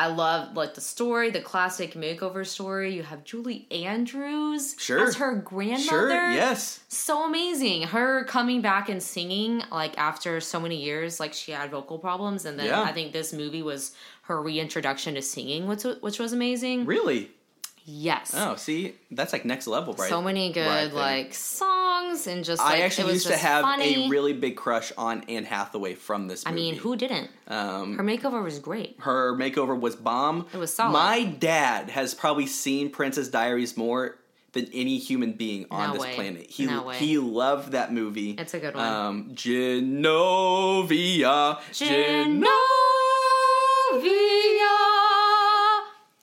I 0.00 0.06
love 0.06 0.54
like 0.56 0.74
the 0.74 0.80
story, 0.80 1.30
the 1.30 1.40
classic 1.40 1.94
makeover 1.94 2.46
story. 2.46 2.94
You 2.94 3.02
have 3.02 3.24
Julie 3.24 3.66
Andrews 3.72 4.76
Sure. 4.78 5.08
as 5.08 5.16
her 5.16 5.34
grandmother. 5.34 5.82
sure. 5.88 6.30
Yes. 6.30 6.80
So 6.88 7.24
amazing. 7.26 7.82
Her 7.82 8.22
coming 8.24 8.60
back 8.60 8.88
and 8.88 9.02
singing 9.02 9.62
like 9.72 9.98
after 9.98 10.40
so 10.40 10.60
many 10.60 10.76
years, 10.82 11.18
like 11.18 11.32
she 11.34 11.50
had 11.50 11.70
vocal 11.72 11.98
problems, 11.98 12.44
and 12.44 12.56
then 12.58 12.66
Yeah. 12.66 12.82
I 12.82 12.92
think 12.92 13.12
this 13.12 13.32
movie 13.32 13.62
was 13.62 13.92
her 14.22 14.40
reintroduction 14.40 15.14
to 15.14 15.22
singing, 15.22 15.66
which 15.66 15.82
which 16.00 16.18
was 16.20 16.32
amazing. 16.32 16.86
Really? 16.86 17.32
Yes. 17.84 18.34
Oh, 18.36 18.54
see, 18.56 18.94
that's 19.10 19.32
like 19.32 19.44
next 19.46 19.66
level, 19.66 19.94
right? 19.94 20.08
So 20.10 20.20
many 20.22 20.52
good 20.52 20.92
like 20.92 21.34
songs 21.34 21.87
and 22.26 22.44
just 22.44 22.62
like 22.62 22.76
I 22.76 22.80
actually 22.82 23.12
used 23.12 23.26
to 23.28 23.36
have 23.36 23.62
funny. 23.62 24.06
a 24.06 24.08
really 24.08 24.32
big 24.32 24.56
crush 24.56 24.92
on 24.96 25.22
Anne 25.28 25.44
Hathaway 25.44 25.94
from 25.94 26.26
this 26.28 26.44
I 26.46 26.52
mean, 26.52 26.74
who 26.76 26.96
didn't? 26.96 27.30
Um, 27.46 27.96
Her 27.96 28.02
makeover 28.04 28.42
was 28.42 28.58
great. 28.58 28.96
her 29.00 29.34
makeover 29.36 29.78
was 29.78 29.94
bomb. 29.96 30.46
It 30.52 30.56
was 30.58 30.72
solid. 30.74 30.92
My 30.92 31.24
dad 31.24 31.90
has 31.90 32.14
probably 32.14 32.46
seen 32.46 32.90
Princess 32.90 33.28
Diaries 33.28 33.76
more 33.76 34.16
than 34.52 34.66
any 34.72 34.98
human 34.98 35.32
being 35.32 35.66
on 35.70 35.88
No 35.88 35.92
this 35.94 36.02
way. 36.02 36.14
planet. 36.14 36.50
He 36.50 36.64
No 36.66 36.88
he 36.90 37.18
loved 37.18 37.72
that 37.72 37.92
movie. 37.92 38.30
It's 38.32 38.54
a 38.54 38.58
good 38.58 38.74
one. 38.74 38.86
Um, 38.86 39.30
Genovia, 39.34 40.88
Genovia. 41.72 42.48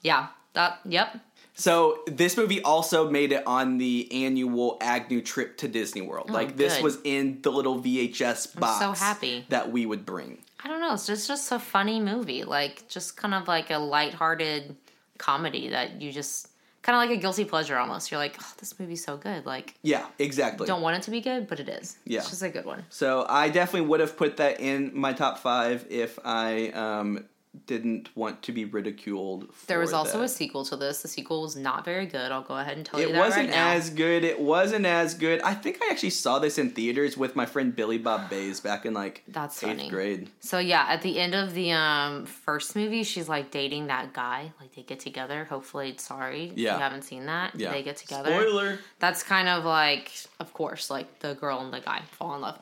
Yeah. 0.01 0.27
That. 0.53 0.79
Yep. 0.85 1.17
So 1.57 1.99
this 2.05 2.35
movie 2.37 2.61
also 2.61 3.09
made 3.09 3.31
it 3.31 3.43
on 3.47 3.77
the 3.77 4.09
annual 4.25 4.77
Agnew 4.81 5.21
trip 5.21 5.57
to 5.59 5.67
Disney 5.67 6.01
World. 6.01 6.29
like 6.29 6.57
this 6.57 6.79
Oh, 6.79 6.83
was 6.83 6.97
in 7.03 7.39
the 7.41 7.51
little 7.51 7.81
VHS 7.81 8.59
box. 8.59 8.79
so 8.79 8.91
happy. 8.91 9.45
that 9.49 9.71
we 9.71 9.85
would 9.85 10.05
bring. 10.05 10.39
I 10.63 10.67
don't 10.67 10.81
know. 10.81 10.93
It's 10.93 11.05
just 11.07 11.27
just 11.27 11.51
a 11.51 11.59
funny 11.59 11.99
movie. 12.01 12.43
Like 12.43 12.87
just 12.89 13.15
kind 13.17 13.33
of 13.33 13.47
like 13.47 13.69
a 13.71 13.77
lighthearted 13.77 14.75
comedy 15.17 15.69
that 15.69 16.01
you 16.01 16.11
just 16.11 16.49
kind 16.81 16.95
of 16.97 17.09
like 17.09 17.17
a 17.17 17.21
guilty 17.21 17.45
pleasure 17.45 17.77
almost. 17.77 18.11
You're 18.11 18.19
like, 18.19 18.35
oh, 18.39 18.53
this 18.59 18.77
movie's 18.79 19.03
so 19.03 19.15
good. 19.17 19.45
Like, 19.45 19.73
Yeah, 19.81 20.05
exactly. 20.19 20.67
don't 20.67 20.81
want 20.81 20.97
it 20.97 21.03
to 21.03 21.11
be 21.11 21.21
good, 21.21 21.47
but 21.47 21.59
it 21.59 21.69
is. 21.69 21.97
Yeah. 22.05 22.19
It's 22.19 22.29
just 22.29 22.43
a 22.43 22.49
good 22.49 22.65
one. 22.65 22.83
So 22.89 23.25
I 23.29 23.49
definitely 23.49 23.87
would 23.87 24.01
have 24.01 24.17
put 24.17 24.37
that 24.37 24.59
in 24.59 24.91
my 24.93 25.13
top 25.13 25.39
five 25.39 25.85
if 25.89 26.19
I 26.25 26.67
um, 26.69 27.25
didn't 27.67 28.09
want 28.15 28.41
to 28.43 28.51
be 28.51 28.65
ridiculed. 28.65 29.49
There 29.67 29.79
was 29.79 29.93
also 29.93 30.19
that. 30.19 30.25
a 30.25 30.29
sequel 30.29 30.65
to 30.65 30.75
this. 30.75 31.01
The 31.01 31.07
sequel 31.07 31.41
was 31.41 31.55
not 31.55 31.85
very 31.85 32.05
good. 32.05 32.31
I'll 32.31 32.41
go 32.43 32.57
ahead 32.57 32.77
and 32.77 32.85
tell 32.85 32.99
you 32.99 33.07
that. 33.07 33.15
It 33.15 33.17
wasn't 33.19 33.49
right 33.49 33.55
as 33.75 33.89
good. 33.89 34.23
It 34.23 34.39
wasn't 34.39 34.85
as 34.85 35.13
good. 35.13 35.41
I 35.41 35.53
think 35.53 35.79
I 35.81 35.89
actually 35.91 36.09
saw 36.11 36.39
this 36.39 36.57
in 36.57 36.71
theaters 36.71 37.17
with 37.17 37.35
my 37.35 37.45
friend 37.45 37.75
Billy 37.75 37.97
Bob 37.97 38.29
Bays 38.29 38.59
back 38.59 38.85
in 38.85 38.93
like 38.93 39.23
That's 39.27 39.63
eighth 39.63 39.77
funny. 39.77 39.89
grade. 39.89 40.29
So 40.39 40.59
yeah, 40.59 40.85
at 40.89 41.01
the 41.01 41.19
end 41.19 41.35
of 41.35 41.53
the 41.53 41.71
um 41.71 42.25
first 42.25 42.75
movie, 42.75 43.03
she's 43.03 43.29
like 43.29 43.51
dating 43.51 43.87
that 43.87 44.13
guy. 44.13 44.51
Like 44.59 44.73
they 44.75 44.81
get 44.83 44.99
together. 44.99 45.45
Hopefully, 45.45 45.95
sorry 45.97 46.49
if 46.51 46.57
Yeah. 46.57 46.73
you 46.75 46.79
haven't 46.81 47.03
seen 47.03 47.25
that. 47.27 47.55
Yeah, 47.59 47.71
They 47.71 47.83
get 47.83 47.97
together. 47.97 48.31
Spoiler. 48.31 48.79
That's 48.99 49.23
kind 49.23 49.47
of 49.47 49.65
like, 49.65 50.11
of 50.39 50.53
course, 50.53 50.89
like 50.89 51.19
the 51.19 51.33
girl 51.35 51.59
and 51.61 51.73
the 51.73 51.79
guy 51.79 52.01
fall 52.11 52.35
in 52.35 52.41
love. 52.41 52.59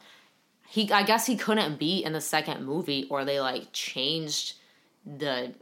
He, 0.67 0.91
I 0.91 1.03
guess, 1.03 1.27
he 1.27 1.35
couldn't 1.35 1.77
be 1.77 2.03
in 2.03 2.13
the 2.13 2.21
second 2.21 2.65
movie, 2.65 3.05
or 3.11 3.25
they 3.25 3.39
like 3.39 3.67
changed 3.73 4.53
the 5.05 5.53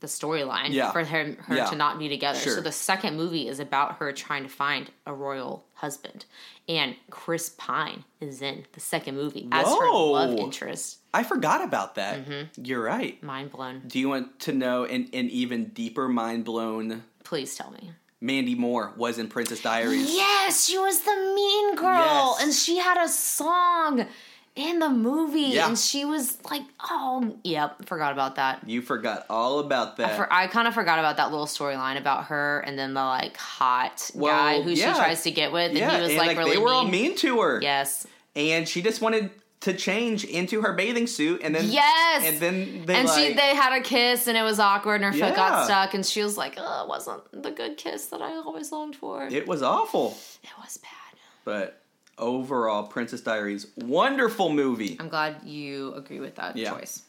the 0.00 0.06
storyline 0.08 0.70
Yeah. 0.70 0.92
for 0.92 1.02
her, 1.02 1.34
her 1.46 1.56
Yeah. 1.56 1.64
to 1.70 1.76
not 1.76 1.98
be 1.98 2.10
together. 2.10 2.38
Sure. 2.38 2.56
So 2.56 2.60
the 2.60 2.72
second 2.72 3.16
movie 3.16 3.48
is 3.48 3.58
about 3.58 3.96
her 3.96 4.12
trying 4.12 4.42
to 4.42 4.50
find 4.50 4.90
a 5.06 5.14
royal 5.14 5.64
husband, 5.74 6.26
and 6.68 6.94
Chris 7.08 7.48
Pine 7.56 8.04
is 8.20 8.42
in 8.42 8.66
the 8.72 8.80
second 8.80 9.14
movie 9.16 9.48
as 9.50 9.66
her 9.66 9.90
love 9.90 10.36
interest. 10.36 10.98
I 11.14 11.22
forgot 11.22 11.64
about 11.64 11.94
that. 11.94 12.26
Mm-hmm. 12.26 12.64
You're 12.64 12.82
right. 12.82 13.22
Mind 13.22 13.50
blown. 13.50 13.82
Do 13.86 13.98
you 13.98 14.10
want 14.10 14.40
to 14.40 14.52
know 14.52 14.84
an, 14.84 15.08
an 15.14 15.30
even 15.30 15.66
deeper 15.68 16.06
mind 16.06 16.44
blown? 16.44 17.04
Please 17.22 17.54
tell 17.56 17.70
me. 17.70 17.92
Mandy 18.20 18.54
Moore 18.54 18.92
was 18.98 19.18
in 19.18 19.28
Princess 19.28 19.62
Diaries. 19.62 20.12
Yes, 20.14 20.66
she 20.66 20.76
was 20.76 21.00
the 21.00 21.14
mean 21.34 21.76
girl, 21.76 22.34
Yes. 22.38 22.42
and 22.42 22.52
she 22.52 22.76
had 22.78 22.98
a 23.02 23.08
song 23.08 24.06
in 24.56 24.78
the 24.78 24.88
movie, 24.88 25.40
Yeah. 25.54 25.66
and 25.68 25.76
she 25.78 26.04
was 26.04 26.38
like, 26.50 26.62
"Oh, 26.88 27.36
yep, 27.42 27.86
forgot 27.86 28.12
about 28.12 28.36
that." 28.36 28.60
You 28.68 28.82
forgot 28.82 29.26
all 29.28 29.58
about 29.58 29.96
that. 29.96 30.16
For, 30.16 30.32
I 30.32 30.46
kind 30.46 30.68
of 30.68 30.74
forgot 30.74 30.98
about 31.00 31.16
that 31.16 31.30
little 31.30 31.46
storyline 31.46 31.98
about 31.98 32.26
her 32.26 32.60
and 32.60 32.78
then 32.78 32.94
the 32.94 33.02
like 33.02 33.36
hot 33.36 34.10
Well, 34.14 34.32
guy 34.32 34.62
who 34.62 34.70
yeah. 34.70 34.92
she 34.92 34.98
tries 34.98 35.22
to 35.24 35.30
get 35.32 35.50
with, 35.52 35.70
and 35.70 35.78
yeah, 35.78 35.96
he 35.96 36.00
was 36.02 36.10
and 36.10 36.18
like, 36.18 36.28
like 36.28 36.38
really 36.38 36.52
they 36.52 36.58
were 36.58 36.66
mean. 36.66 36.74
all 36.74 36.84
mean 36.86 37.16
to 37.16 37.40
her. 37.40 37.60
Yes, 37.60 38.06
and 38.36 38.68
she 38.68 38.80
just 38.82 39.00
wanted 39.00 39.30
to 39.62 39.72
change 39.72 40.24
into 40.24 40.60
her 40.60 40.72
bathing 40.74 41.06
suit, 41.06 41.40
and 41.42 41.54
then 41.54 41.68
yes, 41.70 42.22
and 42.24 42.38
then 42.38 42.84
they 42.86 42.94
and 42.96 43.08
like, 43.08 43.18
she 43.18 43.32
they 43.32 43.54
had 43.56 43.72
a 43.72 43.80
kiss 43.82 44.26
and 44.28 44.36
it 44.36 44.42
was 44.42 44.60
awkward 44.60 45.00
and 45.00 45.04
her 45.06 45.12
foot 45.12 45.34
got 45.34 45.64
stuck 45.64 45.94
and 45.94 46.04
she 46.06 46.22
was 46.22 46.36
like, 46.36 46.54
"Oh, 46.58 46.82
it 46.84 46.88
wasn't 46.88 47.42
the 47.42 47.50
good 47.50 47.76
kiss 47.76 48.06
that 48.06 48.20
I 48.22 48.34
always 48.36 48.70
longed 48.70 48.94
for." 48.94 49.26
It 49.26 49.48
was 49.48 49.62
awful. 49.62 50.16
It 50.42 50.50
was 50.62 50.76
bad. 50.76 50.90
But 51.44 51.80
overall, 52.18 52.84
Princess 52.84 53.20
Diaries, 53.20 53.66
wonderful 53.76 54.50
movie. 54.50 54.96
I'm 55.00 55.08
glad 55.08 55.42
you 55.44 55.94
agree 55.94 56.20
with 56.20 56.34
that 56.36 56.56
Yeah. 56.56 56.70
choice. 56.70 57.02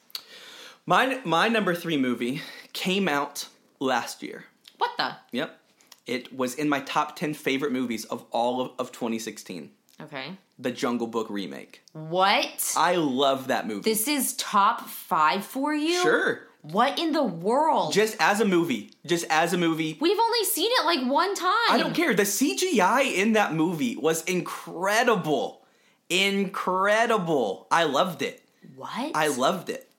My 0.85 1.19
my 1.23 1.47
number 1.47 1.73
three 1.73 1.97
movie 1.97 2.41
came 2.73 3.07
out 3.07 3.47
last 3.79 4.21
year. 4.21 4.45
What 4.77 4.91
the? 4.97 5.15
Yep, 5.31 5.59
it 6.05 6.33
was 6.35 6.53
in 6.55 6.69
my 6.69 6.79
top 6.81 7.15
ten 7.15 7.33
favorite 7.33 7.71
movies 7.71 8.05
of 8.05 8.25
all 8.31 8.61
of, 8.61 8.71
of 8.77 8.91
2016. 8.91 9.71
Okay. 10.01 10.37
The 10.59 10.71
Jungle 10.71 11.07
Book 11.07 11.27
remake. 11.29 11.81
What? 11.93 12.73
I 12.77 12.95
love 12.95 13.47
that 13.47 13.65
movie. 13.67 13.81
this 13.89 14.07
is 14.07 14.33
top 14.35 14.81
five 14.89 15.45
for 15.45 15.73
you? 15.73 16.01
sure. 16.01 16.44
What 16.71 16.97
in 16.97 17.11
the 17.11 17.23
world? 17.23 17.93
Just 17.93 18.15
as 18.19 18.41
a 18.41 18.45
movie, 18.45 18.91
just 19.05 19.25
as 19.29 19.53
a 19.53 19.57
movie, 19.57 19.97
We've 19.99 20.19
only 20.19 20.43
seen 20.45 20.69
it 20.71 20.85
like 20.85 21.05
one 21.09 21.35
time. 21.35 21.51
I 21.69 21.77
don't 21.77 21.93
care. 21.93 22.13
The 22.13 22.23
CGI 22.23 23.15
in 23.15 23.33
that 23.33 23.53
movie 23.53 23.95
was 23.95 24.23
incredible. 24.23 25.61
Incredible. 26.09 27.67
I 27.71 27.83
loved 27.83 28.21
it. 28.21 28.41
What? 28.75 29.11
I 29.15 29.27
loved 29.27 29.69
it. 29.69 29.89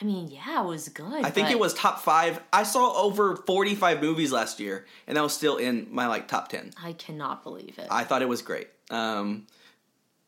I 0.00 0.04
mean, 0.04 0.28
yeah, 0.28 0.62
it 0.62 0.66
was 0.66 0.88
good. 0.88 1.24
I 1.24 1.30
think 1.30 1.50
it 1.50 1.58
was 1.58 1.72
top 1.74 2.00
five. 2.00 2.40
I 2.52 2.64
saw 2.64 3.00
over 3.00 3.36
45 3.36 4.02
movies 4.02 4.32
last 4.32 4.58
year, 4.58 4.86
and 5.06 5.16
that 5.16 5.22
was 5.22 5.32
still 5.32 5.56
in 5.56 5.86
my 5.90 6.06
like 6.08 6.26
top 6.26 6.48
10. 6.48 6.72
I 6.82 6.94
cannot 6.94 7.44
believe 7.44 7.78
it. 7.78 7.86
I 7.90 8.02
thought 8.04 8.20
it 8.22 8.28
was 8.28 8.42
great. 8.42 8.68
Um, 8.90 9.46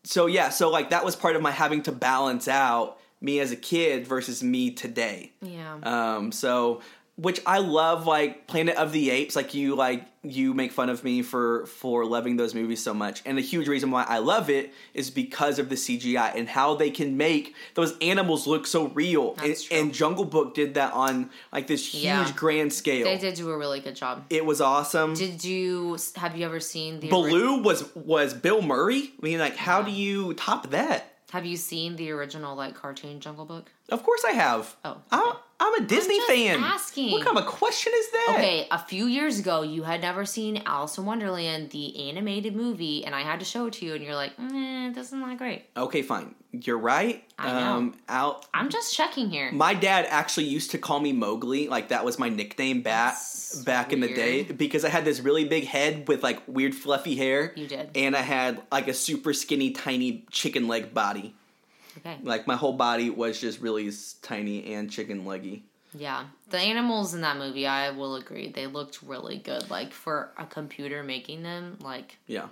so 0.04 0.26
yeah, 0.26 0.50
so 0.50 0.70
like 0.70 0.90
that 0.90 1.04
was 1.04 1.16
part 1.16 1.34
of 1.34 1.42
my 1.42 1.50
having 1.50 1.82
to 1.82 1.92
balance 1.92 2.46
out 2.46 2.98
me 3.20 3.40
as 3.40 3.50
a 3.52 3.56
kid 3.56 4.06
versus 4.06 4.42
me 4.42 4.70
today. 4.70 5.32
yeah. 5.42 5.76
Um, 5.82 6.32
so 6.32 6.80
which 7.18 7.40
I 7.46 7.60
love 7.60 8.06
like 8.06 8.46
Planet 8.46 8.76
of 8.76 8.92
the 8.92 9.08
Apes, 9.08 9.34
like 9.34 9.54
you 9.54 9.74
like 9.74 10.04
you 10.22 10.52
make 10.52 10.70
fun 10.70 10.90
of 10.90 11.02
me 11.02 11.22
for 11.22 11.64
for 11.64 12.04
loving 12.04 12.36
those 12.36 12.54
movies 12.54 12.82
so 12.82 12.92
much. 12.92 13.22
And 13.24 13.38
a 13.38 13.40
huge 13.40 13.68
reason 13.68 13.90
why 13.90 14.02
I 14.06 14.18
love 14.18 14.50
it 14.50 14.74
is 14.92 15.08
because 15.08 15.58
of 15.58 15.70
the 15.70 15.76
CGI 15.76 16.34
and 16.36 16.46
how 16.46 16.74
they 16.74 16.90
can 16.90 17.16
make 17.16 17.54
those 17.72 17.96
animals 18.02 18.46
look 18.46 18.66
so 18.66 18.88
real. 18.88 19.34
And, 19.42 19.56
and 19.70 19.94
Jungle 19.94 20.26
Book 20.26 20.52
did 20.54 20.74
that 20.74 20.92
on 20.92 21.30
like 21.52 21.68
this 21.68 21.86
huge 21.94 22.04
Yeah. 22.04 22.30
grand 22.36 22.70
scale. 22.74 23.06
they 23.06 23.16
did 23.16 23.32
do 23.32 23.48
a 23.48 23.56
really 23.56 23.80
good 23.80 23.96
job. 23.96 24.26
It 24.28 24.44
was 24.44 24.60
awesome. 24.60 25.14
Did 25.14 25.42
you 25.42 25.96
have 26.16 26.36
you 26.36 26.44
ever 26.44 26.60
seen 26.60 27.00
the 27.00 27.10
ori- 27.10 27.30
Baloo 27.30 27.62
was 27.62 27.94
was 27.96 28.34
Bill 28.34 28.60
Murray. 28.60 29.12
I 29.22 29.24
mean, 29.24 29.38
like, 29.38 29.56
how 29.56 29.80
do 29.80 29.90
you 29.90 30.34
top 30.34 30.68
that? 30.68 31.14
Have 31.32 31.44
you 31.44 31.56
seen 31.56 31.96
the 31.96 32.10
original 32.10 32.54
like 32.54 32.74
cartoon 32.74 33.20
Jungle 33.20 33.44
Book? 33.44 33.70
Of 33.88 34.02
course, 34.02 34.24
I 34.24 34.32
have. 34.32 34.76
Oh, 34.84 35.02
okay. 35.12 35.38
I'm 35.58 35.82
a 35.82 35.86
Disney 35.86 36.16
just 36.16 36.28
fan. 36.28 36.62
asking. 36.62 37.12
What 37.12 37.24
kind 37.24 37.38
of 37.38 37.44
a 37.44 37.46
question 37.46 37.92
is 37.96 38.10
that? 38.10 38.34
Okay, 38.36 38.68
a 38.70 38.78
few 38.78 39.06
years 39.06 39.38
ago, 39.38 39.62
you 39.62 39.84
had 39.84 40.02
never 40.02 40.24
seen 40.26 40.62
Alice 40.66 40.98
in 40.98 41.06
Wonderland, 41.06 41.70
the 41.70 42.08
animated 42.10 42.54
movie, 42.54 43.04
and 43.04 43.14
I 43.14 43.22
had 43.22 43.38
to 43.40 43.46
show 43.46 43.66
it 43.66 43.74
to 43.74 43.86
you, 43.86 43.94
and 43.94 44.04
you're 44.04 44.14
like, 44.14 44.32
"Eh, 44.38 44.90
this 44.90 45.08
isn't 45.08 45.20
that 45.20 45.38
great." 45.38 45.64
Okay, 45.76 46.02
fine. 46.02 46.34
You're 46.52 46.78
right. 46.78 47.22
I 47.38 47.52
know. 47.52 47.72
Um, 47.74 47.94
out. 48.08 48.46
I'm 48.54 48.70
just 48.70 48.94
checking 48.94 49.30
here. 49.30 49.52
My 49.52 49.74
dad 49.74 50.06
actually 50.08 50.46
used 50.46 50.70
to 50.72 50.78
call 50.78 51.00
me 51.00 51.12
Mowgli. 51.12 51.68
Like 51.68 51.88
that 51.88 52.04
was 52.04 52.18
my 52.18 52.28
nickname 52.28 52.82
back 52.82 53.14
That's 53.14 53.62
back 53.62 53.92
in 53.92 54.00
the 54.00 54.08
day 54.08 54.42
because 54.44 54.84
I 54.84 54.88
had 54.88 55.04
this 55.04 55.20
really 55.20 55.44
big 55.44 55.64
head 55.64 56.08
with 56.08 56.22
like 56.22 56.40
weird 56.46 56.74
fluffy 56.74 57.14
hair. 57.14 57.52
You 57.56 57.66
did. 57.66 57.90
And 57.94 58.16
I 58.16 58.22
had 58.22 58.62
like 58.72 58.88
a 58.88 58.94
super 58.94 59.32
skinny, 59.32 59.70
tiny 59.70 60.24
chicken 60.30 60.66
leg 60.68 60.94
body. 60.94 61.34
Okay. 62.06 62.18
Like 62.22 62.46
my 62.46 62.56
whole 62.56 62.72
body 62.74 63.10
was 63.10 63.40
just 63.40 63.60
really 63.60 63.90
tiny 64.22 64.74
and 64.74 64.90
chicken 64.90 65.24
leggy. 65.24 65.64
Yeah, 65.94 66.24
the 66.50 66.58
animals 66.58 67.14
in 67.14 67.22
that 67.22 67.38
movie, 67.38 67.66
I 67.66 67.90
will 67.90 68.16
agree, 68.16 68.50
they 68.52 68.66
looked 68.66 69.02
really 69.02 69.38
good. 69.38 69.70
Like 69.70 69.92
for 69.92 70.30
a 70.36 70.44
computer 70.44 71.02
making 71.02 71.42
them, 71.42 71.78
like 71.80 72.18
Yeah. 72.26 72.48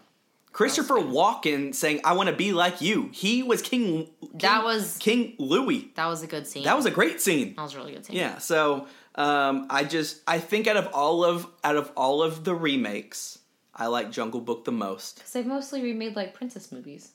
Christopher 0.53 0.95
Walken 0.95 1.75
saying, 1.75 2.01
"I 2.05 2.13
want 2.13 2.29
to 2.29 2.35
be 2.35 2.53
like 2.53 2.81
you." 2.81 3.11
He 3.13 3.43
was 3.43 3.61
King. 3.61 4.07
King 4.21 4.31
That 4.35 4.63
was- 4.65 4.97
King 4.99 5.35
Louie. 5.39 5.91
that 5.97 6.07
was 6.07 6.23
a 6.23 6.29
good 6.29 6.47
scene. 6.47 6.63
That 6.65 6.77
was 6.77 6.87
a 6.87 6.93
great 6.93 7.21
scene. 7.21 7.55
that 7.57 7.63
was 7.63 7.75
a 7.75 7.79
really 7.79 7.93
good 7.93 8.07
scene. 8.07 8.17
Yeah. 8.17 8.39
So 8.39 8.87
um, 9.17 9.67
I 9.69 9.83
just 9.85 10.23
I 10.29 10.39
think 10.39 10.67
out 10.69 10.77
of 10.77 10.87
all 10.95 11.25
of 11.25 11.47
out 11.65 11.77
of 11.77 11.91
all 11.97 12.23
of 12.23 12.45
the 12.45 12.55
remakes, 12.55 13.41
I 13.75 13.89
like 13.89 14.13
Jungle 14.13 14.41
Book 14.41 14.65
the 14.65 14.73
most, 14.73 15.17
because 15.17 15.33
they've 15.33 15.45
mostly 15.47 15.83
remade 15.83 16.15
like 16.17 16.35
princess 16.35 16.71
movies. 16.73 17.11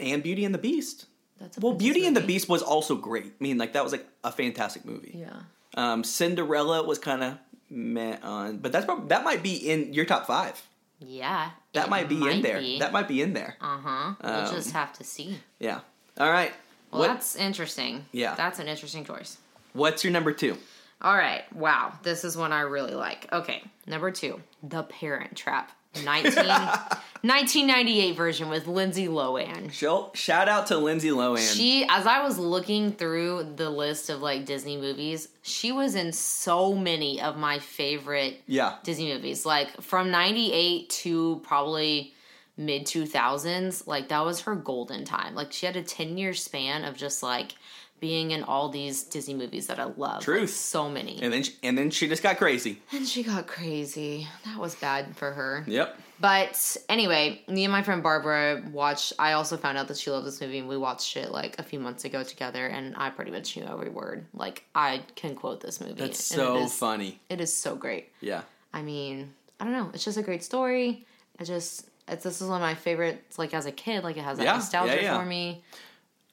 and 0.00 0.22
Beauty 0.22 0.44
and 0.44 0.52
the 0.54 0.58
Beast. 0.58 1.06
That's 1.40 1.56
a 1.56 1.60
Well, 1.60 1.72
princess 1.74 1.84
Beauty 1.94 2.06
and 2.06 2.16
the. 2.16 2.20
Beast 2.20 2.48
was 2.48 2.62
also 2.62 2.96
great. 2.96 3.26
I 3.26 3.30
mean, 3.42 3.58
like 3.58 3.72
that 3.74 3.82
was 3.84 3.92
like 3.92 4.06
a 4.24 4.32
fantastic 4.32 4.84
movie. 4.84 5.12
Yeah, 5.14 5.40
Um, 5.76 6.02
Cinderella 6.04 6.82
was 6.84 6.98
kind 6.98 7.22
of 7.22 7.38
meh 7.70 8.16
on, 8.22 8.58
but 8.58 8.72
that's 8.72 8.84
prob- 8.86 9.08
that 9.10 9.24
might 9.24 9.42
be 9.42 9.54
in 9.70 9.92
your 9.92 10.04
top 10.04 10.26
five. 10.26 10.60
yeah, 11.00 11.50
That 11.74 11.86
it 11.86 11.90
might 11.90 12.08
be 12.08 12.16
in 12.28 12.42
there. 12.42 12.58
be. 12.58 12.78
That 12.80 12.92
might 12.92 13.06
be 13.08 13.22
in 13.22 13.32
there. 13.34 13.56
uh 13.60 13.78
huh. 13.78 14.14
We'll 14.22 14.32
Um, 14.48 14.54
just 14.54 14.72
have 14.72 14.92
to 14.94 15.04
see. 15.04 15.38
Yeah. 15.60 15.80
All 16.18 16.30
right. 16.30 16.52
Well, 16.90 17.00
what, 17.02 17.08
that's 17.08 17.36
interesting. 17.36 18.06
Yeah. 18.12 18.34
that's 18.34 18.58
an 18.58 18.66
interesting 18.68 19.04
choice. 19.04 19.36
what's 19.74 20.02
your 20.02 20.12
number 20.12 20.32
two? 20.32 20.56
All 21.00 21.14
right. 21.16 21.44
Wow. 21.54 21.92
This 22.02 22.24
is 22.24 22.36
one 22.36 22.50
I 22.52 22.62
really 22.62 22.94
like. 22.94 23.32
Okay. 23.32 23.62
Number 23.86 24.10
two 24.10 24.40
The 24.64 24.82
Parent 24.82 25.36
Trap. 25.36 25.70
19, 26.04 26.34
1998 26.34 28.16
version 28.16 28.48
with 28.48 28.66
Lindsay 28.66 29.08
Lohan. 29.08 29.72
Shout, 29.72 30.16
shout 30.16 30.48
out 30.48 30.66
to 30.68 30.76
Lindsay 30.76 31.10
Lohan. 31.10 31.56
She, 31.56 31.84
as 31.88 32.06
I 32.06 32.22
was 32.22 32.38
looking 32.38 32.92
through 32.92 33.54
the 33.56 33.70
list 33.70 34.10
of 34.10 34.22
like 34.22 34.44
Disney 34.44 34.76
movies, 34.76 35.28
she 35.42 35.72
was 35.72 35.94
in 35.94 36.12
so 36.12 36.74
many 36.74 37.20
of 37.20 37.36
my 37.36 37.58
favorite 37.58 38.40
yeah. 38.46 38.76
Disney 38.82 39.12
movies. 39.12 39.44
Like 39.44 39.80
from 39.80 40.10
98 40.10 40.90
to 40.90 41.40
probably 41.44 42.14
mid 42.56 42.86
2000s, 42.86 43.86
like 43.86 44.08
that 44.08 44.24
was 44.24 44.42
her 44.42 44.54
golden 44.54 45.04
time. 45.04 45.34
Like 45.34 45.52
she 45.52 45.66
had 45.66 45.76
a 45.76 45.82
10 45.82 46.18
year 46.18 46.34
span 46.34 46.84
of 46.84 46.96
just 46.96 47.22
like 47.22 47.54
being 48.00 48.30
in 48.30 48.42
all 48.44 48.68
these 48.68 49.02
Disney 49.02 49.34
movies 49.34 49.66
that 49.68 49.78
I 49.78 49.84
love. 49.84 49.96
Like, 49.98 50.20
Truth. 50.22 50.50
so 50.50 50.88
many. 50.88 51.20
And 51.22 51.32
then 51.32 51.42
she, 51.42 51.54
and 51.62 51.76
then 51.76 51.90
she 51.90 52.08
just 52.08 52.22
got 52.22 52.38
crazy. 52.38 52.80
And 52.92 53.06
she 53.06 53.22
got 53.22 53.46
crazy. 53.46 54.26
That 54.44 54.58
was 54.58 54.74
bad 54.74 55.16
for 55.16 55.32
her. 55.32 55.64
Yep. 55.66 55.98
But 56.20 56.76
anyway, 56.88 57.42
me 57.48 57.64
and 57.64 57.70
my 57.72 57.82
friend 57.82 58.02
Barbara 58.02 58.62
watched. 58.72 59.12
I 59.18 59.32
also 59.32 59.56
found 59.56 59.78
out 59.78 59.86
that 59.88 59.96
she 59.98 60.10
loved 60.10 60.26
this 60.26 60.40
movie, 60.40 60.58
and 60.58 60.68
we 60.68 60.76
watched 60.76 61.16
it 61.16 61.30
like 61.30 61.58
a 61.58 61.62
few 61.62 61.78
months 61.78 62.04
ago 62.04 62.24
together. 62.24 62.66
And 62.66 62.94
I 62.96 63.10
pretty 63.10 63.30
much 63.30 63.56
knew 63.56 63.64
every 63.64 63.90
word. 63.90 64.26
Like 64.34 64.64
I 64.74 65.02
can 65.14 65.36
quote 65.36 65.60
this 65.60 65.80
movie. 65.80 65.94
That's 65.94 66.22
so 66.22 66.56
it 66.56 66.62
is, 66.64 66.74
funny. 66.74 67.20
It 67.28 67.40
is 67.40 67.52
so 67.52 67.76
great. 67.76 68.10
Yeah. 68.20 68.42
I 68.72 68.82
mean, 68.82 69.32
I 69.60 69.64
don't 69.64 69.72
know. 69.72 69.90
It's 69.94 70.04
just 70.04 70.18
a 70.18 70.22
great 70.22 70.42
story. 70.42 71.06
It 71.38 71.44
just 71.44 71.88
it's 72.08 72.24
this 72.24 72.40
is 72.40 72.48
one 72.48 72.60
of 72.60 72.66
my 72.66 72.74
favorites. 72.74 73.38
Like 73.38 73.54
as 73.54 73.66
a 73.66 73.72
kid, 73.72 74.02
like 74.02 74.16
it 74.16 74.24
has 74.24 74.38
that 74.38 74.44
Yeah, 74.44 74.54
nostalgia 74.54 74.96
yeah, 74.96 75.02
yeah. 75.02 75.18
for 75.20 75.24
me. 75.24 75.62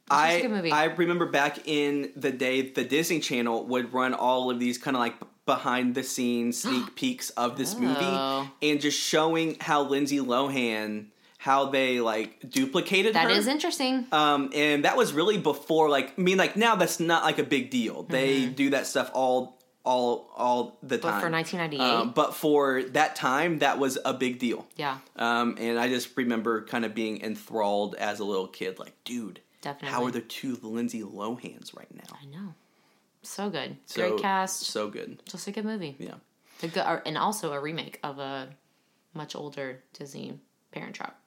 I 0.10 0.32
a 0.34 0.42
good 0.44 0.52
movie. 0.52 0.72
I 0.72 0.86
remember 0.86 1.26
back 1.26 1.68
in 1.68 2.12
the 2.16 2.32
day, 2.32 2.62
the 2.70 2.84
Disney 2.84 3.20
Channel 3.20 3.66
would 3.66 3.94
run 3.94 4.14
all 4.14 4.52
of 4.52 4.60
these 4.60 4.78
kind 4.78 4.96
of 4.96 5.00
like 5.02 5.16
behind 5.46 5.96
the 5.96 6.04
scenes 6.04 6.62
sneak 6.62 6.96
peeks 6.96 7.30
of 7.32 7.58
this 7.58 7.76
Oh. 7.76 7.80
movie, 7.80 8.50
and 8.72 8.82
just 8.82 9.00
showing 9.00 9.58
how 9.60 9.84
Lindsay 9.84 10.20
Lohan 10.20 11.08
how 11.38 11.66
they 11.68 12.00
like 12.00 12.50
duplicated 12.50 13.14
That 13.14 13.26
her. 13.26 13.30
is 13.30 13.46
interesting. 13.46 14.08
Um, 14.12 14.50
and 14.56 14.84
that 14.86 14.98
was 14.98 15.14
really 15.14 15.38
before, 15.38 15.90
like, 15.90 16.14
I 16.18 16.22
mean, 16.22 16.38
like 16.40 16.56
now 16.56 16.76
that's 16.76 17.00
not 17.00 17.24
like 17.24 17.38
a 17.38 17.44
big 17.44 17.70
deal. 17.70 18.02
They 18.04 18.48
do 18.48 18.72
that 18.72 18.88
stuff 18.88 19.12
all, 19.14 19.60
all, 19.84 20.32
all 20.36 20.80
the 20.82 20.98
Mm-hmm. 20.98 21.02
But 21.04 21.12
time. 21.12 21.22
for 21.22 21.30
1998, 21.30 21.82
Um, 22.02 22.12
but 22.16 22.34
for 22.34 22.82
that 22.94 23.16
time, 23.16 23.60
that 23.60 23.78
was 23.78 24.00
a 24.04 24.14
big 24.16 24.40
deal. 24.40 24.66
yeah, 24.76 24.98
Um, 25.18 25.56
and 25.60 25.78
I 25.80 25.88
just 25.88 26.18
remember 26.18 26.64
kind 26.66 26.84
of 26.84 26.96
being 26.96 27.22
enthralled 27.22 27.94
as 27.96 28.20
a 28.20 28.24
little 28.26 28.48
kid, 28.48 28.80
like, 28.80 28.94
dude, 29.04 29.40
Definitely. 29.66 29.96
how 29.96 30.06
are 30.06 30.12
the 30.12 30.22
two 30.22 30.60
Lindsay 30.62 31.02
Lohans 31.02 31.76
right 31.76 31.92
now? 31.92 32.16
I 32.22 32.26
know. 32.26 32.54
So 33.24 33.50
good. 33.50 33.78
So, 33.88 34.10
Great 34.10 34.22
cast. 34.22 34.62
so 34.62 34.90
good. 34.90 35.24
just 35.26 35.48
a 35.48 35.52
good 35.52 35.66
movie. 35.66 35.96
Yeah, 35.98 36.14
A 36.62 36.68
good, 36.68 37.02
and 37.08 37.18
also 37.18 37.52
a 37.52 37.60
remake 37.60 38.00
of 38.04 38.20
a 38.20 38.50
much 39.16 39.36
older 39.36 39.82
Disney 39.94 40.40
Parent 40.72 40.94
Trap, 40.94 41.20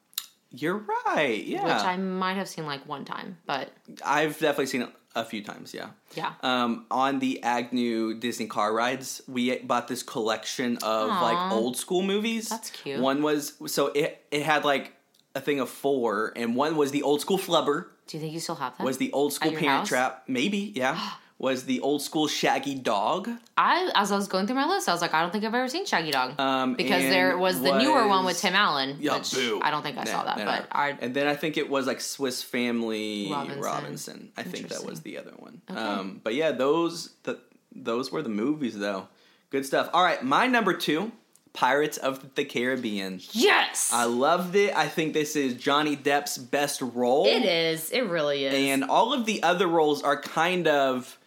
you're 0.53 0.85
right. 1.07 1.43
Yeah, 1.45 1.65
which 1.65 1.85
I 1.85 1.97
might 1.97 2.35
have 2.35 2.49
seen 2.49 2.65
like 2.65 2.87
one 2.89 3.05
time, 3.05 3.39
but 3.45 3.71
I've 4.05 4.39
definitely 4.39 4.67
seen 4.67 4.83
it 4.83 4.91
a 5.17 5.25
few 5.25 5.43
times. 5.43 5.75
Yeah. 5.75 5.89
yeah. 6.15 6.35
um, 6.43 6.87
on 6.93 7.19
the 7.19 7.43
Agnew 7.43 8.15
Disney 8.15 8.47
car 8.47 8.73
rides, 8.73 9.21
we 9.27 9.59
bought 9.59 9.89
this 9.89 10.05
collection 10.05 10.79
of 10.83 11.09
like 11.09 11.53
old 11.53 11.77
school 11.77 12.03
movies. 12.03 12.49
That's 12.49 12.71
cute. 12.71 13.01
One 13.01 13.23
was 13.23 13.55
so 13.67 13.89
it 13.89 14.25
it 14.31 14.43
had 14.43 14.65
like 14.65 14.93
a 15.35 15.41
thing 15.41 15.61
of 15.61 15.69
four, 15.69 16.33
and 16.37 16.55
one 16.55 16.77
was 16.77 16.93
the 16.93 17.03
old 17.03 17.21
school 17.21 17.39
flubber, 17.39 17.87
Do 18.09 18.17
you 18.17 18.23
think 18.23 18.33
you 18.35 18.41
still 18.41 18.57
have 18.57 18.77
that? 18.79 18.85
was 18.85 18.99
the 18.99 19.13
old 19.13 19.33
school 19.33 19.51
Parent 19.53 19.67
house? 19.67 19.89
Trap, 19.89 20.25
maybe 20.27 20.73
yeah, 20.75 20.99
was 21.39 21.65
the 21.67 21.81
old 21.81 22.03
school 22.03 22.27
Shaggy 22.27 22.75
Dog. 22.75 23.29
I 23.57 23.91
as 23.95 24.11
I 24.11 24.17
was 24.17 24.27
going 24.27 24.47
through 24.47 24.57
my 24.57 24.67
list, 24.67 24.89
I 24.89 24.93
was 24.93 25.01
like, 25.03 25.15
I 25.15 25.21
don't 25.21 25.31
think 25.31 25.45
I've 25.45 25.55
ever 25.55 25.69
seen 25.69 25.87
Shaggy 25.87 26.11
Dog 26.11 26.41
Um, 26.41 26.75
because 26.75 27.03
there 27.03 27.37
was 27.39 27.61
the 27.61 27.79
newer 27.79 28.09
one 28.09 28.25
with 28.25 28.39
Tim 28.39 28.55
Allen, 28.55 28.97
Yeah, 28.99 29.19
which 29.19 29.33
boo. 29.35 29.61
I 29.63 29.71
don't 29.71 29.83
think 29.83 29.99
I 29.99 30.05
saw 30.05 30.25
that, 30.25 30.39
nah, 30.39 30.45
but 30.45 30.61
nah. 30.61 30.81
I 30.81 30.99
and 31.01 31.15
then 31.15 31.27
I 31.29 31.37
think 31.37 31.57
it 31.59 31.69
was 31.69 31.87
like 31.87 32.01
Swiss 32.01 32.43
Family 32.43 33.29
Robinson. 33.31 33.63
Robinson. 33.63 34.33
I 34.37 34.43
think 34.43 34.69
that 34.69 34.85
was 34.85 35.03
the 35.03 35.19
other 35.19 35.33
one. 35.37 35.61
Okay. 35.71 35.79
Um, 35.79 36.21
but 36.25 36.35
yeah, 36.35 36.51
those 36.53 37.11
the 37.25 37.39
those 37.73 38.11
were 38.11 38.23
the 38.23 38.31
movies 38.31 38.77
though. 38.79 39.09
Good 39.51 39.65
stuff. 39.67 39.91
All 39.93 40.03
right, 40.03 40.23
my 40.25 40.47
number 40.47 40.73
two, 40.75 41.13
Pirates 41.53 41.97
of 41.97 42.35
the 42.35 42.45
Caribbean. 42.45 43.21
yes, 43.33 43.91
I 43.93 44.05
loved 44.05 44.55
it. 44.57 44.77
I 44.77 44.87
think 44.89 45.13
this 45.15 45.35
is 45.37 45.55
Johnny 45.55 45.97
Depp's 45.97 46.39
best 46.39 46.81
role. 46.83 47.27
it 47.27 47.45
is. 47.45 47.91
It 47.91 48.03
really 48.09 48.45
is. 48.45 48.55
And 48.55 48.85
all 48.85 49.13
of 49.13 49.27
the 49.27 49.43
other 49.43 49.67
roles 49.67 50.03
are 50.03 50.21
kind 50.21 50.69
of 50.69 51.19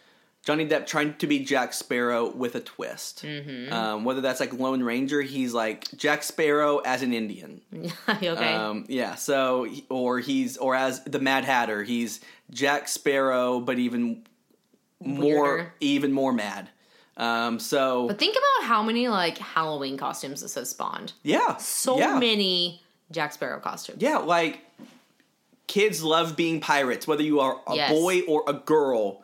Johnny 0.44 0.66
Depp 0.66 0.86
trying 0.86 1.14
to 1.18 1.26
be 1.26 1.40
Jack 1.44 1.72
Sparrow 1.72 2.30
with 2.30 2.54
a 2.56 2.60
twist. 2.60 3.22
Mm-hmm. 3.24 3.72
Um, 3.72 4.04
whether 4.04 4.20
that's 4.20 4.40
like 4.40 4.52
Lone 4.52 4.82
Ranger, 4.82 5.22
he's 5.22 5.52
like 5.54 5.86
Jack 5.96 6.22
Sparrow 6.24 6.78
as 6.78 7.02
an 7.02 7.12
Indian. 7.12 7.60
okay, 8.08 8.28
Um, 8.54 8.84
yeah. 8.88 9.14
So, 9.14 9.68
or 9.88 10.18
he's 10.18 10.56
or 10.56 10.74
as 10.74 11.02
the 11.04 11.20
Mad 11.20 11.44
Hatter, 11.44 11.84
he's 11.84 12.20
Jack 12.50 12.88
Sparrow, 12.88 13.60
but 13.60 13.78
even 13.78 14.24
more, 15.00 15.72
even 15.80 16.12
more 16.12 16.32
mad. 16.32 16.70
Um, 17.22 17.58
so 17.60 18.08
but 18.08 18.18
think 18.18 18.36
about 18.36 18.66
how 18.68 18.82
many 18.82 19.08
like 19.08 19.38
Halloween 19.38 19.96
costumes 19.96 20.40
this 20.42 20.54
has 20.56 20.70
spawned. 20.70 21.12
yeah, 21.22 21.56
So 21.58 21.98
yeah. 21.98 22.18
many 22.18 22.82
Jack 23.10 23.32
Sparrow 23.32 23.60
costumes. 23.60 24.02
Yeah, 24.02 24.16
like 24.18 24.60
kids 25.66 26.02
love 26.02 26.36
being 26.36 26.60
pirates, 26.60 27.06
whether 27.06 27.22
you 27.22 27.40
are 27.40 27.60
a 27.66 27.74
Yes. 27.76 27.90
boy 27.92 28.20
or 28.22 28.42
a 28.46 28.52
girl. 28.54 29.22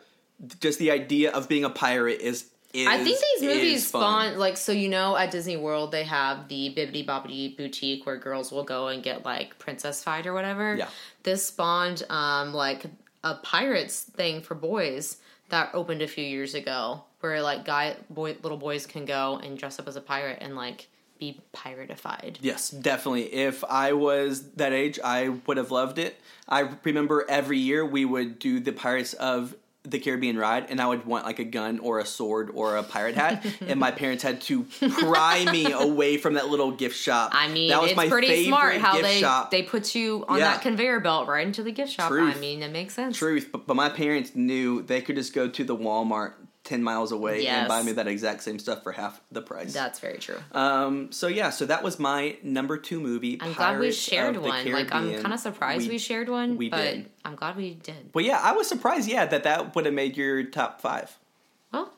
Just 0.61 0.79
the 0.79 0.91
idea 0.91 1.31
of 1.31 1.49
being 1.49 1.65
a 1.65 1.69
pirate 1.69 2.21
is. 2.21 2.45
is 2.73 2.87
I 2.87 3.03
think 3.03 3.19
these 3.19 3.41
movies 3.41 3.87
spawn 3.87 4.37
like 4.37 4.55
so 4.55 4.71
you 4.71 4.87
know 4.87 5.17
at 5.17 5.31
Disney 5.31 5.57
World 5.57 5.91
they 5.91 6.03
have 6.05 6.47
the 6.47 6.73
Bibbidi 6.75 7.05
Bobbidi 7.05 7.57
boutique 7.57 8.05
where 8.05 8.15
girls 8.17 8.51
will 8.51 8.63
go 8.63 8.87
and 8.87 9.03
get 9.03 9.25
like 9.25 9.59
princess 9.59 10.01
fight 10.03 10.25
or 10.25 10.33
whatever. 10.33 10.75
Yeah. 10.75 10.87
This 11.23 11.45
spawned 11.47 12.03
um 12.09 12.53
like 12.53 12.85
a 13.25 13.35
pirates 13.35 14.03
thing 14.03 14.41
for 14.41 14.55
boys 14.55 15.17
that 15.49 15.71
opened 15.73 16.01
a 16.01 16.07
few 16.07 16.23
years 16.23 16.53
ago 16.55 17.03
where 17.19 17.41
like 17.41 17.65
guy 17.65 17.95
boy 18.09 18.35
little 18.41 18.57
boys 18.57 18.85
can 18.85 19.05
go 19.05 19.39
and 19.43 19.57
dress 19.57 19.79
up 19.79 19.87
as 19.87 19.95
a 19.95 20.01
pirate 20.01 20.39
and 20.41 20.55
like 20.55 20.87
be 21.19 21.41
piratified. 21.51 22.39
Yes, 22.41 22.69
definitely. 22.69 23.33
If 23.33 23.63
I 23.65 23.93
was 23.93 24.51
that 24.53 24.71
age, 24.71 24.99
I 25.03 25.29
would 25.45 25.57
have 25.57 25.69
loved 25.69 25.99
it. 25.99 26.19
I 26.47 26.69
remember 26.83 27.25
every 27.27 27.57
year 27.57 27.85
we 27.85 28.05
would 28.05 28.39
do 28.39 28.59
the 28.59 28.71
Pirates 28.71 29.13
of 29.13 29.53
the 29.83 29.97
Caribbean 29.97 30.37
ride, 30.37 30.69
and 30.69 30.81
I 30.81 30.87
would 30.87 31.05
want 31.05 31.25
like 31.25 31.39
a 31.39 31.43
gun 31.45 31.79
or 31.79 31.99
a 31.99 32.05
sword 32.05 32.51
or 32.53 32.75
a 32.75 32.83
pirate 32.83 33.15
hat, 33.15 33.45
and 33.61 33.79
my 33.79 33.91
parents 33.91 34.23
had 34.23 34.41
to 34.41 34.63
pry 34.63 35.45
me 35.51 35.71
away 35.71 36.17
from 36.17 36.33
that 36.33 36.49
little 36.49 36.71
gift 36.71 36.97
shop. 36.97 37.31
I 37.33 37.47
mean, 37.47 37.69
that 37.69 37.81
was 37.81 37.91
it's 37.91 37.97
my 37.97 38.09
pretty 38.09 38.27
favorite 38.27 38.47
smart 38.47 38.77
how 38.77 38.93
gift 38.93 39.03
they 39.05 39.19
shop. 39.19 39.51
they 39.51 39.63
put 39.63 39.95
you 39.95 40.25
on 40.27 40.39
Yeah. 40.39 40.51
that 40.51 40.61
conveyor 40.61 40.99
belt 40.99 41.27
right 41.27 41.47
into 41.47 41.63
the 41.63 41.71
gift 41.71 41.93
shop. 41.93 42.09
Truth. 42.09 42.35
I 42.35 42.39
mean, 42.39 42.61
it 42.61 42.71
makes 42.71 42.93
sense. 42.93 43.17
Truth, 43.17 43.49
but, 43.51 43.67
but 43.67 43.75
my 43.75 43.89
parents 43.89 44.35
knew 44.35 44.81
they 44.81 45.01
could 45.01 45.15
just 45.15 45.33
go 45.33 45.47
to 45.47 45.63
the 45.63 45.75
Walmart 45.77 46.33
ten 46.69 46.83
miles 46.83 47.11
away 47.11 47.47
and 47.47 47.67
buy 47.67 47.81
me 47.81 47.93
that 47.93 48.07
exact 48.07 48.43
same 48.43 48.59
stuff 48.59 48.83
for 48.83 48.91
half 48.91 49.19
the 49.31 49.41
price. 49.41 49.73
That's 49.73 49.99
very 49.99 50.19
true. 50.19 50.37
Um. 50.51 51.11
So 51.11 51.27
yeah. 51.27 51.49
So 51.49 51.65
that 51.65 51.81
was 51.83 51.99
my 51.99 52.37
number 52.43 52.77
two 52.77 52.99
movie. 52.99 53.39
I'm 53.41 53.53
glad 53.53 53.79
we 53.79 53.91
shared 53.91 54.37
one. 54.37 54.71
Like 54.71 54.93
I'm 54.93 55.13
kind 55.21 55.33
of 55.33 55.39
surprised 55.39 55.89
we, 55.89 55.97
shared 55.97 56.29
one, 56.29 56.57
we 56.57 56.69
but 56.69 56.83
did. 56.83 57.09
I'm 57.25 57.35
glad 57.35 57.57
we 57.57 57.73
did. 57.73 58.11
Well, 58.13 58.23
yeah, 58.23 58.39
I 58.41 58.51
was 58.51 58.67
surprised. 58.67 59.09
Yeah, 59.09 59.25
that 59.25 59.43
that 59.43 59.75
would 59.75 59.85
have 59.85 59.93
made 59.93 60.15
your 60.15 60.43
top 60.43 60.79
five. 60.79 61.17
Well, 61.73 61.91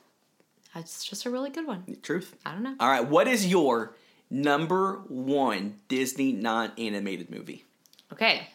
it's 0.74 1.04
just 1.04 1.26
a 1.26 1.30
really 1.30 1.50
good 1.50 1.66
one. 1.66 1.84
Truth. 2.02 2.34
I 2.46 2.52
don't 2.52 2.62
know. 2.62 2.74
All 2.80 2.88
right. 2.88 3.06
What 3.06 3.28
is 3.28 3.46
your 3.46 3.94
number 4.30 5.02
one 5.08 5.80
Disney 5.88 6.32
non-animated 6.32 7.30
movie? 7.30 7.64
Okay, 8.12 8.48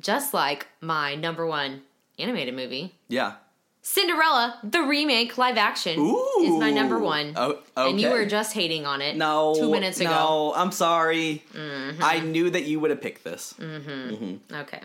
just 0.00 0.34
like 0.34 0.66
my 0.80 1.14
number 1.14 1.46
one 1.46 1.82
animated 2.18 2.54
movie, 2.54 2.94
Yeah. 3.08 3.34
Cinderella, 3.88 4.58
the 4.64 4.82
remake 4.82 5.38
live 5.38 5.56
action, 5.56 6.00
Ooh. 6.00 6.40
is 6.40 6.58
my 6.58 6.72
number 6.72 6.98
one. 6.98 7.34
Oh, 7.36 7.60
And 7.76 8.00
you 8.00 8.10
were 8.10 8.26
just 8.26 8.52
hating 8.52 8.84
on 8.84 9.00
it 9.00 9.16
no 9.16 9.54
two 9.56 9.70
minutes 9.70 10.00
ago. 10.00 10.10
Mm-hmm. 10.10 10.18
No, 10.18 10.54
I'm 10.56 10.72
sorry. 10.72 11.44
I 11.54 12.18
knew 12.18 12.50
that 12.50 12.64
you 12.64 12.80
would 12.80 12.90
have 12.90 13.00
picked 13.00 13.22
this. 13.22 13.54
Okay. 14.52 14.80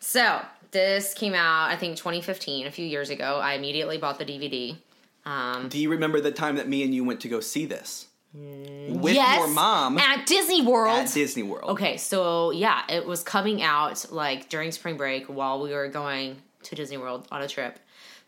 So 0.00 0.40
this 0.72 1.14
came 1.14 1.34
out, 1.34 1.70
I 1.70 1.76
think, 1.76 1.96
2015, 1.96 2.66
a 2.66 2.72
few 2.72 2.84
years 2.84 3.10
ago. 3.10 3.38
I 3.40 3.52
immediately 3.54 3.96
bought 3.96 4.18
the 4.18 4.24
DVD. 4.24 4.76
Um, 5.24 5.68
Do 5.68 5.78
you 5.78 5.88
remember 5.90 6.20
the 6.20 6.32
time 6.32 6.56
that 6.56 6.68
me 6.68 6.82
and 6.82 6.92
you 6.92 7.04
went 7.04 7.20
to 7.20 7.28
go 7.28 7.38
see 7.38 7.64
this 7.64 8.08
with 8.34 9.14
yes, 9.14 9.38
your 9.38 9.48
mom 9.50 9.98
at 9.98 10.26
Disney 10.26 10.62
World. 10.62 10.98
at 10.98 11.12
Disney 11.14 11.44
World? 11.44 11.70
Okay, 11.70 11.96
so 11.96 12.50
yeah, 12.50 12.82
it 12.88 13.06
was 13.06 13.22
coming 13.22 13.62
out 13.62 14.04
like 14.10 14.48
during 14.48 14.72
spring 14.72 14.96
break 14.96 15.26
while 15.26 15.62
we 15.62 15.72
were 15.72 15.86
going 15.86 16.38
to 16.64 16.74
Disney 16.74 16.96
World 16.96 17.28
on 17.30 17.40
a 17.40 17.46
trip. 17.46 17.78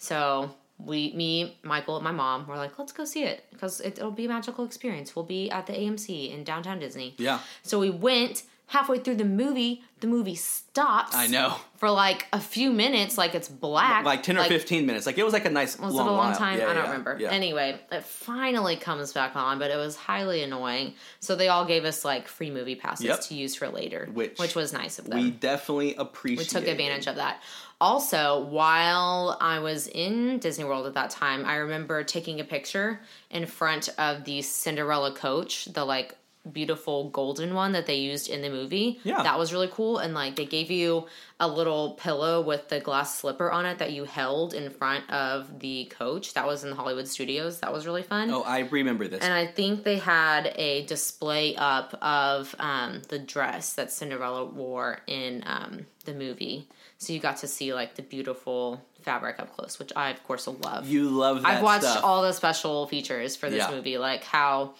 So 0.05 0.55
we, 0.79 1.13
me, 1.15 1.57
Michael, 1.63 1.97
and 1.97 2.05
my 2.05 2.13
mom 2.13 2.47
were 2.47 2.57
like, 2.57 2.79
let's 2.79 2.93
go 2.93 3.05
see 3.05 3.25
it 3.25 3.45
because 3.51 3.81
it, 3.81 3.99
it'll 3.99 4.11
be 4.11 4.27
a 4.27 4.29
magical 4.29 4.65
experience. 4.65 5.17
We'll 5.17 5.25
be 5.25 5.51
at 5.51 5.67
the 5.67 5.73
AMC 5.73 6.33
in 6.35 6.45
downtown 6.45 6.79
Disney. 6.79 7.15
Yeah. 7.19 7.39
So 7.63 7.79
we 7.81 7.91
went. 7.91 8.43
Halfway 8.69 8.99
through 8.99 9.17
the 9.17 9.27
movie, 9.27 9.85
the 10.01 10.07
movie 10.07 10.35
stops. 10.37 11.15
I 11.15 11.27
know. 11.27 11.55
For 11.77 11.91
like 11.91 12.27
a 12.33 12.41
few 12.41 12.73
minutes, 12.73 13.19
like 13.19 13.35
it's 13.35 13.47
black. 13.47 14.07
Like 14.07 14.23
ten 14.23 14.39
or 14.39 14.45
fifteen 14.45 14.87
minutes. 14.87 15.05
Like 15.05 15.19
it 15.19 15.23
was 15.23 15.35
like 15.35 15.45
a 15.45 15.51
nice 15.51 15.79
Was 15.79 15.93
long 15.93 16.07
it 16.07 16.11
a 16.11 16.15
long 16.15 16.35
time? 16.35 16.59
Yeah, 16.59 16.65
I 16.71 16.73
don't 16.73 16.77
yeah, 16.77 16.91
remember. 16.91 17.17
Yeah. 17.21 17.31
Anyway, 17.31 17.79
it 17.93 18.05
finally 18.05 18.77
comes 18.77 19.13
back 19.13 19.37
on, 19.37 19.59
but 19.59 19.71
it 19.71 19.77
was 19.77 19.97
highly 19.97 20.43
annoying. 20.43 20.95
So 21.21 21.37
they 21.37 21.49
all 21.49 21.67
gave 21.67 21.85
us 21.85 22.07
like 22.07 22.27
free 22.27 22.51
movie 22.51 22.75
passes 22.75 23.05
Yep. 23.05 23.21
to 23.29 23.35
use 23.35 23.55
for 23.55 23.69
later, 23.69 24.09
Which 24.15 24.39
which 24.39 24.55
was 24.55 24.73
nice 24.73 24.99
of 24.99 25.11
them. 25.11 25.21
we 25.21 25.31
definitely 25.31 25.95
appreciate. 25.97 26.47
It. 26.51 26.55
We 26.55 26.61
took 26.61 26.67
advantage 26.67 27.07
of 27.07 27.17
that. 27.17 27.43
Also, 27.81 28.45
while 28.45 29.37
I 29.41 29.59
was 29.59 29.89
in 29.89 30.39
Disney 30.39 30.65
World 30.65 30.87
at 30.87 30.95
that 30.95 31.11
time, 31.11 31.45
I 31.45 31.57
remember 31.57 32.03
taking 32.05 32.41
a 32.41 32.45
picture 32.45 33.01
in 33.31 33.47
front 33.47 33.89
of 33.99 34.25
the 34.25 34.43
Cinderella 34.43 35.13
coach, 35.13 35.67
the 35.67 35.85
like 35.85 36.17
beautiful 36.53 37.09
golden 37.09 37.55
one 37.55 37.73
that 37.73 37.87
they 37.87 37.97
used 37.97 38.29
in 38.29 38.43
the 38.43 38.51
movie. 38.51 39.01
Yeah. 39.03 39.23
That 39.23 39.39
was 39.39 39.53
really 39.53 39.71
cool. 39.73 39.99
And 39.99 40.15
like 40.15 40.37
they 40.37 40.45
gave 40.45 40.71
you 40.71 41.07
a 41.41 41.49
little 41.49 41.93
pillow 41.93 42.41
with 42.41 42.69
the 42.69 42.81
glass 42.81 43.19
slipper 43.19 43.51
on 43.51 43.65
it 43.67 43.79
that 43.79 43.93
you 43.93 44.05
held 44.05 44.53
in 44.53 44.71
front 44.71 45.09
of 45.11 45.61
the 45.61 45.87
coach. 45.87 46.35
That 46.35 46.47
was 46.47 46.63
in 46.63 46.71
the 46.71 46.77
Hollywood 46.77 47.09
studios. 47.09 47.61
That 47.61 47.73
was 47.73 47.87
really 47.87 48.03
fun. 48.03 48.31
Oh, 48.31 48.43
I 48.43 48.61
remember 48.61 49.09
this. 49.09 49.23
And 49.23 49.33
I 49.33 49.47
think 49.47 49.85
they 49.85 49.99
had 49.99 50.53
a 50.57 50.85
display 50.85 51.57
up 51.57 51.95
of 52.03 52.55
um, 52.59 53.03
the 53.09 53.19
dress 53.19 53.73
that 53.75 53.91
Cinderella 53.91 54.45
wore 54.45 55.01
in 55.07 55.43
um, 55.47 55.87
the 56.05 56.13
movie. 56.13 56.69
So 57.07 57.13
you 57.13 57.21
got 57.21 57.37
to 57.39 57.47
see 57.47 57.75
like 57.75 57.95
the 57.95 58.03
beautiful 58.03 58.81
fabric 59.03 59.39
up 59.39 59.55
close, 59.57 59.79
which 59.79 59.93
I 59.95 60.11
of 60.11 60.23
course 60.25 60.47
love. 60.47 60.89
you 60.89 61.09
love 61.11 61.43
that 61.43 61.49
I've 61.59 61.63
watched 61.63 61.85
stuff. 61.85 62.05
all 62.05 62.23
the 62.23 62.33
special 62.33 62.87
features 62.87 63.37
for 63.37 63.51
this 63.51 63.59
Yeah. 63.69 63.71
movie, 63.75 63.99
like 63.99 64.25
how 64.25 64.75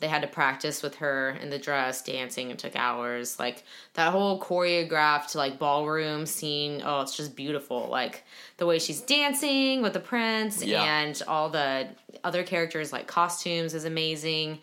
They 0.00 0.08
had 0.08 0.22
to 0.22 0.28
practice 0.28 0.82
with 0.82 0.96
her 0.96 1.30
in 1.40 1.48
the 1.50 1.60
dress, 1.60 2.02
dancing, 2.02 2.50
and 2.50 2.58
took 2.58 2.74
hours. 2.74 3.38
Like 3.38 3.62
that 3.94 4.10
whole 4.10 4.40
choreographed 4.40 5.36
like 5.36 5.60
ballroom 5.60 6.26
scene. 6.26 6.82
Oh, 6.84 7.02
it's 7.02 7.16
just 7.16 7.36
beautiful. 7.36 7.86
Like 7.88 8.24
the 8.56 8.66
way 8.66 8.80
she's 8.80 9.00
dancing 9.00 9.80
with 9.80 9.92
the 9.92 10.00
prince 10.00 10.60
Yeah. 10.60 10.82
and 10.82 11.22
all 11.28 11.50
the 11.50 11.86
other 12.24 12.42
characters, 12.42 12.92
like 12.92 13.06
costumes, 13.06 13.74
is 13.74 13.84
amazing. 13.84 14.58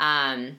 Um, 0.00 0.58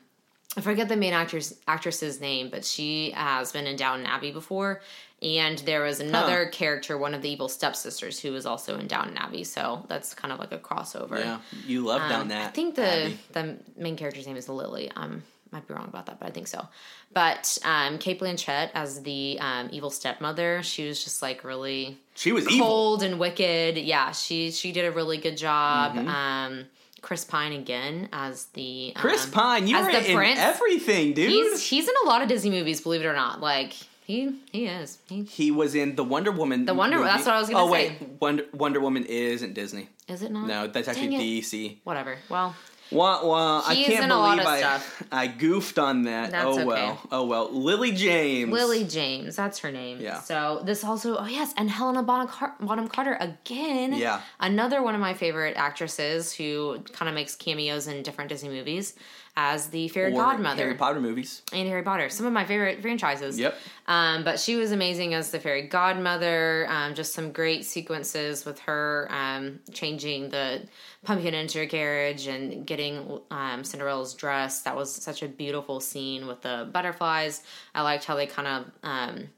I 0.57 0.61
forget 0.61 0.89
the 0.89 0.97
main 0.97 1.13
actress 1.13 1.53
actress's 1.67 2.19
name, 2.19 2.49
but 2.49 2.65
she 2.65 3.11
has 3.11 3.51
been 3.51 3.67
in 3.67 3.75
Downton 3.77 4.05
Abbey 4.05 4.31
before. 4.31 4.81
And 5.21 5.59
there 5.59 5.83
was 5.83 5.99
another 5.99 6.47
character, 6.47 6.97
one 6.97 7.13
of 7.13 7.21
the 7.21 7.29
evil 7.29 7.47
stepsisters, 7.47 8.19
who 8.19 8.31
was 8.31 8.47
also 8.47 8.79
in 8.79 8.87
Downton 8.87 9.15
Abbey. 9.17 9.43
So 9.43 9.85
that's 9.87 10.15
kind 10.15 10.31
of 10.33 10.39
like 10.39 10.51
a 10.51 10.57
crossover. 10.57 11.19
Yeah, 11.19 11.37
you 11.67 11.85
love 11.85 12.01
down 12.09 12.21
Um, 12.23 12.27
that. 12.29 12.47
I 12.47 12.51
think 12.51 12.73
the 12.75 13.03
Abby. 13.05 13.17
the 13.31 13.57
main 13.77 13.95
character's 13.95 14.25
name 14.25 14.35
is 14.35 14.49
Lily. 14.49 14.91
Um, 14.95 15.21
might 15.51 15.67
be 15.67 15.73
wrong 15.75 15.85
about 15.87 16.07
that, 16.07 16.19
but 16.19 16.27
I 16.27 16.31
think 16.31 16.47
so. 16.47 16.67
But 17.13 17.57
um, 17.63 17.97
Cate 17.99 18.19
Blanchett 18.19 18.71
as 18.73 19.03
the 19.03 19.37
um, 19.39 19.69
evil 19.71 19.89
stepmother, 19.91 20.63
she 20.63 20.87
was 20.87 21.03
just 21.03 21.21
like 21.21 21.43
really 21.43 21.99
she 22.15 22.31
was 22.31 22.49
evil. 22.49 22.65
cold 22.65 23.03
and 23.03 23.19
wicked. 23.19 23.77
Yeah, 23.77 24.11
she 24.13 24.49
she 24.51 24.71
did 24.71 24.85
a 24.85 24.91
really 24.91 25.17
good 25.17 25.37
job. 25.37 25.93
Mm-hmm. 25.93 26.07
Um, 26.07 26.65
Chris 27.01 27.23
Pine 27.25 27.53
again 27.53 28.09
as 28.13 28.45
the 28.47 28.93
Chris 28.95 29.25
um, 29.25 29.31
Pine, 29.31 29.67
you 29.67 29.75
as 29.75 29.85
were 29.85 29.91
the 29.91 30.09
in 30.11 30.15
prince. 30.15 30.39
everything, 30.39 31.13
dude. 31.13 31.29
He's 31.29 31.67
he's 31.67 31.87
in 31.87 31.95
a 32.05 32.07
lot 32.07 32.21
of 32.21 32.27
Disney 32.27 32.51
movies, 32.51 32.81
believe 32.81 33.01
it 33.01 33.05
or 33.05 33.13
not. 33.13 33.41
Like 33.41 33.73
he 34.05 34.35
he 34.51 34.67
is. 34.67 34.99
He, 35.07 35.23
he 35.23 35.51
was 35.51 35.73
in 35.75 35.95
the 35.95 36.03
Wonder 36.03 36.31
Woman. 36.31 36.65
The 36.65 36.73
Wonder- 36.73 36.97
movie. 36.97 37.09
that's 37.09 37.25
what 37.25 37.35
I 37.35 37.39
was 37.39 37.49
gonna 37.49 37.63
oh, 37.63 37.73
say. 37.73 37.89
wait, 37.89 38.09
Wonder, 38.19 38.45
Wonder 38.53 38.79
Woman 38.79 39.05
isn't 39.05 39.53
Disney. 39.53 39.89
is 40.07 40.21
it 40.21 40.31
not? 40.31 40.47
No, 40.47 40.67
that's 40.67 40.87
actually. 40.87 41.17
DC. 41.41 41.77
Whatever. 41.83 42.17
Well, 42.29 42.55
Wah, 42.91 43.25
wah. 43.25 43.63
I 43.65 43.75
can't 43.75 44.03
in 44.03 44.11
a 44.11 44.17
lot 44.17 44.37
believe 44.37 44.47
I, 44.47 44.59
stuff. 44.59 45.03
I 45.11 45.27
goofed 45.27 45.79
on 45.79 46.03
that. 46.03 46.31
That's 46.31 46.45
oh 46.45 46.53
okay. 46.53 46.65
well. 46.65 47.01
Oh 47.11 47.25
well. 47.25 47.51
Lily 47.51 47.91
James. 47.91 48.51
Lily 48.51 48.83
James, 48.83 49.35
that's 49.35 49.59
her 49.59 49.71
name. 49.71 49.99
Yeah. 50.01 50.19
So 50.19 50.61
this 50.65 50.83
also, 50.83 51.17
oh 51.17 51.25
yes, 51.25 51.53
and 51.57 51.69
Helena 51.69 52.03
Bonham 52.03 52.87
Carter 52.87 53.17
again. 53.19 53.93
Yeah. 53.93 54.21
Another 54.39 54.81
one 54.81 54.95
of 54.95 55.01
my 55.01 55.13
favorite 55.13 55.55
actresses 55.57 56.33
who 56.33 56.79
kind 56.91 57.07
of 57.07 57.15
makes 57.15 57.35
cameos 57.35 57.87
in 57.87 58.03
different 58.03 58.29
Disney 58.29 58.49
movies 58.49 58.95
as 59.37 59.67
the 59.67 59.87
fairy 59.87 60.11
Or 60.11 60.17
godmother 60.17 60.63
Harry 60.63 60.75
Potter 60.75 60.99
movies. 60.99 61.41
and 61.53 61.67
Harry 61.67 61.83
Potter. 61.83 62.09
Some 62.09 62.25
of 62.25 62.33
my 62.33 62.45
favorite 62.45 62.81
franchises. 62.81 63.39
Yep. 63.39 63.55
Um, 63.87 64.23
but 64.23 64.39
she 64.39 64.55
was 64.55 64.71
amazing 64.71 65.13
as 65.13 65.31
the 65.31 65.39
fairy 65.39 65.63
godmother. 65.67 66.67
Um, 66.69 66.93
just 66.95 67.13
some 67.13 67.31
great 67.31 67.63
sequences 67.65 68.45
with 68.45 68.59
her 68.61 69.07
um, 69.09 69.59
changing 69.73 70.29
the 70.29 70.63
pumpkin 71.03 71.33
into 71.33 71.61
a 71.61 71.67
carriage 71.67 72.27
and 72.27 72.65
getting 72.65 73.19
um, 73.31 73.63
Cinderella's 73.63 74.13
dress. 74.13 74.61
That 74.63 74.75
was 74.75 74.93
such 74.93 75.23
a 75.23 75.27
beautiful 75.27 75.79
scene 75.79 76.27
with 76.27 76.41
the 76.41 76.69
butterflies. 76.71 77.43
I 77.73 77.81
liked 77.83 78.05
how 78.05 78.15
they 78.15 78.27
kind 78.27 78.47
of 78.47 78.65
um, 78.83 79.29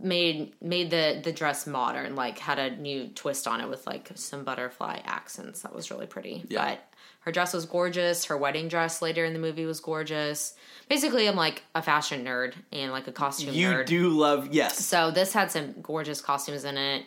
made 0.00 0.54
made 0.62 0.90
the 0.90 1.20
the 1.22 1.32
dress 1.32 1.66
modern, 1.66 2.14
like 2.16 2.38
had 2.38 2.58
a 2.58 2.76
new 2.76 3.08
twist 3.08 3.46
on 3.46 3.60
it 3.60 3.68
with 3.68 3.86
like 3.86 4.10
some 4.14 4.44
butterfly 4.44 5.00
accents. 5.04 5.62
That 5.62 5.74
was 5.74 5.90
really 5.90 6.06
pretty. 6.06 6.44
Yeah. 6.48 6.70
But 6.70 6.80
her 7.20 7.32
dress 7.32 7.54
was 7.54 7.64
gorgeous. 7.64 8.26
Her 8.26 8.36
wedding 8.36 8.68
dress 8.68 9.00
later 9.00 9.24
in 9.24 9.32
the 9.32 9.38
movie 9.38 9.64
was 9.64 9.80
gorgeous. 9.80 10.54
Basically, 10.88 11.26
I'm 11.26 11.36
like 11.36 11.62
a 11.74 11.80
fashion 11.80 12.24
nerd 12.24 12.52
and 12.72 12.92
like 12.92 13.06
a 13.08 13.12
costume 13.12 13.54
You 13.54 13.68
nerd. 13.70 13.86
do 13.86 14.10
love 14.10 14.48
yes. 14.52 14.84
So 14.84 15.10
this 15.10 15.32
had 15.32 15.50
some 15.50 15.74
gorgeous 15.82 16.20
costumes 16.20 16.64
in 16.64 16.76
it. 16.76 17.04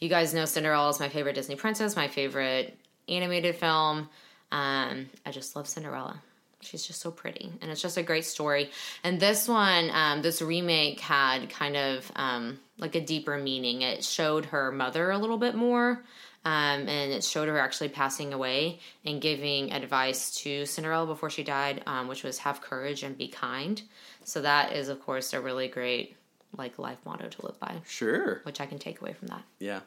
You 0.00 0.08
guys 0.08 0.32
know 0.32 0.44
Cinderella 0.46 0.88
is 0.90 1.00
my 1.00 1.08
favorite 1.08 1.34
Disney 1.34 1.56
princess, 1.56 1.96
my 1.96 2.08
favorite 2.08 2.78
animated 3.08 3.56
film. 3.56 4.08
Um, 4.50 5.10
I 5.26 5.30
just 5.30 5.54
love 5.54 5.68
Cinderella. 5.68 6.22
She's 6.60 6.84
just 6.86 7.00
so 7.00 7.10
pretty, 7.12 7.52
and 7.62 7.70
it's 7.70 7.80
just 7.80 7.96
a 7.96 8.02
great 8.02 8.24
story. 8.24 8.70
And 9.04 9.20
this 9.20 9.46
one, 9.46 9.90
um, 9.90 10.22
this 10.22 10.42
remake 10.42 10.98
had 10.98 11.48
kind 11.50 11.76
of 11.76 12.10
um, 12.16 12.58
like 12.78 12.96
a 12.96 13.00
deeper 13.00 13.38
meaning. 13.38 13.82
It 13.82 14.02
showed 14.04 14.46
her 14.46 14.72
mother 14.72 15.10
a 15.12 15.18
little 15.18 15.38
bit 15.38 15.54
more, 15.54 16.02
um, 16.44 16.88
and 16.88 17.12
it 17.12 17.22
showed 17.22 17.46
her 17.46 17.58
actually 17.60 17.90
passing 17.90 18.32
away 18.32 18.80
and 19.04 19.20
giving 19.20 19.72
advice 19.72 20.34
to 20.42 20.66
Cinderella 20.66 21.06
before 21.06 21.30
she 21.30 21.44
died, 21.44 21.82
um, 21.86 22.08
which 22.08 22.24
was 22.24 22.38
have 22.38 22.60
courage 22.60 23.04
and 23.04 23.16
be 23.16 23.28
kind. 23.28 23.80
So 24.24 24.42
that 24.42 24.72
is, 24.72 24.88
of 24.88 25.00
course, 25.00 25.32
a 25.32 25.40
really 25.40 25.68
great 25.68 26.16
like 26.56 26.76
life 26.78 26.98
motto 27.04 27.28
to 27.28 27.46
live 27.46 27.60
by, 27.60 27.76
Sure. 27.86 28.40
which 28.42 28.60
I 28.60 28.66
can 28.66 28.78
take 28.80 29.00
away 29.00 29.12
from 29.12 29.28
that. 29.28 29.42
Yeah. 29.60 29.80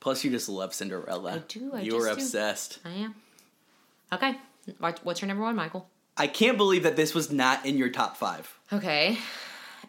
Plus, 0.00 0.24
you 0.24 0.30
just 0.30 0.48
love 0.50 0.74
Cinderella. 0.74 1.36
I 1.36 1.38
do, 1.38 1.70
I 1.74 1.80
you 1.80 1.92
just 1.92 2.00
were 2.00 2.06
do. 2.08 2.12
obsessed. 2.12 2.80
I 2.84 2.90
am. 2.90 3.14
Okay. 4.12 4.36
What- 4.78 5.00
What's 5.02 5.20
your 5.20 5.28
number 5.28 5.42
one, 5.44 5.56
Michael? 5.56 5.88
I 6.16 6.26
can't 6.26 6.56
believe 6.56 6.82
that 6.84 6.96
this 6.96 7.14
was 7.14 7.30
not 7.30 7.64
in 7.66 7.76
your 7.76 7.90
top 7.90 8.16
five. 8.16 8.58
Okay. 8.72 9.18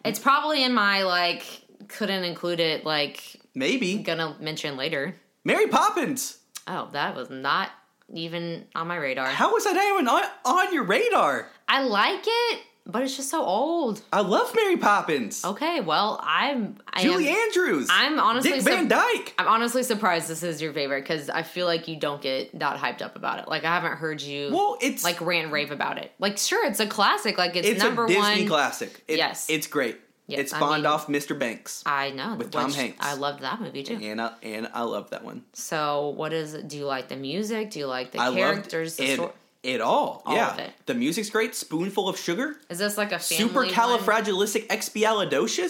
It's 0.04 0.18
probably 0.18 0.62
in 0.62 0.74
my, 0.74 1.02
like, 1.02 1.44
couldn't 1.88 2.24
include 2.24 2.60
it, 2.60 2.84
like, 2.84 3.40
Maybe 3.54 3.96
gonna 3.98 4.36
mention 4.38 4.76
later. 4.76 5.16
Mary 5.44 5.66
Poppins. 5.66 6.38
Oh, 6.66 6.88
that 6.92 7.16
was 7.16 7.30
not 7.30 7.70
even 8.12 8.66
on 8.74 8.86
my 8.88 8.96
radar. 8.96 9.26
How 9.26 9.52
was 9.52 9.64
that 9.64 9.76
even 9.92 10.06
on, 10.06 10.22
on 10.44 10.72
your 10.72 10.84
radar? 10.84 11.48
I 11.66 11.82
like 11.82 12.22
it, 12.26 12.60
but 12.88 13.02
it's 13.02 13.16
just 13.16 13.30
so 13.30 13.42
old. 13.44 14.00
I 14.12 14.22
love 14.22 14.52
Mary 14.56 14.76
Poppins. 14.78 15.44
Okay, 15.44 15.80
well, 15.80 16.18
I'm. 16.22 16.78
I 16.92 17.02
Julie 17.02 17.28
am, 17.28 17.36
Andrews. 17.36 17.88
I'm 17.90 18.18
honestly 18.18 18.52
Dick 18.52 18.62
Van 18.62 18.88
Dyke. 18.88 19.34
I'm 19.38 19.46
honestly 19.46 19.82
surprised 19.82 20.28
this 20.28 20.42
is 20.42 20.60
your 20.62 20.72
favorite 20.72 21.02
because 21.02 21.28
I 21.30 21.42
feel 21.42 21.66
like 21.66 21.86
you 21.86 21.96
don't 21.96 22.20
get 22.22 22.58
that 22.58 22.78
hyped 22.78 23.02
up 23.02 23.14
about 23.14 23.38
it. 23.40 23.48
Like 23.48 23.64
I 23.64 23.74
haven't 23.74 23.98
heard 23.98 24.20
you 24.22 24.50
Well, 24.52 24.78
it's 24.80 25.04
like 25.04 25.20
rant 25.20 25.44
and 25.44 25.52
rave 25.52 25.70
about 25.70 25.98
it. 25.98 26.10
Like 26.18 26.38
sure, 26.38 26.66
it's 26.66 26.80
a 26.80 26.86
classic. 26.86 27.36
Like 27.38 27.54
it's, 27.54 27.68
it's 27.68 27.82
number 27.82 28.04
a 28.06 28.08
Disney 28.08 28.20
one. 28.22 28.46
classic. 28.48 29.04
It- 29.06 29.18
Yes. 29.18 29.48
it's 29.50 29.66
great. 29.66 30.00
Yes, 30.26 30.40
it 30.50 30.54
I 30.54 30.56
spawned 30.58 30.82
mean- 30.82 30.92
off 30.92 31.06
Mr. 31.06 31.38
Banks, 31.38 31.82
I 31.86 32.10
know 32.10 32.34
With 32.34 32.50
Tom 32.50 32.70
Hanks. 32.70 32.98
I 33.00 33.14
loved 33.14 33.40
that 33.40 33.62
movie 33.62 33.82
too. 33.82 33.98
and 34.02 34.20
I, 34.20 34.32
and 34.42 34.68
I 34.74 34.82
love 34.82 35.08
that 35.10 35.24
one. 35.24 35.42
So 35.54 36.08
what 36.10 36.34
is 36.34 36.52
it? 36.52 36.68
Do 36.68 36.76
you 36.76 36.84
like 36.84 37.08
the 37.08 37.16
music? 37.16 37.70
Do 37.70 37.78
you 37.78 37.86
like 37.86 38.10
the 38.12 38.20
I 38.20 38.34
characters? 38.34 38.96
The 38.96 39.14
story? 39.14 39.32
It 39.62 39.80
all, 39.80 40.22
All 40.24 40.36
yeah. 40.36 40.56
it. 40.56 40.72
The 40.86 40.94
music's 40.94 41.30
great. 41.30 41.54
Spoonful 41.54 42.08
of 42.08 42.16
sugar. 42.16 42.56
Is 42.70 42.78
this 42.78 42.96
like 42.96 43.10
a 43.10 43.18
family? 43.18 43.52
one? 43.52 43.68
Supercalifragilistic 43.68 44.68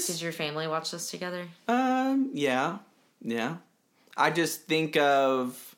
Did 0.06 0.20
your 0.20 0.32
family 0.32 0.68
watch 0.68 0.90
this 0.90 1.10
together? 1.10 1.44
Um, 1.66 2.30
yeah, 2.34 2.78
yeah. 3.22 3.56
I 4.16 4.30
just 4.30 4.66
think 4.66 4.96
of 4.98 5.74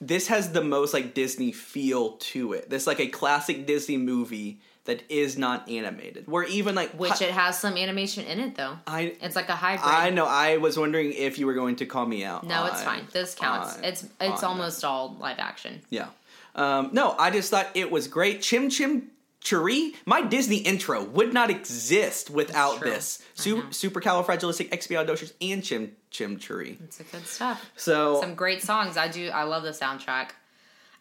this 0.00 0.26
has 0.28 0.50
the 0.52 0.62
most 0.64 0.92
like 0.92 1.14
Disney 1.14 1.52
feel 1.52 2.12
to 2.12 2.54
it. 2.54 2.70
This 2.70 2.86
like 2.86 3.00
a 3.00 3.06
classic 3.06 3.66
Disney 3.66 3.96
movie 3.96 4.58
that 4.84 5.02
is 5.08 5.38
not 5.38 5.68
animated. 5.68 6.26
Where 6.26 6.44
even 6.44 6.74
like 6.74 6.90
Which 6.92 7.22
it 7.22 7.30
has 7.30 7.58
some 7.58 7.76
animation 7.76 8.24
in 8.24 8.40
it 8.40 8.54
though. 8.56 8.76
I 8.86 9.16
It's 9.20 9.36
like 9.36 9.48
a 9.48 9.54
hybrid. 9.56 9.88
I 9.88 10.10
know. 10.10 10.26
I 10.26 10.58
was 10.58 10.78
wondering 10.78 11.12
if 11.12 11.38
you 11.38 11.46
were 11.46 11.54
going 11.54 11.76
to 11.76 11.86
call 11.86 12.04
me 12.04 12.24
out. 12.24 12.44
no, 12.44 12.66
it's 12.66 12.82
fine. 12.82 13.06
This 13.12 13.34
counts. 13.34 13.76
on- 13.78 13.84
it's 13.84 14.02
it's 14.20 14.42
on 14.42 14.50
almost 14.50 14.84
all 14.84 15.16
live 15.20 15.38
action. 15.38 15.80
Yeah. 15.88 16.08
Um, 16.54 16.90
no, 16.92 17.14
I 17.18 17.30
just 17.30 17.50
thought 17.50 17.68
it 17.74 17.90
was 17.90 18.08
great. 18.08 18.42
Chim 18.42 18.70
Chim 18.70 19.10
Cher-ee, 19.44 19.94
my 20.06 20.22
Disney 20.22 20.56
intro 20.56 21.04
would 21.04 21.34
not 21.34 21.50
exist 21.50 22.30
without 22.30 22.80
this. 22.80 23.22
Su-. 23.34 23.62
Supercalifragilisticexpialidocious 23.64 25.32
and 25.40 25.62
Chim 25.62 25.92
Chim 26.10 26.38
Cher-ee. 26.38 26.78
It's 26.84 27.00
a 27.00 27.04
good 27.04 27.26
stuff. 27.26 27.70
So 27.76 28.20
Some 28.20 28.34
great 28.34 28.62
songs. 28.62 28.96
I 28.96 29.08
do. 29.08 29.28
I 29.28 29.42
love 29.42 29.62
the 29.62 29.70
soundtrack. 29.70 30.30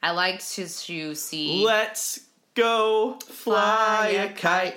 I 0.01 0.11
like 0.11 0.43
to 0.45 0.67
to 0.67 1.15
see 1.15 1.63
let's 1.65 2.19
go 2.55 3.17
fly 3.25 4.07
a 4.09 4.33
kite 4.33 4.75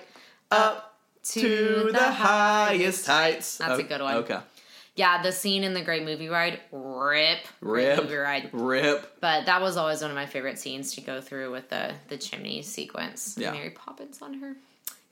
up 0.52 0.96
to 1.30 1.90
the 1.92 2.12
highest 2.12 3.06
heights. 3.06 3.58
That's 3.58 3.80
a 3.80 3.82
good 3.82 4.00
one. 4.00 4.14
Okay. 4.18 4.38
Yeah, 4.96 5.22
the 5.22 5.30
scene 5.30 5.62
in 5.62 5.74
the 5.74 5.82
Great 5.82 6.04
Movie 6.04 6.28
Ride, 6.28 6.58
rip, 6.72 7.40
Great 7.60 7.88
Rip. 7.88 8.02
movie 8.02 8.16
ride. 8.16 8.50
Rip. 8.52 9.20
But 9.20 9.46
that 9.46 9.60
was 9.60 9.76
always 9.76 10.00
one 10.02 10.10
of 10.10 10.14
my 10.16 10.26
favorite 10.26 10.58
scenes 10.58 10.94
to 10.94 11.00
go 11.02 11.20
through 11.20 11.52
with 11.52 11.68
the 11.68 11.92
the 12.08 12.16
chimney 12.16 12.62
sequence. 12.62 13.36
Yeah. 13.38 13.52
Mary 13.52 13.70
Poppins 13.70 14.20
on 14.22 14.34
her 14.34 14.56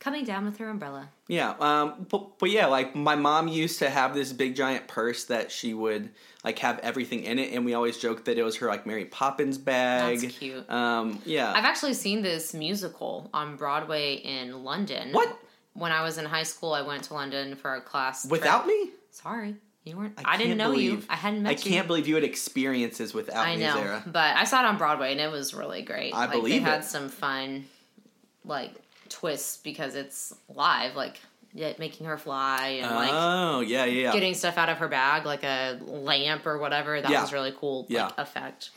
coming 0.05 0.25
down 0.25 0.45
with 0.45 0.59
her 0.59 0.69
umbrella. 0.69 1.09
Yeah, 1.29 1.55
um, 1.59 2.07
but, 2.11 2.39
but 2.39 2.51
yeah, 2.51 2.67
like 2.67 2.95
my 2.95 3.15
mom 3.17 3.49
used 3.49 3.79
to 3.79 3.89
have 3.89 4.15
this 4.15 4.33
big 4.35 4.55
giant 4.55 4.87
purse 4.87 5.25
that 5.25 5.51
she 5.51 5.73
would 5.73 6.11
like 6.45 6.59
have 6.59 6.79
everything 6.81 7.25
in 7.25 7.39
it, 7.39 7.53
and 7.55 7.65
we 7.65 7.73
always 7.73 7.97
joked 7.99 8.27
that 8.27 8.37
it 8.39 8.43
was 8.43 8.57
her 8.57 8.69
like 8.69 8.87
Mary 8.87 9.07
Poppins 9.07 9.57
bag. 9.57 10.21
That's 10.21 10.39
cute. 10.39 10.69
Um, 10.71 11.21
yeah, 11.25 11.53
I've 11.53 11.65
actually 11.65 11.95
seen 11.95 12.23
this 12.23 12.53
musical 12.55 13.31
on 13.33 13.57
Broadway 13.57 14.15
in 14.17 14.63
London. 14.65 15.13
What? 15.13 15.39
When 15.73 15.91
I 15.91 16.03
was 16.05 16.19
in 16.19 16.25
high 16.27 16.45
school, 16.45 16.73
I 16.73 16.83
went 16.83 17.03
to 17.05 17.15
London 17.15 17.57
for 17.57 17.75
a 17.75 17.81
class. 17.81 18.25
without 18.27 18.65
trip. 18.65 18.77
me, 18.77 18.91
Sorry, 19.11 19.57
you 19.85 19.97
weren't. 19.97 20.19
I 20.25 20.35
I, 20.35 20.37
didn't 20.39 20.57
know 20.59 20.73
you. 20.73 20.91
believe- 20.93 21.07
I 21.11 21.17
hadn't 21.17 21.43
met 21.43 21.49
I 21.51 21.53
you. 21.53 21.59
can't 21.59 21.87
believe 21.87 22.09
you 22.09 22.15
had 22.15 22.25
experiences 22.25 23.13
without 23.15 23.47
I 23.47 23.57
me, 23.57 23.63
know, 23.63 24.03
but 24.07 24.37
I 24.37 24.45
saw 24.45 24.61
it 24.63 24.67
on 24.67 24.79
Broadway 24.79 25.13
and 25.13 25.21
it 25.21 25.31
was 25.31 25.55
really 25.55 25.83
great. 25.83 26.15
I 26.15 26.21
like, 26.27 26.31
believe 26.33 26.65
they 26.65 26.71
had 26.71 26.85
some 26.85 27.09
fun, 27.09 27.67
like 28.45 28.73
twists 29.09 29.59
because 29.59 29.95
it's 29.95 30.35
live, 30.49 30.97
like 30.97 31.21
making 31.55 32.07
her 32.07 32.19
fly 32.19 32.81
and 32.83 32.95
like 32.95 33.11
oh 33.13 33.61
yeah, 33.61 33.85
yeah, 33.85 34.03
yeah. 34.03 34.13
getting 34.13 34.35
stuff 34.35 34.59
out 34.59 34.69
of 34.69 34.79
her 34.79 34.89
bag, 34.89 35.25
like 35.25 35.45
a 35.45 35.79
lamp 35.85 36.47
or 36.47 36.59
whatever. 36.59 37.01
That 37.01 37.11
Yeah. 37.11 37.21
was 37.21 37.33
really 37.33 37.53
cool. 37.59 37.87
Yeah. 37.89 38.07
Like, 38.07 38.19
effect. 38.19 38.71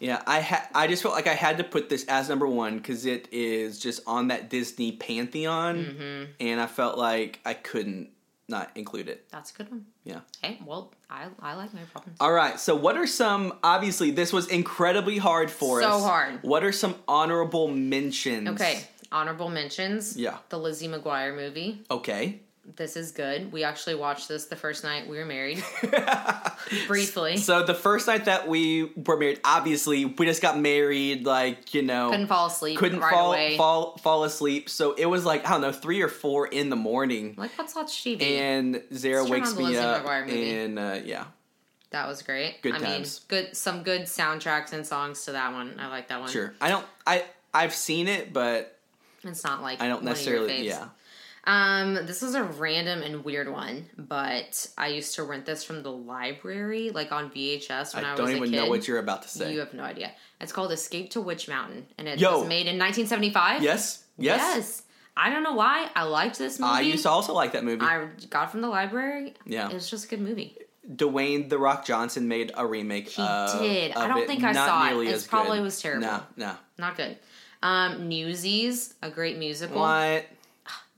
Yeah, 0.00 0.22
I 0.26 0.40
ha- 0.40 0.66
I 0.74 0.86
just 0.86 1.02
felt 1.02 1.14
like 1.14 1.26
I 1.26 1.34
had 1.34 1.58
to 1.58 1.64
put 1.64 1.90
this 1.90 2.04
as 2.06 2.28
number 2.30 2.46
one 2.46 2.78
because 2.78 3.04
it 3.04 3.28
is 3.32 3.78
just 3.78 4.00
on 4.06 4.28
that 4.28 4.48
Disney 4.48 4.92
pantheon, 4.92 5.76
Mm-hmm. 5.76 6.24
and 6.40 6.60
I 6.60 6.66
felt 6.66 6.96
like 6.98 7.38
I 7.44 7.52
couldn't 7.54 8.08
not 8.50 8.70
include 8.74 9.08
it. 9.08 9.26
That's 9.30 9.50
a 9.52 9.54
good 9.54 9.70
one. 9.70 9.86
Yeah. 10.04 10.20
Hey, 10.42 10.58
well, 10.66 10.92
I 11.08 11.28
I 11.40 11.54
like 11.54 11.72
Mary 11.72 11.86
Poppins. 11.92 12.16
All 12.20 12.32
right. 12.32 12.60
So, 12.60 12.74
what 12.76 12.96
are 12.96 13.06
some? 13.06 13.54
Obviously, 13.62 14.10
this 14.10 14.32
was 14.32 14.48
incredibly 14.48 15.16
hard 15.16 15.50
for 15.50 15.80
So 15.80 15.88
us. 15.88 16.02
So 16.02 16.06
hard. 16.06 16.42
What 16.42 16.64
are 16.64 16.72
some 16.72 16.96
honorable 17.08 17.68
mentions? 17.68 18.48
Okay, 18.48 18.82
honorable 19.10 19.48
mentions. 19.48 20.16
Yeah. 20.16 20.38
The 20.50 20.58
Lizzie 20.58 20.88
McGuire 20.88 21.34
movie. 21.34 21.82
Okay. 21.90 22.40
This 22.76 22.96
is 22.96 23.10
good. 23.12 23.50
We 23.52 23.64
actually 23.64 23.94
watched 23.96 24.28
this 24.28 24.44
the 24.46 24.54
first 24.56 24.84
night 24.84 25.08
we 25.08 25.18
were 25.18 25.24
married. 25.24 25.62
Briefly. 26.86 27.36
So 27.36 27.64
the 27.64 27.74
first 27.74 28.06
night 28.06 28.26
that 28.26 28.46
we 28.48 28.92
were 29.06 29.16
married, 29.16 29.40
obviously 29.44 30.04
we 30.04 30.26
just 30.26 30.42
got 30.42 30.58
married. 30.58 31.24
Like 31.26 31.74
you 31.74 31.82
know, 31.82 32.10
couldn't 32.10 32.26
fall 32.28 32.46
asleep 32.46 32.78
couldn't 32.78 33.00
right 33.00 33.12
fall 33.12 33.32
away. 33.32 33.56
fall 33.56 33.96
fall 33.98 34.24
asleep. 34.24 34.68
So 34.68 34.92
it 34.92 35.06
was 35.06 35.24
like 35.24 35.46
I 35.46 35.50
don't 35.50 35.62
know, 35.62 35.72
three 35.72 36.02
or 36.02 36.08
four 36.08 36.46
in 36.46 36.70
the 36.70 36.76
morning, 36.76 37.34
Like, 37.36 37.52
let's 37.58 37.74
watch 37.74 37.88
TV. 38.04 38.22
and 38.22 38.82
Zara 38.94 39.22
Let's 39.22 39.30
wakes 39.30 39.56
me 39.56 39.76
up, 39.76 40.06
and 40.06 40.78
uh, 40.78 41.00
yeah, 41.04 41.24
that 41.90 42.06
was 42.06 42.22
great. 42.22 42.62
Good 42.62 42.74
I 42.74 42.78
times. 42.78 43.20
mean, 43.30 43.42
good 43.42 43.56
some 43.56 43.82
good 43.82 44.02
soundtracks 44.02 44.72
and 44.72 44.86
songs 44.86 45.24
to 45.24 45.32
that 45.32 45.52
one. 45.52 45.74
I 45.78 45.88
like 45.88 46.08
that 46.08 46.20
one. 46.20 46.28
sure. 46.30 46.54
I 46.60 46.68
don't. 46.68 46.86
I 47.06 47.24
I've 47.52 47.74
seen 47.74 48.06
it, 48.06 48.32
but 48.32 48.78
It's 49.24 49.42
not 49.44 49.62
like 49.62 49.80
I 49.82 49.88
don't 49.88 50.04
one 50.04 50.12
of 50.12 50.24
your 50.24 50.40
necessarily. 50.46 50.66
Yeah. 50.66 50.88
Um, 51.44 51.94
this 51.94 52.22
is 52.22 52.34
a 52.34 52.42
random 52.44 53.02
and 53.02 53.24
weird 53.24 53.50
one, 53.50 53.86
but 53.96 54.66
I 54.76 54.88
used 54.88 55.14
to 55.14 55.22
rent 55.24 55.46
this 55.46 55.64
from 55.64 55.82
the 55.82 55.90
library, 55.90 56.90
like 56.90 57.12
on 57.12 57.30
VHS 57.30 57.94
when 57.94 58.04
I, 58.04 58.08
I 58.08 58.10
was 58.12 58.20
don't 58.20 58.36
even 58.36 58.50
know 58.50 58.68
what 58.68 58.86
you're 58.86 58.98
about 58.98 59.22
to 59.22 59.28
say. 59.28 59.52
You 59.52 59.60
have 59.60 59.72
no 59.72 59.82
idea. 59.82 60.12
It's 60.40 60.52
called 60.52 60.70
Escape 60.72 61.10
to 61.12 61.20
Witch 61.20 61.48
Mountain, 61.48 61.86
and 61.96 62.06
it 62.08 62.18
Yo. 62.18 62.40
was 62.40 62.48
made 62.48 62.66
in 62.66 62.78
1975. 62.78 63.62
yes. 63.62 64.04
Yes. 64.18 64.40
Yes. 64.56 64.82
I 65.16 65.30
don't 65.30 65.42
know 65.42 65.54
why 65.54 65.88
I 65.94 66.04
liked 66.04 66.38
this 66.38 66.58
movie. 66.60 66.72
I 66.72 66.80
used 66.80 67.02
to 67.04 67.10
also 67.10 67.32
like 67.32 67.52
that 67.52 67.64
movie. 67.64 67.82
I 67.84 68.06
got 68.28 68.44
it 68.48 68.50
from 68.50 68.60
the 68.60 68.68
library. 68.68 69.34
Yeah. 69.46 69.68
It 69.68 69.74
was 69.74 69.88
just 69.90 70.04
a 70.04 70.08
good 70.08 70.20
movie. 70.20 70.56
Dwayne 70.94 71.48
the 71.48 71.58
Rock 71.58 71.84
Johnson 71.84 72.28
made 72.28 72.52
a 72.54 72.66
remake. 72.66 73.08
He 73.08 73.22
of, 73.22 73.60
did. 73.60 73.92
I 73.96 74.04
of 74.04 74.08
don't 74.10 74.22
it. 74.22 74.26
think 74.28 74.44
I 74.44 74.52
Not 74.52 74.68
saw 74.68 74.84
it. 74.86 74.90
nearly 74.90 75.08
It 75.08 75.26
probably 75.28 75.58
good. 75.58 75.64
was 75.64 75.80
terrible. 75.80 76.06
No, 76.06 76.22
no. 76.36 76.52
Not 76.78 76.96
good. 76.96 77.18
Um, 77.62 78.08
Newsies, 78.08 78.94
a 79.02 79.10
great 79.10 79.38
musical. 79.38 79.80
What? 79.80 80.26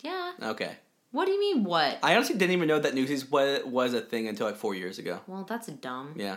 Yeah. 0.03 0.33
Okay. 0.43 0.73
What 1.11 1.27
do 1.27 1.33
you 1.33 1.41
mean? 1.41 1.65
What? 1.65 1.99
I 2.03 2.15
honestly 2.17 2.37
didn't 2.37 2.53
even 2.53 2.69
know 2.69 2.79
that 2.79 2.95
Newsies 2.95 3.31
was, 3.31 3.65
was 3.65 3.93
a 3.95 4.01
thing 4.01 4.29
until 4.29 4.47
like 4.47 4.57
four 4.57 4.75
years 4.75 4.99
ago. 4.99 5.21
well, 5.27 5.45
that's 5.45 5.67
dumb. 5.67 6.15
Yeah. 6.17 6.37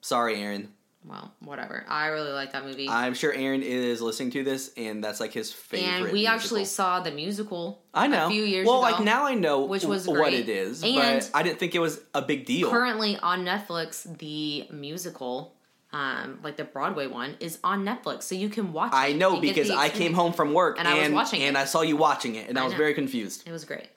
Sorry, 0.00 0.40
Aaron. 0.40 0.72
Well, 1.04 1.32
whatever. 1.40 1.84
I 1.88 2.06
really 2.06 2.30
like 2.30 2.52
that 2.52 2.64
movie. 2.64 2.88
I'm 2.88 3.14
sure 3.14 3.32
Aaron 3.32 3.62
is 3.62 4.00
listening 4.00 4.30
to 4.32 4.44
this, 4.44 4.72
and 4.76 5.02
that's 5.02 5.18
like 5.18 5.32
his 5.32 5.52
favorite. 5.52 5.88
and 5.88 6.04
we 6.06 6.12
musical. 6.12 6.34
actually 6.34 6.64
saw 6.64 7.00
the 7.00 7.10
musical. 7.10 7.82
I 7.92 8.06
know. 8.06 8.26
a 8.26 8.30
few 8.30 8.44
years 8.44 8.66
well, 8.68 8.84
ago. 8.84 8.96
like 8.96 9.04
now 9.04 9.26
I 9.26 9.34
know 9.34 9.64
which 9.64 9.84
was 9.84 10.06
what 10.06 10.32
it 10.32 10.48
is, 10.48 10.84
And 10.84 10.94
but 10.94 11.30
I 11.34 11.42
didn't 11.42 11.58
think 11.58 11.74
it 11.74 11.80
was 11.80 12.00
a 12.14 12.22
big 12.22 12.44
deal. 12.44 12.70
Currently 12.70 13.16
on 13.18 13.44
Netflix, 13.44 14.16
the 14.18 14.68
musical, 14.72 15.56
um, 15.92 16.40
like 16.42 16.56
the 16.56 16.64
Broadway 16.64 17.06
one, 17.06 17.36
is 17.40 17.58
on 17.62 17.84
Netflix, 17.84 18.22
so 18.24 18.34
you 18.34 18.48
can 18.48 18.72
watch. 18.72 18.92
I 18.94 19.12
know 19.12 19.40
because 19.40 19.70
I 19.70 19.88
came 19.88 20.14
home 20.14 20.32
from 20.32 20.54
work 20.54 20.78
And 20.78 20.88
and 20.88 20.96
I 20.96 21.02
was 21.02 21.10
watching 21.12 21.42
and 21.42 21.56
it. 21.56 21.60
I 21.60 21.64
saw 21.64 21.82
you 21.82 21.96
watching 21.96 22.34
it, 22.36 22.48
and 22.48 22.58
I, 22.58 22.62
I 22.62 22.64
was 22.64 22.72
know. 22.72 22.78
very 22.78 22.94
confused. 22.94 23.46
It 23.46 23.52
was 23.52 23.64
great. 23.64 23.88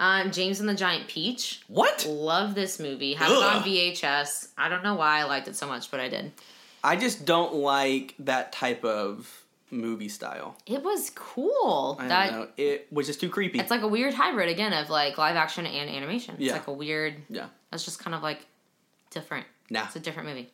Um, 0.00 0.30
James 0.30 0.60
and 0.60 0.68
the 0.68 0.74
Giant 0.74 1.08
Peach. 1.08 1.62
What? 1.66 2.06
Love 2.08 2.54
this 2.54 2.78
movie. 2.78 3.14
Have 3.14 3.30
it 3.30 3.34
on 3.36 3.62
VHS. 3.64 4.48
I 4.56 4.68
don't 4.68 4.84
know 4.84 4.94
why 4.94 5.18
I 5.20 5.24
liked 5.24 5.48
it 5.48 5.56
so 5.56 5.66
much, 5.66 5.90
but 5.90 5.98
I 5.98 6.08
did. 6.08 6.30
I 6.84 6.94
just 6.94 7.24
don't 7.24 7.54
like 7.54 8.14
that 8.20 8.52
type 8.52 8.84
of 8.84 9.42
movie 9.70 10.08
style. 10.08 10.56
It 10.66 10.82
was 10.84 11.10
cool. 11.16 11.96
I 11.98 12.08
that 12.08 12.30
don't 12.30 12.40
know. 12.40 12.48
It 12.56 12.86
was 12.92 13.06
just 13.08 13.20
too 13.20 13.28
creepy. 13.28 13.58
it's 13.58 13.70
like 13.72 13.82
a 13.82 13.88
weird 13.88 14.14
hybrid 14.14 14.48
again 14.48 14.72
of 14.72 14.88
like 14.88 15.18
live 15.18 15.34
action 15.36 15.66
and 15.66 15.90
animation. 15.90 16.36
It's 16.36 16.44
Yeah. 16.44 16.52
like 16.52 16.68
a 16.68 16.72
weird. 16.72 17.16
yeah. 17.28 17.46
It's 17.72 17.84
just 17.84 17.98
kind 17.98 18.14
of 18.14 18.22
like 18.22 18.46
different. 19.10 19.46
Nah. 19.68 19.84
It's 19.84 19.96
a 19.96 20.00
different 20.00 20.28
movie. 20.28 20.50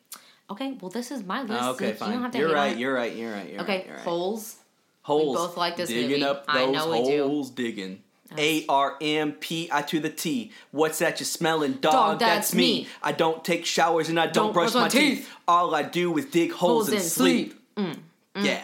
Okay, 0.49 0.77
well 0.79 0.89
this 0.91 1.11
is 1.11 1.23
my 1.23 1.41
list. 1.43 1.63
Okay, 1.63 1.89
You 1.89 1.93
fine. 1.95 2.11
don't 2.11 2.21
have 2.21 2.31
to 2.31 2.37
you're 2.37 2.53
right. 2.53 2.77
You're 2.77 2.93
right. 2.93 3.15
You're 3.15 3.31
right. 3.31 3.51
You're 3.51 3.61
Okay, 3.61 3.77
right. 3.87 3.89
Right. 3.95 3.99
holes. 4.01 4.55
holes. 5.01 5.35
both 5.37 5.57
like 5.57 5.75
this 5.75 5.89
digging 5.89 6.09
movie. 6.19 6.23
up 6.23 6.45
I 6.47 6.65
those 6.65 6.73
know 6.73 6.91
we 6.91 7.03
do. 7.09 7.23
holes, 7.27 7.49
digging. 7.49 8.01
A 8.37 8.65
R 8.67 8.95
M 9.01 9.33
P 9.33 9.69
I 9.71 9.81
to 9.83 9.99
the 9.99 10.09
T. 10.09 10.51
What's 10.71 10.99
that 10.99 11.19
you 11.19 11.25
smelling, 11.25 11.73
dog? 11.73 11.93
Dog, 11.93 12.19
that's, 12.19 12.49
that's 12.49 12.55
me. 12.55 12.81
me. 12.81 12.87
I 13.03 13.11
don't 13.11 13.43
take 13.45 13.65
showers 13.65 14.09
and 14.09 14.19
I 14.19 14.27
don't, 14.27 14.51
brush, 14.51 14.73
my 14.73 14.87
teeth. 14.89 15.29
All 15.47 15.73
I 15.75 15.83
do 15.83 16.15
is 16.17 16.25
dig 16.25 16.51
holes, 16.51 16.87
Holes 16.87 16.87
and 16.89 16.97
and 16.97 17.05
sleep. 17.05 17.59
Mm, 17.77 17.97
Yeah, 18.35 18.63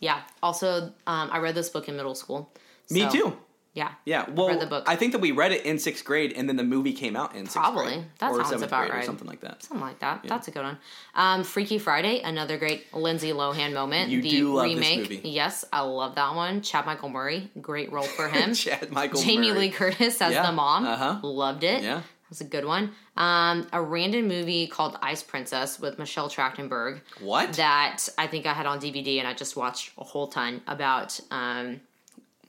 Yeah. 0.00 0.20
Also, 0.42 0.92
um, 1.06 1.28
I 1.32 1.38
read 1.38 1.54
this 1.54 1.68
book 1.68 1.88
in 1.88 1.96
middle 1.96 2.14
school. 2.14 2.50
me 2.90 3.08
too. 3.10 3.36
Yeah. 3.74 3.92
Yeah, 4.04 4.28
well, 4.28 4.48
read 4.48 4.60
the 4.60 4.66
book. 4.66 4.84
I 4.86 4.96
think 4.96 5.12
that 5.12 5.20
we 5.22 5.32
read 5.32 5.50
it 5.52 5.64
in 5.64 5.78
sixth 5.78 6.04
grade, 6.04 6.34
and 6.36 6.46
then 6.46 6.56
the 6.56 6.62
movie 6.62 6.92
came 6.92 7.16
out 7.16 7.34
in 7.34 7.46
sixth 7.46 7.56
Probably. 7.56 7.84
grade, 7.94 8.04
That 8.18 8.30
or 8.32 8.44
sounds 8.44 8.60
about 8.60 8.80
grade, 8.80 8.90
or 8.92 8.96
right. 8.96 9.04
something 9.06 9.26
like 9.26 9.40
that. 9.40 9.62
Something 9.62 9.80
like 9.86 9.98
that. 10.00 10.24
That's 10.24 10.46
a 10.48 10.50
good 10.50 10.62
one. 10.62 10.78
Um, 11.14 11.42
Freaky 11.42 11.78
Friday, 11.78 12.20
another 12.20 12.58
great 12.58 12.92
Lindsay 12.94 13.30
Lohan 13.32 13.72
moment. 13.72 14.10
You 14.10 14.20
the 14.20 14.28
do 14.28 14.54
love 14.54 14.66
this 14.66 14.74
remake. 14.74 14.98
movie. 15.10 15.28
Yes, 15.30 15.64
I 15.72 15.80
love 15.80 16.16
that 16.16 16.34
one. 16.34 16.60
Chad 16.60 16.84
Michael 16.84 17.08
Murray, 17.08 17.50
great 17.62 17.90
role 17.90 18.02
for 18.04 18.28
him. 18.28 18.52
Chad 18.54 18.90
Michael 18.92 19.20
Murray. 19.20 19.26
Jamie 19.32 19.48
Murray. 19.50 19.58
Lee 19.60 19.70
Curtis 19.70 20.20
as 20.20 20.32
Yeah, 20.34 20.46
the 20.46 20.52
mom. 20.52 20.84
uh-huh. 20.84 21.20
Loved 21.26 21.64
it. 21.64 21.82
Yeah. 21.82 21.94
That 21.96 22.04
was 22.28 22.40
a 22.42 22.44
good 22.44 22.66
one. 22.66 22.92
Um, 23.16 23.66
a 23.72 23.80
random 23.80 24.28
movie 24.28 24.66
called 24.66 24.98
Ice 25.02 25.22
Princess 25.22 25.78
with 25.80 25.98
Michelle 25.98 26.28
Trachtenberg. 26.28 27.00
What? 27.20 27.54
That 27.54 28.06
I 28.18 28.26
think 28.26 28.44
I 28.46 28.52
had 28.52 28.66
on 28.66 28.80
DVD 28.80 29.18
and 29.18 29.26
I 29.28 29.32
just 29.34 29.56
watched 29.56 29.92
a 29.98 30.04
whole 30.04 30.28
ton 30.28 30.60
about 30.66 31.18
um, 31.30 31.80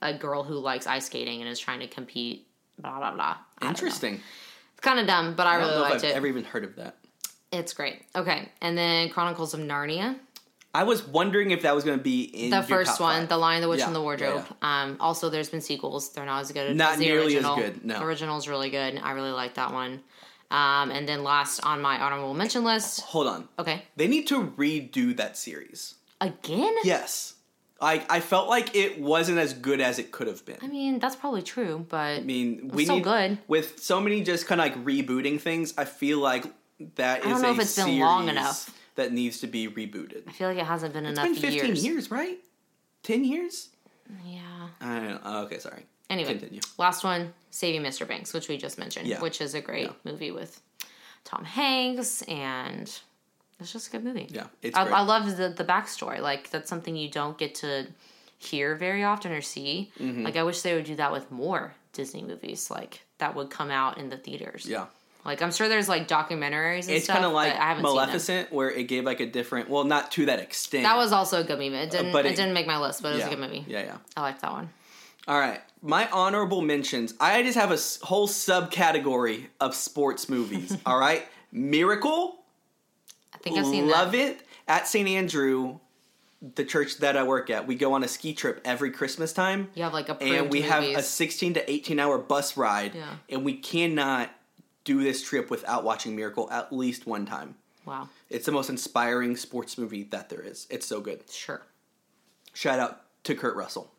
a 0.04 0.12
girl 0.14 0.44
who 0.44 0.54
likes 0.54 0.86
ice 0.86 1.06
skating 1.06 1.40
and 1.40 1.48
is 1.50 1.58
trying 1.58 1.80
to 1.80 1.88
compete. 1.88 2.46
Blah 2.78 2.98
blah 2.98 3.12
blah. 3.12 3.36
I. 3.60 3.68
Interesting. 3.68 4.20
It's 4.72 4.80
kind 4.80 5.00
of 5.00 5.06
dumb, 5.06 5.34
but 5.34 5.46
I, 5.48 5.54
I 5.54 5.56
really 5.56 5.76
liked 5.78 5.96
I've 5.96 6.04
it. 6.04 6.14
ever 6.16 6.26
even 6.28 6.44
heard 6.44 6.62
of 6.64 6.76
that. 6.76 6.96
It's 7.50 7.72
great. 7.72 8.02
Okay, 8.14 8.48
and 8.60 8.76
then 8.78 9.08
Chronicles 9.10 9.54
of 9.54 9.60
Narnia, 9.60 10.16
I 10.74 10.82
was 10.82 11.06
wondering 11.06 11.52
if 11.52 11.62
that 11.62 11.72
was 11.74 11.84
going 11.84 11.96
to 11.98 12.02
be 12.02 12.22
in 12.24 12.50
the 12.50 12.62
first 12.64 12.98
one, 13.00 13.20
five. 13.22 13.28
The 13.28 13.36
Lion, 13.38 13.62
the 13.62 13.68
Witch, 13.68 13.78
Yeah, 13.78 13.86
and 13.86 13.94
the 13.94 14.00
yeah, 14.00 14.04
Wardrobe. 14.04 14.44
Um, 14.60 14.96
also, 14.98 15.30
there's 15.30 15.48
been 15.50 15.60
sequels. 15.60 16.12
They're 16.12 16.26
not 16.26 16.40
as 16.40 16.50
good 16.50 16.70
as 16.70 16.76
Not 16.76 16.98
the 16.98 17.04
nearly 17.04 17.36
as 17.36 17.44
original. 17.44 17.56
good, 17.56 17.84
no. 17.84 17.98
The 18.00 18.04
original's 18.04 18.48
really 18.48 18.70
good. 18.70 18.98
I 19.00 19.12
really 19.12 19.30
like 19.30 19.54
that 19.54 19.72
one. 19.72 20.02
Um, 20.50 20.90
and 20.90 21.08
then 21.08 21.22
last 21.22 21.60
on 21.64 21.80
my 21.80 22.00
honorable 22.00 22.34
mention 22.34 22.64
list. 22.64 23.00
Hold 23.02 23.28
on. 23.28 23.48
Okay, 23.58 23.84
They 23.96 24.08
need 24.08 24.26
to 24.28 24.48
redo 24.58 25.16
that 25.16 25.36
series. 25.36 25.94
again. 26.20 26.74
Yes. 26.82 27.33
I 27.84 28.04
I 28.08 28.20
felt 28.20 28.48
like 28.48 28.74
it 28.74 29.00
wasn't 29.00 29.38
as 29.38 29.52
good 29.52 29.80
as 29.80 29.98
it 29.98 30.10
could 30.10 30.26
have 30.26 30.44
been. 30.44 30.56
I 30.62 30.66
mean, 30.68 30.98
that's 30.98 31.16
probably 31.16 31.42
true, 31.42 31.86
but 31.88 32.18
I 32.18 32.20
mean, 32.20 32.68
we 32.72 32.84
still 32.84 32.96
need 32.96 33.04
good. 33.04 33.38
with 33.46 33.80
so 33.82 34.00
many 34.00 34.22
just 34.22 34.46
kind 34.46 34.60
of 34.60 34.66
like 34.66 34.84
rebooting 34.84 35.40
things. 35.40 35.74
I 35.78 35.84
feel 35.84 36.18
like 36.18 36.44
that 36.96 37.20
is 37.20 37.26
don't 37.26 37.42
know 37.42 37.48
a 37.50 37.52
if 37.52 37.60
it's 37.60 37.76
been 37.76 37.98
long 38.00 38.24
series 38.24 38.38
enough. 38.40 38.78
that 38.96 39.12
needs 39.12 39.40
to 39.40 39.46
be 39.46 39.68
rebooted. 39.68 40.22
I 40.26 40.32
feel 40.32 40.48
like 40.48 40.58
it 40.58 40.66
hasn't 40.66 40.92
been 40.94 41.06
It's 41.06 41.18
enough 41.18 41.32
been 41.32 41.40
fifteen 41.40 41.66
years. 41.66 41.84
years. 41.84 42.10
right? 42.10 42.38
Ten 43.02 43.24
years? 43.24 43.68
Yeah. 44.26 44.40
I 44.80 44.94
don't 44.96 45.04
know. 45.10 45.20
Oh, 45.24 45.42
okay, 45.44 45.58
sorry. 45.58 45.84
Anyway, 46.10 46.30
Continue. 46.38 46.60
last 46.78 47.04
one, 47.04 47.32
Saving 47.50 47.82
Mr. 47.82 48.06
Banks, 48.06 48.32
which 48.34 48.48
we 48.48 48.56
just 48.58 48.78
mentioned, 48.78 49.06
Yeah. 49.08 49.20
which 49.20 49.40
is 49.40 49.54
a 49.54 49.60
great 49.60 49.86
Yeah. 49.86 49.92
movie 50.04 50.30
with 50.30 50.60
Tom 51.24 51.44
Hanks, 51.44 52.20
and 52.22 52.90
it's 53.64 53.72
just 53.72 53.88
a 53.88 53.90
good 53.90 54.04
movie. 54.04 54.28
Yeah, 54.30 54.46
it's 54.62 54.76
I, 54.76 54.84
great. 54.84 54.94
I 54.94 55.00
love 55.02 55.36
the 55.36 55.48
the 55.48 55.64
backstory. 55.64 56.20
Like 56.20 56.50
that's 56.50 56.68
something 56.68 56.94
you 56.94 57.08
don't 57.10 57.36
get 57.36 57.56
to 57.56 57.86
hear 58.38 58.74
very 58.76 59.04
often 59.04 59.32
or 59.32 59.40
see. 59.40 59.90
Mm-hmm. 59.98 60.24
Like 60.24 60.36
I 60.36 60.42
wish 60.44 60.62
they 60.62 60.74
would 60.74 60.84
do 60.84 60.96
that 60.96 61.12
with 61.12 61.30
more 61.30 61.74
Disney 61.92 62.22
movies. 62.22 62.70
Like 62.70 63.00
that 63.18 63.34
would 63.34 63.50
come 63.50 63.70
out 63.70 63.98
in 63.98 64.10
the 64.10 64.16
theaters. 64.16 64.66
Yeah. 64.66 64.86
Like 65.24 65.40
I'm 65.40 65.52
sure 65.52 65.68
there's 65.68 65.88
like 65.88 66.06
documentaries 66.06 66.86
and 66.86 66.90
It's 66.96 67.06
kind 67.06 67.24
of 67.24 67.32
like. 67.32 67.56
Maleficent, 67.80 68.52
where 68.52 68.70
it 68.70 68.84
gave 68.84 69.04
like 69.04 69.20
a 69.20 69.26
different. 69.26 69.70
Well, 69.70 69.84
not 69.84 70.12
to 70.12 70.26
that 70.26 70.38
extent. 70.38 70.84
That 70.84 70.96
was 70.96 71.12
also 71.12 71.40
a 71.40 71.44
good 71.44 71.58
movie. 71.58 71.74
It 71.76 71.90
didn't. 71.90 72.12
but 72.12 72.26
it, 72.26 72.32
it- 72.32 72.36
didn't 72.36 72.52
make 72.52 72.66
my 72.66 72.78
list, 72.78 73.02
but 73.02 73.12
it 73.12 73.16
was 73.16 73.24
a 73.24 73.30
good 73.30 73.38
movie. 73.38 73.64
Yeah, 73.66 73.82
yeah. 73.84 73.96
I 74.16 74.20
like 74.20 74.40
that 74.42 74.52
one. 74.52 74.68
All 75.26 75.38
right, 75.38 75.62
my 75.80 76.06
honorable 76.10 76.60
mentions. 76.60 77.14
I 77.18 77.42
just 77.42 77.56
have 77.56 77.72
a 77.72 77.78
whole 78.04 78.28
subcategory 78.28 79.46
of 79.58 79.74
sports 79.74 80.28
movies. 80.28 80.76
all 80.86 80.98
right, 80.98 81.26
Miracle, 81.50 82.43
I 83.34 83.38
think 83.38 83.58
I've 83.58 83.66
seen 83.66 83.88
love 83.88 84.12
that. 84.12 84.18
it 84.18 84.46
at 84.68 84.86
St. 84.88 85.08
Andrew, 85.08 85.78
the 86.54 86.64
church 86.64 86.98
that 86.98 87.16
I 87.16 87.22
work 87.22 87.50
at. 87.50 87.66
We 87.66 87.74
go 87.74 87.92
on 87.94 88.04
a 88.04 88.08
ski 88.08 88.32
trip 88.34 88.60
every 88.64 88.90
Christmas 88.90 89.32
time, 89.32 89.70
You 89.74 89.82
have 89.84 89.92
like 89.92 90.08
approved 90.08 90.32
and 90.32 90.50
we 90.50 90.58
movies. 90.60 90.70
have 90.72 90.84
a 90.84 91.02
16 91.02 91.54
to 91.54 91.70
18 91.70 91.98
hour 91.98 92.18
bus 92.18 92.56
ride, 92.56 92.94
Yeah. 92.94 93.16
and 93.30 93.44
we 93.44 93.54
cannot 93.56 94.30
do 94.84 95.02
this 95.02 95.22
trip 95.22 95.50
without 95.50 95.84
watching 95.84 96.14
Miracle 96.14 96.50
at 96.50 96.72
least 96.72 97.06
one 97.06 97.24
time. 97.26 97.56
wow. 97.86 98.08
It's 98.30 98.46
the 98.46 98.52
most 98.52 98.68
inspiring 98.70 99.36
sports 99.36 99.78
movie 99.78 100.02
that 100.04 100.28
there 100.28 100.40
is. 100.42 100.66
It's 100.70 100.86
so 100.86 101.00
good. 101.00 101.20
Sure. 101.30 101.62
Shout 102.52 102.78
out 102.78 103.02
to 103.24 103.34
Kurt 103.34 103.56
Russell. 103.56 103.90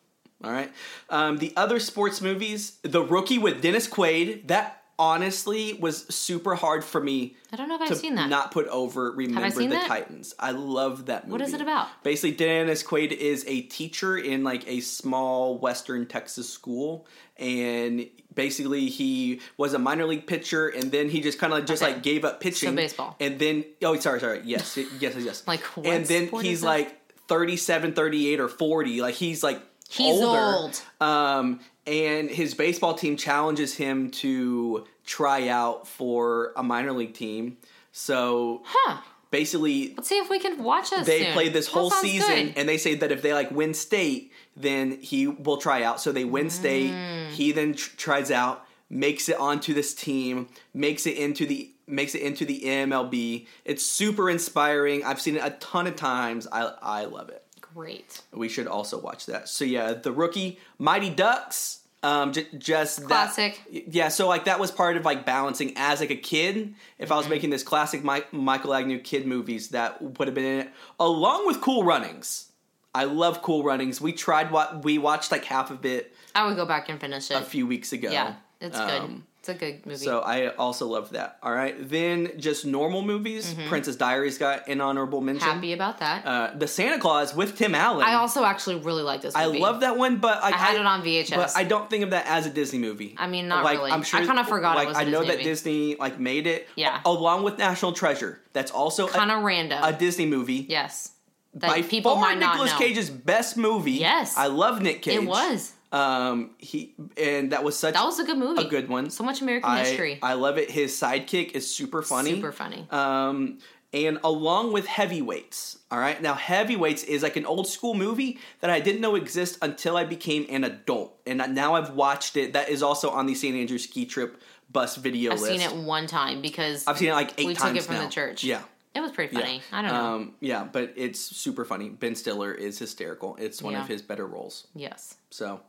All 0.43 0.51
right. 0.51 0.71
Um, 1.09 1.37
the 1.37 1.53
other 1.55 1.79
sports 1.79 2.21
movies, 2.21 2.77
The 2.83 3.01
Rookie 3.01 3.37
with 3.37 3.61
Dennis 3.61 3.87
Quaid. 3.87 4.47
That 4.47 4.83
honestly 4.97 5.73
was 5.73 6.05
super 6.13 6.55
hard 6.55 6.83
for 6.83 7.01
me 7.01 7.35
I 7.51 7.57
don't 7.57 7.67
know 7.69 7.75
if 7.75 7.81
I've 7.91 7.97
seen 7.97 8.15
that. 8.15 8.29
not 8.29 8.51
put 8.51 8.67
over 8.67 9.11
Remember 9.11 9.49
the 9.49 9.67
that? 9.67 9.87
Titans. 9.87 10.33
I 10.39 10.51
love 10.51 11.05
that 11.07 11.25
movie. 11.27 11.31
What 11.33 11.41
is 11.41 11.53
it 11.53 11.61
about? 11.61 11.87
Basically, 12.03 12.31
Dennis 12.31 12.83
Quaid 12.83 13.11
is 13.11 13.43
a 13.47 13.61
teacher 13.61 14.17
in 14.17 14.43
like 14.43 14.67
a 14.67 14.79
small 14.81 15.57
western 15.57 16.05
Texas 16.05 16.49
school, 16.49 17.07
and 17.37 18.07
basically 18.33 18.87
he 18.87 19.39
was 19.57 19.73
a 19.73 19.79
minor 19.79 20.05
league 20.05 20.27
pitcher, 20.27 20.67
and 20.69 20.91
then 20.91 21.09
he 21.09 21.21
just 21.21 21.39
kind 21.39 21.53
of 21.53 21.65
just 21.65 21.81
Okay. 21.81 21.93
like 21.93 22.03
gave 22.03 22.25
up 22.25 22.41
pitching. 22.41 22.75
baseball. 22.75 23.15
And 23.19 23.39
then 23.39 23.63
oh, 23.83 23.97
sorry, 23.99 24.19
sorry, 24.19 24.41
yes, 24.43 24.77
yes, 24.99 25.15
yes. 25.17 25.43
Like, 25.47 25.61
what 25.77 25.85
and 25.87 26.05
then 26.05 26.27
he's 26.41 26.63
like 26.63 26.99
37, 27.27 27.93
38, 27.93 28.39
or 28.39 28.47
forty. 28.49 29.01
Like 29.01 29.15
he's 29.15 29.43
like 29.43 29.61
He's 29.89 30.19
older. 30.21 30.39
old. 30.57 30.81
Um, 30.99 31.59
and 31.87 32.29
his 32.29 32.53
baseball 32.53 32.93
team 32.95 33.15
challenges 33.17 33.75
him 33.75 34.09
to 34.11 34.85
try 35.05 35.47
out 35.47 35.87
for 35.87 36.51
a 36.55 36.63
minor 36.63 36.91
league 36.91 37.13
team. 37.13 37.57
So 37.91 38.63
Huh. 38.65 38.97
basically, 39.31 39.93
Let's 39.95 40.09
see 40.09 40.17
if 40.17 40.29
we 40.29 40.39
can 40.39 40.63
watch 40.63 40.89
this. 40.89 41.05
they 41.05 41.23
soon. 41.25 41.33
play 41.33 41.49
this 41.49 41.67
whole 41.67 41.91
season, 41.91 42.47
good. 42.47 42.53
and 42.57 42.67
they 42.69 42.77
say 42.77 42.95
that 42.95 43.11
if 43.11 43.21
they 43.21 43.33
like 43.33 43.51
win 43.51 43.73
state, 43.73 44.31
then 44.57 44.99
he 45.01 45.27
will 45.27 45.57
try 45.57 45.83
out. 45.83 46.01
So 46.01 46.11
they 46.11 46.25
win 46.25 46.49
state. 46.49 46.91
Mm. 46.91 47.29
He 47.31 47.51
then 47.51 47.73
tr- 47.75 47.95
tries 47.97 48.31
out, 48.31 48.65
makes 48.89 49.29
it 49.29 49.37
onto 49.37 49.73
this 49.73 49.93
team, 49.93 50.47
makes 50.73 51.05
it 51.05 51.17
into 51.17 51.45
the 51.45 51.71
makes 51.87 52.15
it 52.15 52.21
into 52.23 52.45
the 52.45 52.61
MLB. 52.65 53.45
It's 53.63 53.85
super 53.85 54.27
inspiring. 54.27 55.03
I've 55.03 55.21
seen 55.21 55.35
it 55.35 55.43
a 55.45 55.51
ton 55.51 55.85
of 55.85 55.95
times. 55.95 56.47
I 56.51 56.71
I 56.81 57.05
love 57.05 57.29
it. 57.29 57.43
Great. 57.75 58.21
We 58.31 58.47
should 58.49 58.67
also 58.67 58.97
watch 58.99 59.25
that. 59.25 59.49
So 59.49 59.65
yeah, 59.65 59.93
the 59.93 60.11
rookie, 60.11 60.59
Mighty 60.79 61.09
Ducks. 61.09 61.81
Um, 62.03 62.33
j- 62.33 62.45
just 62.55 62.99
that- 62.99 63.07
Classic. 63.07 63.59
yeah, 63.71 64.09
so 64.09 64.27
like 64.27 64.45
that 64.45 64.59
was 64.59 64.69
part 64.69 64.95
of 64.95 65.05
like 65.05 65.25
balancing 65.25 65.73
as 65.75 65.99
like 66.01 66.11
a 66.11 66.15
kid. 66.15 66.75
If 66.99 67.05
Mm-hmm. 67.05 67.13
I 67.13 67.17
was 67.17 67.27
making 67.27 67.49
this 67.49 67.63
classic 67.63 68.03
Mike, 68.03 68.31
Michael 68.31 68.75
Agnew 68.75 68.99
kid 68.99 69.25
movies, 69.25 69.69
that 69.69 69.99
would 70.01 70.27
have 70.27 70.35
been 70.35 70.45
in 70.45 70.59
it, 70.67 70.69
along 70.99 71.47
with 71.47 71.61
Cool 71.61 71.83
Runnings. 71.83 72.51
I 72.93 73.05
love 73.05 73.41
Cool 73.41 73.63
Runnings. 73.63 73.99
We 73.99 74.13
tried 74.13 74.51
what 74.51 74.83
we 74.85 74.99
watched 74.99 75.31
like 75.31 75.45
half 75.45 75.71
of 75.71 75.83
it 75.83 76.13
I 76.35 76.45
would 76.45 76.55
go 76.55 76.65
back 76.65 76.89
and 76.89 77.01
finish 77.01 77.31
it. 77.31 77.37
a 77.37 77.41
few 77.41 77.65
weeks 77.65 77.91
ago. 77.91 78.11
yeah, 78.11 78.35
it's 78.61 78.77
good. 78.79 79.23
It's 79.47 79.49
a 79.49 79.53
good 79.53 79.85
movie. 79.85 80.03
So 80.03 80.21
I 80.21 80.47
also 80.55 80.87
love 80.87 81.11
that. 81.11 81.37
All 81.43 81.53
right, 81.53 81.75
then 81.87 82.31
just 82.39 82.65
normal 82.65 83.03
movies. 83.03 83.53
Princess 83.67 83.95
Diaries 83.95 84.39
got 84.39 84.67
an 84.67 84.81
honorable 84.81 85.21
mention. 85.21 85.47
Mm-hmm. 85.47 85.55
Happy 85.57 85.73
about 85.73 85.99
that. 85.99 86.25
Uh, 86.25 86.51
the 86.57 86.67
Santa 86.67 86.97
Claus 86.97 87.35
with 87.35 87.55
Tim 87.55 87.75
Allen. 87.75 88.03
I 88.03 88.15
also 88.15 88.43
actually 88.43 88.77
really 88.77 89.03
like 89.03 89.21
this 89.21 89.35
movie. 89.35 89.59
I 89.59 89.61
love 89.61 89.81
that 89.81 89.97
one, 89.97 90.17
but 90.17 90.41
like, 90.41 90.55
I 90.55 90.57
had 90.57 90.75
it 90.77 90.85
on 90.87 91.03
VHS. 91.03 91.35
But 91.35 91.51
I 91.55 91.63
don't 91.63 91.87
think 91.91 92.03
of 92.03 92.09
that 92.09 92.25
as 92.25 92.47
a 92.47 92.49
Disney 92.49 92.79
movie. 92.79 93.13
I 93.19 93.27
mean, 93.27 93.47
not 93.47 93.63
like, 93.63 93.77
really. 93.77 93.91
I'm 93.91 94.01
sure. 94.01 94.19
I 94.19 94.25
kinda 94.25 94.45
forgot 94.45 94.77
it 94.77 94.79
Like 94.79 94.87
was 94.87 94.97
a 94.97 95.01
I 95.01 95.03
know 95.03 95.19
Disney 95.19 95.27
that 95.27 95.33
movie. 95.37 95.43
Disney 95.43 95.95
like 95.97 96.19
made 96.19 96.47
it. 96.47 96.67
Yeah. 96.75 97.01
along 97.05 97.43
with 97.43 97.59
National 97.59 97.91
Treasure. 97.93 98.41
That's 98.53 98.71
also 98.71 99.07
kind 99.07 99.29
of 99.29 99.43
random. 99.43 99.83
a 99.83 99.93
Disney 99.93 100.25
movie. 100.25 100.65
yes. 100.67 101.11
That 101.53 101.69
By 101.69 101.83
people 101.83 102.15
far, 102.15 102.21
might 102.21 102.39
not 102.39 102.55
Nicolas. 102.55 102.73
Cage's 102.73 103.09
best 103.11 103.55
movie. 103.57 103.91
Yes. 103.93 104.35
I 104.37 104.47
love 104.47 104.81
Nick 104.81 105.03
Cage. 105.03 105.21
It 105.21 105.25
was. 105.25 105.71
Um, 105.91 106.51
he 106.57 106.93
and 107.17 107.51
that 107.51 107.63
was 107.63 107.77
such 107.77 107.93
That 107.93 108.03
was 108.05 108.19
a 108.19 108.25
good 108.25 108.37
movie. 108.37 108.61
a 108.63 108.67
good 108.67 108.89
one. 108.89 109.09
So 109.09 109.23
much 109.23 109.41
American 109.41 109.69
I, 109.69 109.83
history. 109.85 110.19
I 110.21 110.33
love 110.33 110.57
it. 110.57 110.69
His 110.69 110.91
sidekick 110.93 111.51
is 111.51 111.73
super 111.73 112.01
funny. 112.01 112.31
Super 112.35 112.51
funny. 112.51 112.85
Um, 112.91 113.59
and 113.93 114.19
along 114.25 114.73
with 114.73 114.87
Heavyweights. 114.87 115.79
All 115.89 115.99
right. 115.99 116.21
Now, 116.21 116.33
Heavyweights 116.33 117.03
is 117.03 117.23
like 117.23 117.37
an 117.37 117.45
old 117.45 117.67
school 117.67 117.93
movie 117.93 118.39
that 118.59 118.69
I 118.69 118.81
didn't 118.81 118.99
know 118.99 119.15
exist 119.15 119.57
until 119.61 119.95
I 119.95 120.03
became 120.03 120.45
an 120.49 120.65
adult. 120.65 121.17
And 121.25 121.37
now 121.55 121.75
I've 121.75 121.91
watched 121.91 122.35
it. 122.35 122.53
That 122.53 122.67
is 122.67 122.83
also 122.83 123.09
on 123.09 123.25
the 123.25 123.35
St. 123.35 123.55
Andrews 123.55 123.83
Ski 123.85 124.05
Trip 124.05 124.41
bus 124.69 124.97
video 124.97 125.31
I've 125.31 125.39
list. 125.39 125.51
seen 125.51 125.61
it 125.61 125.73
one 125.85 126.07
time 126.07 126.41
because 126.41 126.85
I've 126.87 126.97
seen 126.97 127.09
it 127.09 127.13
like 127.13 127.39
eight 127.39 127.47
we 127.47 127.53
times 127.53 127.71
took 127.71 127.83
it 127.83 127.85
from 127.85 127.95
now. 127.95 128.03
the 128.05 128.09
church. 128.11 128.43
Yeah. 128.43 128.63
It 128.93 128.99
was 129.01 129.11
pretty 129.11 129.33
Yeah. 129.33 129.41
funny. 129.41 129.61
I 129.71 129.81
don't 129.81 129.91
know. 129.91 130.05
Um, 130.15 130.33
yeah, 130.41 130.63
but 130.69 130.93
it's 130.97 131.19
super 131.19 131.63
funny. 131.63 131.87
Ben 131.89 132.15
Stiller 132.15 132.51
is 132.53 132.77
hysterical. 132.79 133.37
It's 133.39 133.61
one 133.61 133.73
Yeah. 133.73 133.81
of 133.83 133.87
his 133.87 134.01
better 134.01 134.25
roles. 134.25 134.67
yes. 134.75 135.15
So 135.29 135.61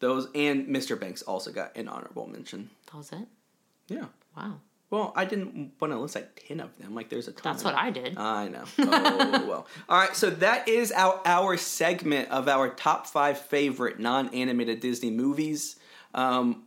those 0.00 0.28
and 0.34 0.66
Mr. 0.68 0.98
Banks 0.98 1.22
also 1.22 1.50
got 1.52 1.76
an 1.76 1.88
honorable 1.88 2.26
mention. 2.26 2.70
That 2.86 2.98
was 2.98 3.12
it. 3.12 3.26
Yeah. 3.88 4.06
Wow. 4.36 4.60
Well, 4.90 5.12
I 5.16 5.24
didn't 5.24 5.72
want 5.80 5.92
to 5.92 5.98
list 5.98 6.14
like 6.14 6.44
ten 6.46 6.60
of 6.60 6.76
them. 6.78 6.94
Like 6.94 7.08
there's 7.08 7.26
a 7.26 7.32
ton. 7.32 7.52
That's 7.52 7.64
what 7.64 7.74
I 7.74 7.90
did. 7.90 8.16
I 8.16 8.48
know. 8.48 8.64
Oh 8.78 9.46
well. 9.48 9.66
All 9.88 9.98
right, 9.98 10.14
so 10.14 10.30
that 10.30 10.68
is 10.68 10.92
our 10.92 11.20
our 11.24 11.56
segment 11.56 12.30
of 12.30 12.48
our 12.48 12.68
top 12.68 13.06
five 13.06 13.38
favorite 13.38 13.98
non-animated 13.98 14.80
Disney 14.80 15.10
movies. 15.10 15.76
Um, 16.14 16.62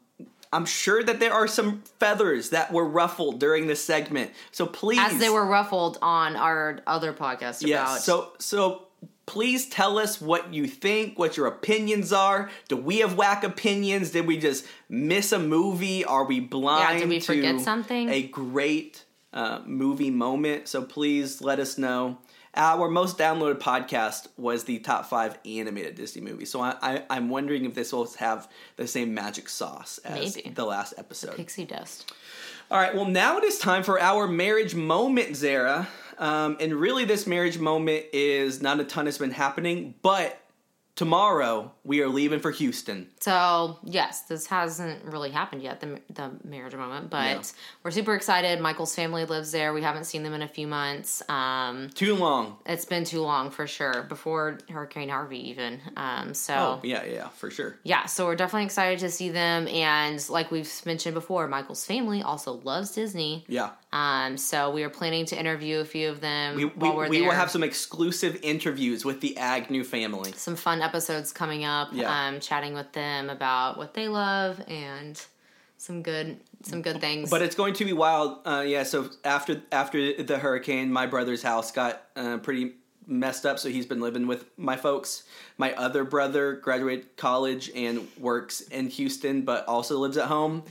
I'm 0.52 0.66
sure 0.66 1.04
that 1.04 1.20
there 1.20 1.34
are 1.34 1.48
some 1.48 1.84
feathers 2.00 2.50
that 2.50 2.72
were 2.72 2.86
ruffled 2.86 3.40
during 3.40 3.68
this 3.68 3.84
segment. 3.84 4.32
So 4.52 4.66
please, 4.66 5.00
As 5.00 5.20
they 5.20 5.30
were 5.30 5.46
ruffled 5.46 5.98
on 6.02 6.36
our 6.36 6.80
other 6.88 7.14
podcast 7.14 7.62
about. 7.62 7.68
Yes. 7.68 8.06
So 8.06 8.34
so 8.40 8.87
please 9.28 9.70
tell 9.70 10.00
us 10.00 10.20
what 10.20 10.52
you 10.54 10.66
think, 10.66 11.20
what 11.20 11.38
your 11.38 11.46
opinions 11.46 12.12
are. 12.12 12.50
Do 12.68 12.78
we 12.78 13.00
have 13.00 13.16
whack 13.16 13.44
opinions? 13.44 14.10
Did 14.10 14.26
we 14.26 14.38
just 14.38 14.66
miss 14.90 15.32
a 15.32 15.38
movie? 15.38 16.04
Are 16.04 16.24
we 16.24 16.40
blind 16.40 17.08
we 17.08 17.20
to 17.20 17.26
forget 17.26 17.62
something? 17.62 18.10
A 18.10 18.24
great 18.24 19.04
uh, 19.34 19.60
movie 19.66 20.10
moment. 20.10 20.68
So 20.68 20.82
please 20.82 21.42
let 21.42 21.60
us 21.60 21.78
know. 21.78 22.18
Our 22.56 22.90
most 22.90 23.20
downloaded 23.20 23.60
podcast 23.60 24.30
was 24.36 24.64
the 24.64 24.80
top 24.80 25.06
five 25.06 25.38
animated 25.46 25.94
Disney 25.94 26.24
movies. 26.24 26.50
So 26.50 26.62
I, 26.62 26.76
I, 26.82 27.04
I'm 27.12 27.30
wondering 27.30 27.66
if 27.66 27.76
this 27.76 27.94
will 27.94 28.12
have 28.14 28.50
the 28.78 28.88
same 28.88 29.14
magic 29.14 29.48
sauce 29.48 30.00
as 30.00 30.36
Maybe. 30.36 30.50
the 30.50 30.66
last 30.66 30.96
episode. 30.98 31.36
Pixie 31.36 31.66
dust. 31.66 32.12
All 32.72 32.80
right, 32.80 32.96
well, 32.96 33.06
now 33.06 33.38
it 33.38 33.44
is 33.44 33.60
time 33.60 33.84
for 33.84 34.00
our 34.00 34.28
marriage 34.28 34.74
moment, 34.74 35.36
Zara. 35.36 35.88
Um, 36.20 36.58
and 36.60 36.74
really, 36.74 37.06
this 37.06 37.28
marriage 37.28 37.60
moment 37.60 38.06
is 38.14 38.62
not 38.62 38.80
a 38.80 38.84
ton 38.84 39.06
has 39.06 39.18
been 39.18 39.32
happening, 39.32 39.94
but 40.02 40.40
tomorrow 40.96 41.72
we 41.84 42.02
are 42.02 42.08
leaving 42.10 42.40
for 42.40 42.50
Houston. 42.50 43.08
So 43.20 43.78
yes, 43.84 44.22
this 44.24 44.48
hasn't 44.48 45.06
really 45.06 45.30
happened 45.30 45.62
yet, 45.62 45.80
the 45.80 46.02
the 46.12 46.32
marriage 46.44 46.74
moment, 46.74 47.12
but 47.12 47.24
Yeah. 47.36 47.42
we're 47.84 47.92
super 47.92 48.16
excited. 48.16 48.60
Michael's 48.60 48.96
family 48.96 49.24
lives 49.26 49.52
there. 49.52 49.74
We 49.74 49.84
haven't 49.84 50.06
seen 50.06 50.24
them 50.24 50.34
in 50.34 50.42
a 50.42 50.48
few 50.48 50.66
months. 50.66 51.22
Um, 51.30 51.90
Too 51.94 52.16
long. 52.16 52.58
it's 52.66 52.86
been 52.86 53.04
too 53.04 53.22
long 53.22 53.52
for 53.52 53.68
sure 53.68 54.04
before 54.10 54.58
Hurricane 54.70 55.10
Harvey 55.10 55.50
even. 55.52 55.80
Um, 55.96 56.34
so 56.34 56.56
Oh, 56.56 56.80
yeah, 56.84 57.04
yeah, 57.06 57.30
for 57.30 57.52
sure. 57.52 57.78
yeah, 57.84 58.08
so 58.08 58.26
we're 58.26 58.36
definitely 58.36 58.66
excited 58.66 58.98
to 59.00 59.12
see 59.12 59.30
them. 59.30 59.68
And 59.68 60.28
like 60.30 60.50
we've 60.50 60.72
mentioned 60.84 61.14
before, 61.14 61.48
Michael's 61.48 61.86
family 61.86 62.24
also 62.24 62.54
loves 62.64 62.92
Disney. 62.92 63.46
Yeah. 63.48 63.70
Um, 63.98 64.38
so 64.38 64.70
we 64.70 64.84
are 64.84 64.90
planning 64.90 65.26
to 65.28 65.40
interview 65.40 65.80
a 65.80 65.86
few 65.86 66.10
of 66.10 66.22
them 66.22 66.56
We, 66.56 66.66
we, 66.66 66.72
while 66.76 66.96
we're 66.96 67.10
we 67.10 67.22
will 67.22 67.32
have 67.32 67.50
some 67.50 67.64
exclusive 67.64 68.40
interviews 68.44 69.04
with 69.04 69.22
the 69.22 69.38
Agnew 69.38 69.84
family. 69.84 70.34
some 70.34 70.56
fun 70.56 70.82
episodes 70.82 71.32
coming 71.32 71.66
up. 71.66 71.90
Yeah. 71.92 72.28
Um, 72.28 72.40
chatting 72.40 72.74
with 72.74 72.92
them 72.94 73.30
about 73.30 73.78
what 73.78 73.94
they 73.94 74.08
love 74.08 74.62
and 74.68 75.20
some 75.78 76.04
good 76.04 76.38
some 76.64 76.82
good 76.82 77.02
things. 77.02 77.30
But 77.30 77.42
it's 77.42 77.56
going 77.56 77.74
to 77.76 77.86
be 77.86 77.94
wild. 77.94 78.40
Uh, 78.46 78.64
yeah, 78.68 78.84
so 78.84 79.10
after 79.24 79.62
after 79.72 80.22
the 80.22 80.38
hurricane, 80.38 80.92
my 80.92 81.08
brother's 81.08 81.42
house 81.42 81.72
got 81.72 82.04
uh, 82.16 82.38
pretty 82.38 82.74
messed 83.08 83.46
up, 83.46 83.58
so 83.58 83.70
he's 83.70 83.86
been 83.86 84.02
living 84.02 84.28
with 84.28 84.46
my 84.58 84.76
folks. 84.76 85.24
My 85.58 85.74
other 85.74 86.04
brother 86.04 86.54
graduated 86.54 87.16
college 87.16 87.72
and 87.74 88.08
works 88.20 88.62
in 88.62 88.90
Houston, 88.90 89.44
but 89.44 89.66
also 89.68 89.98
lives 89.98 90.18
at 90.18 90.28
home. 90.28 90.64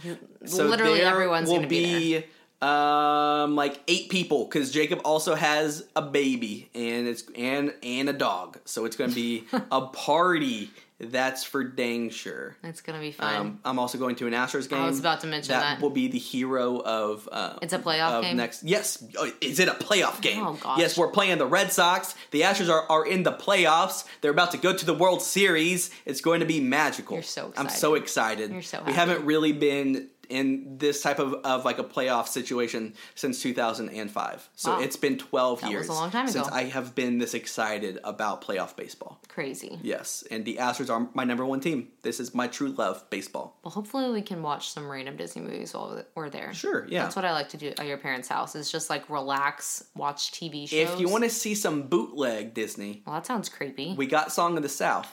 So 0.45 0.67
Literally 0.67 0.99
there 0.99 1.11
everyone's 1.11 1.49
will 1.49 1.57
gonna 1.57 1.69
be 1.69 2.25
um 2.63 3.55
like 3.55 3.81
eight 3.89 4.09
people 4.09 4.45
because 4.45 4.71
Jacob 4.71 5.01
also 5.05 5.35
has 5.35 5.85
a 5.95 6.03
baby 6.03 6.69
and 6.75 7.07
it's 7.07 7.25
and 7.37 7.75
and 7.83 8.09
a 8.09 8.13
dog, 8.15 8.59
so 8.65 8.85
it's 8.85 8.97
going 8.97 9.11
to 9.11 9.17
be 9.17 9.45
a 9.71 9.83
party. 9.83 10.71
That's 10.99 11.45
for 11.45 11.63
dang 11.63 12.09
sure. 12.09 12.57
it's 12.65 12.81
gonna 12.81 13.01
be 13.01 13.13
fun. 13.13 13.37
Um, 13.37 13.61
I'm 13.67 13.79
also 13.79 13.99
going 13.99 14.17
to 14.17 14.27
an 14.29 14.33
Astros 14.33 14.67
game. 14.67 14.81
I 14.81 14.87
was 14.87 14.99
about 14.99 15.21
to 15.21 15.27
mention 15.27 15.53
that. 15.53 15.79
will 15.83 15.91
be 15.91 16.09
the 16.09 16.19
hero 16.19 16.79
of. 16.81 17.29
Uh, 17.31 17.59
It's 17.61 17.75
a 17.75 17.79
playoff 17.79 18.13
of 18.13 18.23
game? 18.25 18.39
Next, 18.39 18.63
yes. 18.63 19.05
Oh, 19.19 19.31
Is 19.43 19.61
it 19.61 19.69
a 19.69 19.73
playoff 19.75 20.23
game? 20.23 20.43
Oh, 20.43 20.55
gosh. 20.55 20.79
Yes, 20.79 20.97
we're 20.97 21.11
playing 21.11 21.37
the 21.37 21.45
Red 21.47 21.71
Sox. 21.71 22.15
The 22.31 22.41
Astros 22.41 22.71
are, 22.71 22.91
are 22.91 23.07
in 23.07 23.25
the 23.25 23.33
playoffs. 23.33 24.07
They're 24.23 24.31
about 24.31 24.53
to 24.53 24.57
go 24.57 24.75
to 24.75 24.87
the 24.87 24.95
World 24.95 25.21
Series. 25.21 25.91
It's 26.07 26.23
going 26.23 26.41
to 26.41 26.47
be 26.47 26.61
magical. 26.61 27.17
You're 27.17 27.23
so 27.25 27.53
I'm 27.59 27.69
so 27.69 27.95
excited. 27.95 28.51
You're 28.51 28.63
so 28.63 28.83
We 28.87 28.95
haven't 28.95 29.23
really 29.27 29.53
been 29.53 30.09
in 30.29 30.79
this 30.79 31.03
type 31.03 31.19
of, 31.19 31.35
of 31.45 31.65
like 31.65 31.79
a 31.79 31.85
playoff 31.85 32.29
situation 32.29 32.95
since 33.15 33.41
2005. 33.43 34.49
So 34.55 34.73
Wow. 34.73 34.81
it's 34.81 34.97
been 34.97 35.19
12 35.19 35.61
That 35.63 35.71
years 35.71 35.89
a 35.89 35.93
long 35.93 36.11
time 36.11 36.29
since 36.29 36.47
ago. 36.47 36.57
I 36.57 36.65
have 36.65 36.95
been 36.95 37.19
this 37.19 37.35
excited 37.35 37.99
about 38.05 38.43
playoff 38.43 38.77
baseball. 38.77 39.21
Crazy. 39.29 39.79
Yes, 39.83 40.25
and 40.31 40.45
the 40.45 40.57
Astros 40.57 40.91
are 40.91 41.09
my 41.15 41.25
number 41.25 41.45
one 41.45 41.61
team. 41.61 41.89
This 42.03 42.21
is 42.21 42.35
my 42.35 42.47
true 42.49 42.69
love, 42.71 43.09
baseball. 43.11 43.59
Well, 43.63 43.73
hopefully 43.73 44.11
we 44.13 44.23
can 44.23 44.43
watch 44.43 44.71
some 44.71 44.89
random 44.89 45.17
Disney 45.17 45.43
movies 45.43 45.75
while 45.75 46.03
we're 46.15 46.31
there. 46.31 46.53
Sure, 46.55 46.87
yeah. 46.89 47.03
That's 47.03 47.17
what 47.17 47.25
I 47.25 47.33
like 47.33 47.49
to 47.51 47.57
do 47.57 47.69
at 47.79 47.87
your 47.87 47.99
parents' 47.99 48.29
house. 48.29 48.55
Is 48.57 48.71
just 48.71 48.91
like 48.91 49.09
relax, 49.11 49.85
watch 49.95 50.33
TV 50.33 50.69
shows. 50.69 50.91
If 50.95 51.01
you 51.01 51.09
want 51.09 51.25
to 51.25 51.31
see 51.31 51.55
some 51.55 51.83
bootleg 51.89 52.55
Disney, 52.55 53.03
well, 53.07 53.15
that 53.17 53.27
sounds 53.27 53.49
creepy. 53.49 53.95
we 53.97 54.07
got 54.07 54.33
Song 54.33 54.57
of 54.57 54.63
the 54.63 54.69
South. 54.69 55.13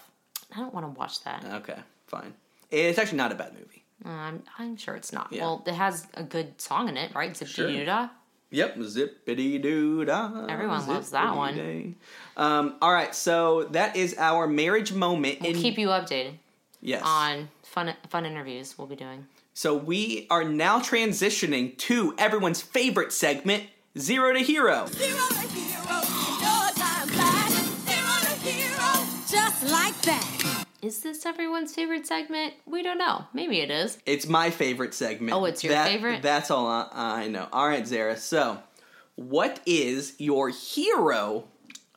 I 0.56 0.60
don't 0.60 0.74
want 0.74 0.86
to 0.86 1.00
watch 1.00 1.24
that. 1.24 1.44
Okay, 1.46 1.80
fine. 2.08 2.34
It's 2.70 2.98
actually 3.00 3.18
not 3.18 3.32
a 3.32 3.36
bad 3.36 3.54
movie. 3.54 3.83
Um, 4.06 4.44
I'm 4.58 4.76
sure 4.78 4.96
it's 4.96 5.14
not. 5.14 5.28
Yeah. 5.32 5.42
Well, 5.44 5.64
it 5.66 5.74
has 5.74 6.08
a 6.14 6.24
good 6.24 6.60
song 6.60 6.90
in 6.90 6.98
it, 6.98 7.14
right? 7.16 7.36
Sure. 7.36 7.48
Zip-dee-doo-dah. 7.48 8.10
Yep, 8.54 8.78
zippity 8.78 9.60
doo 9.60 10.06
dah. 10.06 10.46
Everyone 10.48 10.86
loves 10.86 11.10
that 11.10 11.36
one. 11.36 11.96
Um, 12.38 12.76
all 12.84 12.94
right, 12.94 13.14
so 13.16 13.64
that 13.72 13.96
is 13.96 14.16
our 14.20 14.48
marriage 14.48 14.94
moment. 14.94 15.42
We'll 15.42 15.56
in, 15.56 15.58
keep 15.58 15.80
you 15.80 15.88
updated 15.88 16.34
yes. 16.80 17.02
on 17.04 17.50
fun 17.64 17.96
fun 18.10 18.28
interviews 18.28 18.78
we'll 18.78 18.86
be 18.86 18.96
doing. 18.96 19.26
So 19.56 19.76
we 19.76 20.28
are 20.30 20.44
now 20.44 20.80
transitioning 20.80 21.76
to 21.80 22.14
everyone's 22.20 22.62
favorite 22.62 23.12
segment, 23.12 23.64
Zero 23.98 24.34
to 24.34 24.40
Hero. 24.40 24.86
Zero 24.86 25.18
to 25.18 25.48
hero, 25.48 25.84
no 26.42 26.70
time 26.76 27.08
flat. 27.08 27.50
Zero 27.88 28.14
to 28.22 28.50
hero, 28.52 29.08
just 29.28 29.72
like 29.72 30.00
that. 30.04 30.33
Is 30.84 31.00
this 31.00 31.26
everyone's 31.26 31.74
favorite 31.74 32.06
segment? 32.06 32.56
We 32.66 32.84
don't 32.84 32.98
know. 32.98 33.24
Maybe 33.34 33.62
it 33.62 33.72
is. 33.72 33.98
It's 34.06 34.28
my 34.28 34.50
favorite 34.50 34.94
segment. 34.94 35.32
Oh, 35.34 35.46
it's 35.46 35.64
your 35.64 35.72
That- 35.74 35.88
favorite? 35.88 36.22
That's 36.22 36.52
all 36.52 36.68
I, 36.68 36.90
I 36.92 37.28
know. 37.30 37.48
All 37.54 37.70
right, 37.70 37.88
Zara. 37.88 38.18
So, 38.18 38.60
what 39.16 39.62
is 39.66 40.16
your 40.18 40.50
hero 40.50 41.46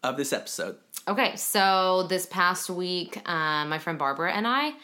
of 0.04 0.16
this 0.16 0.32
episode? 0.32 0.76
Okay, 1.08 1.34
so 1.34 2.04
this 2.08 2.26
past 2.26 2.70
week, 2.70 3.28
um, 3.28 3.68
my 3.70 3.78
friend 3.80 3.98
Barbara 3.98 4.32
and 4.32 4.46
I, 4.46 4.74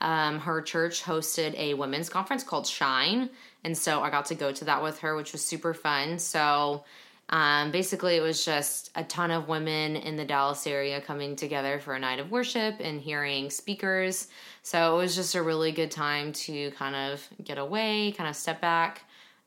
um, 0.00 0.40
her 0.40 0.60
church 0.60 1.04
hosted 1.04 1.54
a 1.56 1.74
women's 1.74 2.08
conference 2.08 2.42
called 2.42 2.66
Shine. 2.66 3.30
And 3.62 3.78
so 3.78 4.02
I 4.02 4.10
got 4.10 4.24
to 4.26 4.34
go 4.34 4.50
to 4.50 4.64
that 4.64 4.82
with 4.82 4.98
her, 5.00 5.14
which 5.14 5.30
was 5.30 5.44
super 5.44 5.72
fun. 5.72 6.18
So 6.18 6.82
um, 7.28 7.70
basically, 7.70 8.16
it 8.16 8.20
was 8.20 8.44
just 8.44 8.90
a 8.94 9.04
ton 9.04 9.30
of 9.30 9.48
women 9.48 9.96
in 9.96 10.16
the 10.16 10.24
Dallas 10.24 10.66
area 10.66 11.00
coming 11.00 11.34
together 11.34 11.78
for 11.80 11.94
a 11.94 11.98
night 11.98 12.18
of 12.18 12.30
worship 12.30 12.76
and 12.80 13.00
hearing 13.00 13.48
speakers. 13.48 14.28
So 14.62 14.94
it 14.94 14.98
was 14.98 15.14
just 15.14 15.34
a 15.34 15.42
really 15.42 15.72
good 15.72 15.90
time 15.90 16.32
to 16.32 16.70
kind 16.72 16.94
of 16.94 17.26
get 17.42 17.56
away, 17.58 18.12
kind 18.12 18.28
of 18.28 18.36
step 18.36 18.60
back, 18.60 19.04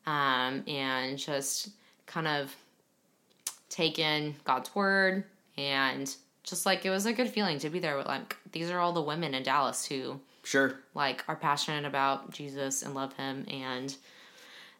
um, 0.07 0.63
and 0.67 1.17
just 1.17 1.69
kind 2.07 2.28
of 2.28 2.55
take 3.69 3.99
in 3.99 4.36
God's 4.45 4.73
word 4.73 5.23
and 5.57 6.15
just 6.43 6.65
like 6.65 6.86
it 6.86 6.89
was 6.89 7.05
a 7.05 7.13
good 7.13 7.30
feeling 7.30 7.59
to 7.59 7.69
be 7.69 7.80
there 7.80 7.97
with 7.97 8.05
like 8.07 8.38
these 8.51 8.69
are 8.69 8.80
all 8.80 8.93
the 8.93 9.01
women 9.01 9.34
in 9.34 9.43
Dallas 9.43 9.86
who 9.86 10.19
Sure. 10.43 10.80
like 10.93 11.23
are 11.28 11.36
passionate 11.36 11.86
about 11.86 12.32
Jesus 12.32 12.84
and 12.84 12.93
love 12.93 13.13
him 13.13 13.45
and 13.49 13.95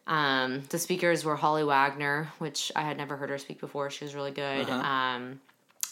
um 0.06 0.62
the 0.70 0.78
speakers 0.78 1.24
were 1.24 1.36
Holly 1.36 1.64
Wagner, 1.64 2.28
which 2.38 2.70
I 2.76 2.82
had 2.82 2.96
never 2.96 3.16
heard 3.16 3.30
her 3.30 3.38
speak 3.38 3.60
before. 3.60 3.90
She 3.90 4.04
was 4.04 4.14
really 4.14 4.30
good. 4.32 4.68
Uh-huh. 4.68 4.86
Um 4.88 5.40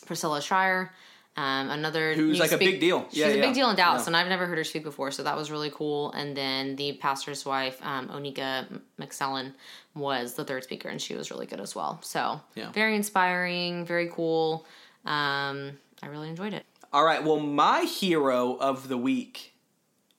Priscilla 0.07 0.41
Shirer, 0.43 0.93
um 1.37 1.71
another 1.71 2.15
Who's 2.15 2.39
like 2.39 2.53
a 2.53 2.59
big 2.59 2.79
deal. 2.81 3.07
She's 3.11 3.19
Yeah, 3.19 3.29
a 3.29 3.37
yeah. 3.37 3.41
big 3.47 3.55
deal 3.55 3.71
in 3.71 3.77
Dallas 3.77 4.03
Yeah. 4.03 4.09
and 4.09 4.17
I've 4.17 4.29
never 4.29 4.47
heard 4.47 4.59
her 4.59 4.65
speak 4.65 4.85
before, 4.85 5.11
so 5.11 5.23
that 5.25 5.37
was 5.37 5.51
really 5.51 5.71
cool. 5.71 6.13
And 6.13 6.37
then 6.37 6.77
the 6.77 6.93
pastor's 6.95 7.45
wife, 7.45 7.79
um 7.83 8.09
Onika 8.09 8.67
McSellen 9.01 9.53
was 9.95 10.35
the 10.35 10.45
third 10.45 10.63
speaker 10.65 10.89
and 10.89 11.01
she 11.01 11.15
was 11.15 11.31
really 11.31 11.47
good 11.47 11.61
as 11.61 11.75
well. 11.75 11.99
So 12.03 12.41
very 12.73 12.95
inspiring, 12.97 13.85
very 13.85 14.09
cool. 14.11 14.67
Um 15.07 15.79
I 16.03 16.07
really 16.09 16.29
enjoyed 16.29 16.53
it. 16.53 16.67
All 16.93 17.05
right. 17.05 17.25
Well, 17.25 17.41
my 17.41 17.81
hero 17.83 18.57
of 18.57 18.87
the 18.89 18.97
week 18.99 19.54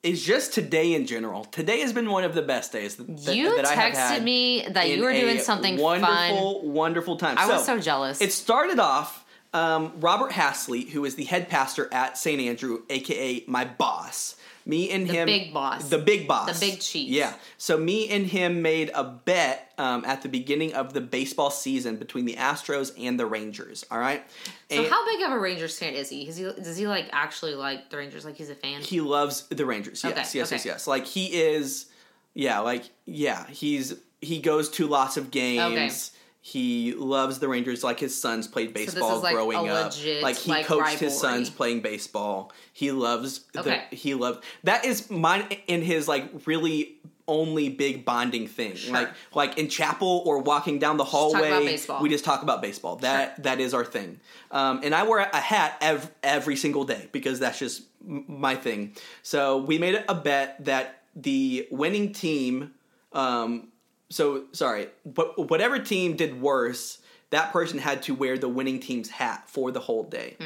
is 0.06 0.24
just 0.24 0.53
today 0.53 0.93
in 0.93 1.06
general. 1.08 1.45
Today 1.45 1.80
has 1.82 1.91
been 1.91 2.10
one 2.10 2.24
of 2.24 2.36
the 2.36 2.41
best 2.43 2.72
days 2.72 2.95
that, 2.97 3.08
that- 3.26 3.36
You 3.36 3.56
that 3.56 3.66
I 3.66 3.74
have 3.74 3.93
texted 3.93 4.24
me 4.24 4.66
that 4.70 4.89
you 4.89 5.01
were 5.03 5.12
doing 5.12 5.39
something 5.39 5.78
wonderful, 5.78 6.62
fun. 6.62 6.74
wonderful 6.74 7.18
time. 7.18 7.38
I 7.38 7.47
was 7.47 7.66
so 7.66 7.80
jealous. 7.80 8.22
It 8.22 8.32
started 8.32 8.80
off. 8.80 9.24
Um, 9.53 9.93
Robert 10.01 10.32
Hasley, 10.34 10.89
who 10.89 11.06
is 11.06 11.16
the 11.16 11.24
head 11.24 11.47
pastor 11.47 11.88
at 11.93 12.18
St. 12.18 12.41
Andrew, 12.41 12.84
aka 12.89 13.41
my 13.47 13.64
boss, 13.64 14.36
me 14.66 14.89
and 14.89 15.07
him, 15.07 15.28
the 15.28 15.39
big 15.39 15.53
boss. 15.53 15.89
the 15.89 15.97
big 15.99 16.28
boss, 16.28 16.59
The 16.59 16.66
big 16.72 16.80
chief. 16.80 17.09
Yeah. 17.09 17.34
So 17.57 17.78
me 17.78 18.09
and 18.09 18.26
him 18.26 18.61
made 18.63 18.89
a 18.95 19.03
bet 19.03 19.72
um, 19.78 20.03
at 20.05 20.24
the 20.24 20.30
beginning 20.30 20.74
of 20.74 20.93
the 20.93 21.01
baseball 21.01 21.51
season 21.51 21.97
between 21.97 22.26
the 22.26 22.36
Astros 22.36 22.91
and 22.99 23.20
the 23.20 23.26
Rangers. 23.28 23.86
All 23.91 23.99
right. 23.99 24.24
So 24.72 24.78
And 24.78 24.88
how 24.88 25.05
big 25.05 25.22
of 25.24 25.32
a 25.32 25.39
Rangers 25.39 25.78
fan 25.78 25.93
is 25.93 26.09
he? 26.09 26.28
Is 26.28 26.38
he 26.38 26.43
does 26.45 26.78
he 26.78 26.88
like 26.88 27.07
actually 27.11 27.53
like 27.53 27.89
the 27.91 27.97
Rangers? 27.97 28.26
Like 28.26 28.36
he's 28.38 28.49
a 28.49 28.55
fan? 28.55 28.82
he 28.82 29.01
loves 29.01 29.43
the 29.49 29.66
Rangers. 29.66 30.03
Yes, 30.03 30.11
Okay, 30.11 30.20
yes, 30.22 30.36
yes, 30.36 30.51
okay. 30.53 30.61
yes. 30.70 30.88
Like 30.88 31.05
he 31.05 31.28
is. 31.28 31.86
Yeah, 32.34 32.59
like 32.59 32.84
yeah, 33.05 33.45
he's 33.47 33.93
he 34.20 34.39
goes 34.39 34.70
to 34.72 34.88
lots 34.88 35.16
of 35.18 35.30
games. 35.32 36.11
He 36.47 36.93
loves 36.93 37.39
the 37.39 37.47
Rangers. 37.47 37.83
Like 37.83 37.99
his 37.99 38.15
sons 38.15 38.47
played 38.47 38.71
baseball 38.71 39.17
is, 39.17 39.23
like, 39.23 39.33
growing 39.33 39.67
up. 39.67 39.85
legit, 39.85 40.21
Like 40.21 40.35
he 40.35 40.51
like, 40.51 40.67
coached 40.67 40.99
his 40.99 41.19
sons 41.19 41.49
playing 41.49 41.81
baseball. 41.81 42.53
He 42.71 42.91
loves. 42.91 43.41
Okay. 43.57 43.85
The, 43.89 43.95
he 43.95 44.13
loves 44.13 44.37
that 44.63 44.85
is 44.85 45.09
mine 45.09 45.47
in 45.65 45.81
his 45.81 46.07
like 46.07 46.29
really 46.45 46.97
only 47.27 47.69
big 47.69 48.05
bonding 48.05 48.45
thing. 48.45 48.75
Sure. 48.75 48.93
Like 48.93 49.09
like 49.33 49.57
in 49.57 49.69
chapel 49.69 50.21
or 50.23 50.37
walking 50.37 50.77
down 50.77 50.97
the 50.97 51.03
hallway, 51.03 51.65
baseball. 51.65 51.99
we 52.03 52.09
just 52.09 52.23
talk 52.23 52.43
about 52.43 52.61
baseball. 52.61 52.97
That 52.97 53.41
that 53.41 53.59
is 53.59 53.73
our 53.73 53.83
thing. 53.83 54.19
Um, 54.51 54.81
and 54.83 54.93
I 54.93 55.01
wear 55.01 55.21
a 55.21 55.41
hat 55.41 55.79
ev- 55.81 56.11
every 56.21 56.57
single 56.57 56.83
day 56.83 57.09
because 57.11 57.39
that's 57.39 57.57
just 57.57 57.81
my 58.03 58.53
thing. 58.53 58.95
So 59.23 59.57
we 59.57 59.79
made 59.79 60.05
a 60.07 60.13
bet 60.13 60.63
that 60.65 61.01
the 61.15 61.67
winning 61.71 62.13
team. 62.13 62.75
Um, 63.13 63.69
so 64.16 64.43
sorry, 64.53 64.88
but 65.05 65.49
whatever 65.49 65.78
team 65.80 66.16
did 66.16 66.39
worse, 66.41 66.99
that 67.32 67.51
person 67.51 67.80
had 67.80 68.01
to 68.03 68.16
wear 68.16 68.38
the 68.38 68.47
winning 68.47 68.80
team's 68.80 69.09
hat 69.09 69.49
for 69.49 69.72
the 69.72 69.80
whole 69.82 70.03
day. 70.03 70.38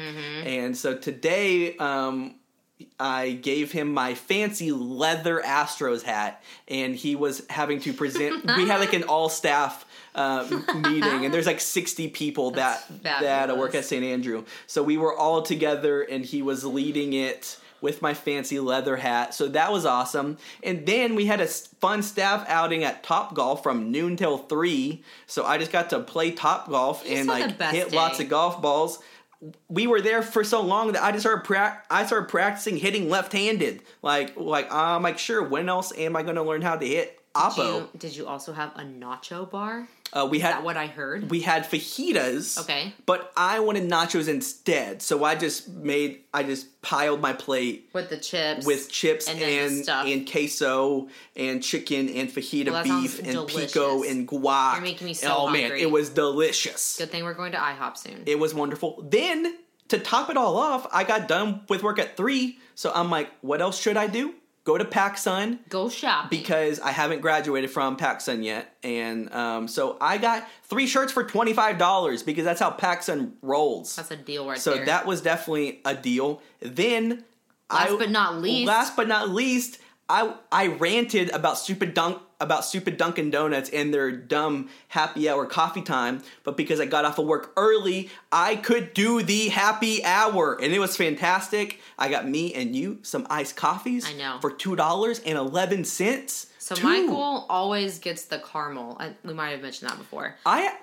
And 0.46 0.76
so 0.76 0.96
today, 0.96 1.76
um, 1.76 2.34
I 2.98 3.32
gave 3.32 3.70
him 3.70 3.92
my 3.92 4.14
fancy 4.14 4.72
leather 4.72 5.40
Astros 5.44 6.02
hat, 6.02 6.42
and 6.66 6.96
he 6.96 7.14
was 7.14 7.46
having 7.48 7.78
to 7.80 7.92
present. 7.92 8.44
we 8.56 8.66
had 8.66 8.80
like 8.80 8.94
an 8.94 9.04
all 9.04 9.28
staff 9.28 9.84
uh, 10.14 10.48
meeting, 10.74 11.24
and 11.24 11.32
there's 11.32 11.46
like 11.46 11.60
60 11.60 12.08
people 12.08 12.52
that 12.52 12.84
that 13.02 13.56
work 13.56 13.74
at 13.74 13.84
St. 13.84 14.02
Andrew. 14.02 14.44
So 14.66 14.82
we 14.82 14.96
were 14.96 15.14
all 15.14 15.42
together, 15.42 16.02
and 16.02 16.24
he 16.24 16.42
was 16.42 16.64
leading 16.64 17.12
it 17.12 17.59
with 17.80 18.02
my 18.02 18.14
fancy 18.14 18.60
leather 18.60 18.96
hat. 18.96 19.34
So 19.34 19.48
that 19.48 19.72
was 19.72 19.86
awesome. 19.86 20.38
And 20.62 20.86
then 20.86 21.14
we 21.14 21.26
had 21.26 21.40
a 21.40 21.46
fun 21.46 22.02
staff 22.02 22.44
outing 22.48 22.84
at 22.84 23.02
Top 23.02 23.34
Golf 23.34 23.62
from 23.62 23.90
noon 23.90 24.16
till 24.16 24.38
three. 24.38 25.02
So 25.26 25.44
I 25.44 25.58
just 25.58 25.72
got 25.72 25.90
to 25.90 26.00
play 26.00 26.30
Top 26.30 26.68
Golf 26.68 27.04
and 27.08 27.28
like 27.28 27.60
hit 27.60 27.92
lots 27.92 28.20
of 28.20 28.28
golf 28.28 28.60
balls 28.60 29.02
we 29.68 29.86
were 29.86 30.00
there 30.00 30.22
for 30.22 30.44
so 30.44 30.60
long 30.60 30.92
that 30.92 31.02
I 31.02 31.12
just 31.12 31.22
started 31.22 31.44
prac- 31.44 31.86
I 31.90 32.04
started 32.04 32.28
practicing 32.28 32.76
hitting 32.76 33.08
left-handed. 33.08 33.82
Like 34.02 34.36
like 34.36 34.72
I'm 34.72 35.02
like 35.02 35.18
sure 35.18 35.42
when 35.42 35.68
else 35.68 35.92
am 35.96 36.16
I 36.16 36.22
going 36.22 36.34
to 36.36 36.42
learn 36.42 36.62
how 36.62 36.76
to 36.76 36.86
hit 36.86 37.18
Did 37.34 37.42
oppo? 37.42 37.80
you, 37.80 37.88
did 37.98 38.16
you 38.16 38.26
also 38.26 38.52
have 38.52 38.72
a 38.76 38.82
nacho 38.82 39.50
bar? 39.50 39.88
Uh, 40.12 40.26
we 40.30 40.38
Is 40.38 40.42
had 40.42 40.52
that 40.54 40.64
what 40.64 40.76
I 40.76 40.86
heard? 40.86 41.30
we 41.30 41.40
had 41.40 41.64
fajitas. 41.64 42.58
Okay. 42.60 42.92
But 43.06 43.32
I 43.36 43.60
wanted 43.60 43.88
nachos 43.88 44.28
instead, 44.28 45.02
so 45.02 45.24
I 45.24 45.34
just 45.34 45.68
made 45.68 46.20
I 46.34 46.42
just 46.42 46.80
piled 46.82 47.20
my 47.20 47.32
plate 47.32 47.88
With 47.92 48.08
the 48.10 48.16
chips. 48.16 48.66
with 48.66 48.90
chips 48.90 49.28
And 49.28 49.40
and 49.40 49.88
and, 49.88 50.30
queso 50.30 51.08
and 51.36 51.62
chicken 51.62 52.08
and 52.08 52.28
fajita 52.28 52.70
Well, 52.72 52.82
beef 52.84 53.18
and 53.20 53.32
delicious. 53.32 53.72
pico 53.72 54.02
and 54.02 54.26
guac. 54.26 54.74
You're 54.74 54.82
making 54.82 55.06
me 55.06 55.14
so 55.14 55.34
Oh 55.36 55.50
man, 55.50 55.72
it 55.72 55.90
was 55.90 56.08
delicious. 56.10 56.96
Good 56.98 57.10
thing 57.10 57.24
we're 57.24 57.34
going 57.34 57.52
to 57.52 57.58
IHOP 57.58 57.96
soon. 57.96 58.22
It 58.26 58.38
was 58.38 58.54
wonderful. 58.54 59.04
Then 59.08 59.58
to 59.88 59.98
top 59.98 60.30
it 60.30 60.36
all 60.36 60.56
off, 60.56 60.86
I 60.92 61.04
got 61.04 61.26
done 61.28 61.62
with 61.68 61.82
work 61.82 61.98
at 61.98 62.16
three, 62.16 62.58
so 62.76 62.92
I'm 62.94 63.10
like, 63.10 63.28
what 63.40 63.60
else 63.60 63.80
should 63.80 63.96
I 63.96 64.06
do? 64.06 64.34
Go 64.64 64.76
to 64.76 64.84
PacSun 64.84 65.58
Go 65.70 65.88
shop 65.88 66.28
because 66.30 66.80
I 66.80 66.90
haven't 66.90 67.20
graduated 67.22 67.70
from 67.70 67.96
PacSun 67.96 68.44
yet, 68.44 68.76
and 68.82 69.32
um, 69.34 69.68
so 69.68 69.96
I 70.00 70.18
got 70.18 70.46
three 70.64 70.86
shirts 70.86 71.12
for 71.12 71.24
twenty 71.24 71.54
five 71.54 71.78
dollars 71.78 72.22
because 72.22 72.44
that's 72.44 72.60
how 72.60 72.70
PacSun 72.70 73.32
rolls. 73.40 73.96
That's 73.96 74.10
a 74.10 74.16
deal 74.16 74.46
right 74.46 74.58
so 74.58 74.74
there. 74.74 74.84
that 74.86 75.06
was 75.06 75.22
definitely 75.22 75.80
a 75.84 75.94
deal. 75.94 76.42
Then, 76.60 77.24
Last 77.72 77.90
I, 77.90 77.96
but 77.96 78.10
not 78.10 78.36
least- 78.36 78.66
last 78.68 78.96
but 78.96 79.08
not 79.08 79.30
least, 79.30 79.78
I 80.08 80.34
I 80.52 80.66
ranted 80.66 81.30
about 81.30 81.56
stupid 81.56 81.94
dunk 81.94 82.20
about 82.40 82.64
stupid 82.64 82.96
Dunkin' 82.96 83.30
Donuts 83.30 83.70
and 83.70 83.92
their 83.92 84.10
dumb 84.10 84.68
happy 84.88 85.28
hour 85.28 85.46
coffee 85.46 85.82
time, 85.82 86.22
but 86.42 86.56
because 86.56 86.80
I 86.80 86.86
got 86.86 87.04
off 87.04 87.18
of 87.18 87.26
work 87.26 87.52
early, 87.56 88.10
I 88.32 88.56
could 88.56 88.94
do 88.94 89.22
the 89.22 89.48
happy 89.48 90.04
hour, 90.04 90.58
and 90.60 90.72
it 90.72 90.78
was 90.78 90.96
fantastic. 90.96 91.80
I 91.98 92.08
got 92.08 92.26
me 92.28 92.54
and 92.54 92.74
you 92.74 92.98
some 93.02 93.26
iced 93.30 93.56
coffees. 93.56 94.08
I 94.08 94.14
know. 94.14 94.38
for 94.40 94.50
two 94.50 94.76
dollars 94.76 95.20
and 95.20 95.36
eleven 95.36 95.84
cents. 95.84 96.46
so 96.58 96.74
Michael 96.82 97.46
always 97.48 97.98
gets 97.98 98.24
the 98.24 98.38
caramel. 98.38 98.96
I, 98.98 99.14
we 99.24 99.34
might 99.34 99.50
have 99.50 99.62
mentioned 99.62 99.90
that 99.90 99.98
before. 99.98 100.36
I 100.46 100.74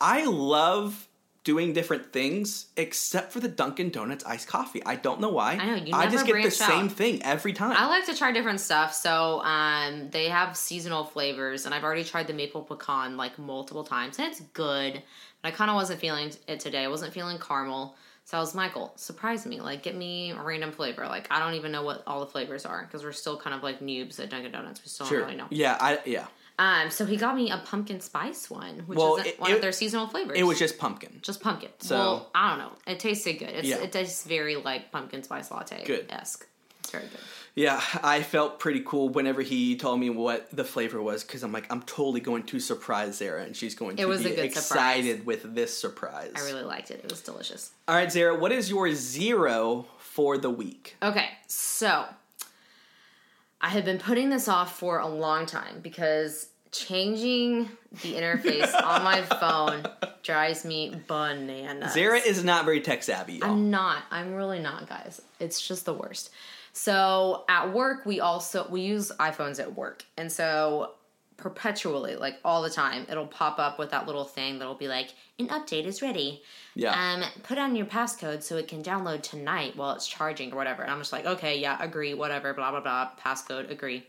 I 0.00 0.24
love 0.26 1.08
doing 1.48 1.72
different 1.72 2.12
things 2.12 2.66
except 2.76 3.32
for 3.32 3.40
the 3.40 3.48
Dunkin' 3.48 3.88
Donuts 3.88 4.22
iced 4.26 4.48
coffee. 4.48 4.82
I 4.84 4.96
don't 4.96 5.18
know 5.18 5.30
why. 5.30 5.52
I 5.54 5.64
know, 5.64 5.76
you 5.76 5.94
I 5.94 6.04
just 6.06 6.26
get 6.26 6.34
the 6.34 6.42
branch 6.42 6.52
same 6.52 6.88
thing 6.90 7.22
every 7.22 7.54
time. 7.54 7.74
I 7.74 7.86
like 7.86 8.04
to 8.04 8.14
try 8.14 8.32
different 8.32 8.60
stuff. 8.60 8.92
So 8.92 9.40
um, 9.40 10.10
they 10.10 10.28
have 10.28 10.58
seasonal 10.58 11.04
flavors, 11.04 11.64
and 11.64 11.74
I've 11.74 11.84
already 11.84 12.04
tried 12.04 12.26
the 12.26 12.34
maple 12.34 12.60
pecan 12.60 13.16
like 13.16 13.38
multiple 13.38 13.82
times, 13.82 14.18
and 14.18 14.28
it's 14.28 14.40
good. 14.52 15.02
But 15.40 15.48
I 15.48 15.50
kind 15.52 15.70
of 15.70 15.76
wasn't 15.76 16.00
feeling 16.00 16.30
it 16.46 16.60
today. 16.60 16.84
I 16.84 16.88
wasn't 16.88 17.14
feeling 17.14 17.38
caramel, 17.38 17.96
So 18.24 18.36
I 18.36 18.40
was 18.40 18.54
Michael, 18.54 18.92
surprise 18.96 19.46
me, 19.46 19.58
like 19.62 19.82
get 19.82 19.96
me 19.96 20.32
a 20.32 20.42
random 20.42 20.70
flavor. 20.70 21.06
Like 21.06 21.28
I 21.30 21.38
don't 21.38 21.54
even 21.54 21.72
know 21.72 21.82
what 21.82 22.02
all 22.06 22.20
the 22.20 22.26
flavors 22.26 22.66
are 22.66 22.82
because 22.84 23.02
we're 23.04 23.12
still 23.12 23.38
kind 23.38 23.56
of 23.56 23.62
like 23.62 23.80
noobs 23.80 24.20
at 24.20 24.28
Dunkin' 24.28 24.52
Donuts. 24.52 24.82
We 24.84 24.88
still 24.88 25.06
Sure. 25.06 25.20
don't 25.20 25.28
really 25.28 25.38
know. 25.38 25.46
Yeah, 25.48 25.78
I 25.80 25.98
yeah. 26.04 26.26
Um, 26.58 26.90
so 26.90 27.06
he 27.06 27.16
got 27.16 27.36
me 27.36 27.50
a 27.50 27.58
pumpkin 27.58 28.00
spice 28.00 28.50
one, 28.50 28.80
which 28.86 28.98
Well, 28.98 29.16
is 29.16 29.26
it- 29.26 29.40
one 29.40 29.50
it- 29.52 29.54
of 29.56 29.60
their 29.62 29.72
seasonal 29.72 30.08
flavors. 30.08 30.36
It 30.38 30.42
was 30.42 30.58
just 30.58 30.78
pumpkin. 30.78 31.20
just 31.22 31.40
pumpkin. 31.40 31.70
So- 31.78 31.96
well, 31.96 32.30
I 32.34 32.50
don't 32.50 32.58
know. 32.58 32.72
It 32.86 32.98
tasted 32.98 33.34
good. 33.34 33.50
It's, 33.50 33.68
Yeah. 33.68 33.76
It 33.76 33.92
tastes 33.92 34.24
very 34.24 34.56
like 34.56 34.90
pumpkin 34.90 35.22
spice 35.22 35.50
latte 35.50 35.84
Good. 35.84 36.06
esque. 36.10 36.46
It's 36.80 36.90
very 36.90 37.04
good. 37.06 37.20
Yeah, 37.54 37.82
I 38.04 38.22
felt 38.22 38.60
pretty 38.60 38.82
cool 38.86 39.08
whenever 39.08 39.42
he 39.42 39.76
told 39.76 39.98
me 39.98 40.10
what 40.10 40.48
the 40.54 40.62
flavor 40.64 41.02
was 41.02 41.24
because 41.24 41.42
I'm 41.42 41.50
like, 41.52 41.66
I'm 41.72 41.82
totally 41.82 42.20
going 42.20 42.44
to 42.44 42.60
surprise 42.60 43.16
Zara, 43.16 43.42
and 43.42 43.56
she's 43.56 43.74
going 43.74 43.96
to 43.96 44.06
be 44.16 44.30
excited 44.40 45.26
with 45.26 45.54
this 45.56 45.76
surprise. 45.76 46.32
I 46.36 46.42
really 46.42 46.62
liked 46.62 46.92
it. 46.92 47.00
It 47.02 47.10
was 47.10 47.20
delicious. 47.20 47.72
All 47.88 47.96
right, 47.96 48.10
Zara, 48.12 48.36
what 48.36 48.52
is 48.52 48.70
your 48.70 48.92
zero 48.94 49.86
for 49.98 50.38
the 50.38 50.50
week? 50.50 50.96
Okay, 51.02 51.30
so 51.48 52.04
I 53.60 53.70
have 53.70 53.84
been 53.84 53.98
putting 53.98 54.30
this 54.30 54.48
off 54.48 54.78
for 54.78 54.98
a 54.98 55.08
long 55.08 55.46
time 55.46 55.80
because 55.82 56.48
changing 56.70 57.68
the 58.02 58.14
interface 58.14 58.72
on 58.82 59.02
my 59.02 59.22
phone 59.40 59.84
drives 60.22 60.64
me 60.64 61.00
bananas. 61.06 61.94
Zara 61.94 62.18
is 62.18 62.44
not 62.44 62.64
very 62.64 62.80
tech 62.80 63.02
savvy, 63.02 63.34
y'all. 63.34 63.50
I'm 63.50 63.70
not. 63.70 64.02
I'm 64.10 64.34
really 64.34 64.60
not, 64.60 64.88
guys. 64.88 65.20
It's 65.40 65.66
just 65.66 65.84
the 65.84 65.94
worst. 65.94 66.30
So 66.72 67.44
at 67.48 67.72
work, 67.72 68.06
we 68.06 68.20
also 68.20 68.66
we 68.68 68.82
use 68.82 69.10
iPhones 69.18 69.58
at 69.58 69.74
work, 69.74 70.04
and 70.16 70.30
so 70.30 70.92
perpetually, 71.36 72.14
like 72.16 72.36
all 72.44 72.62
the 72.62 72.70
time, 72.70 73.06
it'll 73.10 73.26
pop 73.26 73.58
up 73.58 73.78
with 73.78 73.90
that 73.90 74.06
little 74.06 74.24
thing 74.24 74.58
that'll 74.58 74.74
be 74.74 74.86
like, 74.86 75.14
"An 75.40 75.48
update 75.48 75.86
is 75.86 76.02
ready." 76.02 76.42
Yeah. 76.78 76.94
Um, 77.14 77.24
put 77.42 77.58
on 77.58 77.74
your 77.76 77.86
passcode 77.86 78.42
so 78.42 78.56
it 78.56 78.68
can 78.68 78.82
download 78.82 79.22
tonight 79.22 79.76
while 79.76 79.92
it's 79.96 80.06
charging 80.06 80.52
or 80.52 80.56
whatever. 80.56 80.82
And 80.82 80.90
I'm 80.92 80.98
just 80.98 81.12
like, 81.12 81.26
okay, 81.26 81.58
yeah, 81.58 81.76
agree, 81.80 82.14
whatever, 82.14 82.54
blah 82.54 82.70
blah 82.70 82.80
blah. 82.80 83.10
Passcode, 83.22 83.70
agree. 83.70 84.06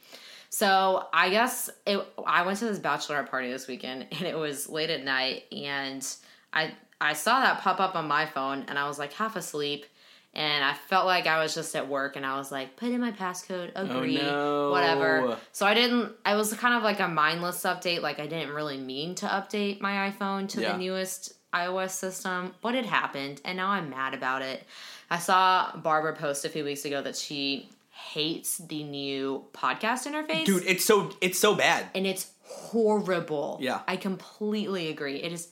So 0.51 1.05
I 1.13 1.29
guess 1.29 1.69
it, 1.85 1.99
I 2.25 2.43
went 2.45 2.59
to 2.59 2.65
this 2.65 2.79
bachelorette 2.79 3.29
party 3.29 3.51
this 3.51 3.67
weekend, 3.67 4.07
and 4.11 4.21
it 4.21 4.37
was 4.37 4.69
late 4.69 4.89
at 4.89 5.03
night, 5.03 5.43
and 5.51 6.05
I 6.53 6.71
I 7.01 7.13
saw 7.13 7.41
that 7.41 7.61
pop 7.61 7.79
up 7.79 7.95
on 7.95 8.07
my 8.07 8.25
phone, 8.25 8.65
and 8.67 8.77
I 8.77 8.87
was 8.87 8.99
like 8.99 9.13
half 9.13 9.35
asleep, 9.35 9.85
and 10.33 10.63
I 10.63 10.73
felt 10.73 11.05
like 11.05 11.27
I 11.27 11.41
was 11.41 11.55
just 11.55 11.75
at 11.75 11.87
work, 11.87 12.15
and 12.17 12.25
I 12.25 12.37
was 12.37 12.51
like, 12.51 12.75
put 12.77 12.89
in 12.89 12.99
my 13.01 13.11
passcode, 13.11 13.71
agree, 13.75 14.19
Oh, 14.19 14.67
no. 14.67 14.71
whatever. 14.71 15.37
So 15.53 15.65
I 15.65 15.73
didn't. 15.73 16.11
I 16.25 16.35
was 16.35 16.53
kind 16.53 16.75
of 16.75 16.83
like 16.83 16.99
a 16.99 17.07
mindless 17.07 17.63
update. 17.63 18.01
Like 18.01 18.19
I 18.19 18.27
didn't 18.27 18.53
really 18.53 18.77
mean 18.77 19.15
to 19.15 19.25
update 19.27 19.81
my 19.81 20.11
iPhone 20.11 20.47
to 20.49 20.61
Yeah. 20.61 20.73
the 20.73 20.77
newest 20.79 21.33
iOS 21.53 21.91
system, 21.91 22.53
but 22.61 22.75
it 22.75 22.85
happened, 22.85 23.41
and 23.43 23.57
now 23.57 23.69
I'm 23.69 23.89
mad 23.89 24.13
about 24.13 24.41
it. 24.41 24.63
I 25.09 25.17
saw 25.19 25.75
Barbara 25.75 26.15
post 26.15 26.45
a 26.45 26.49
few 26.49 26.63
weeks 26.63 26.85
ago 26.85 27.01
that 27.01 27.15
she 27.15 27.69
hates 27.91 28.57
the 28.59 28.83
new 28.83 29.45
podcast 29.53 30.07
interface. 30.07 30.45
Dude, 30.45 30.63
it's 30.65 30.85
so 30.85 31.11
it's 31.21 31.39
so 31.39 31.55
bad. 31.55 31.87
and 31.95 32.05
it's 32.07 32.31
horrible. 32.43 33.57
Yeah. 33.61 33.81
I 33.87 33.95
completely 33.95 34.89
agree. 34.89 35.17
It 35.17 35.31
is 35.31 35.49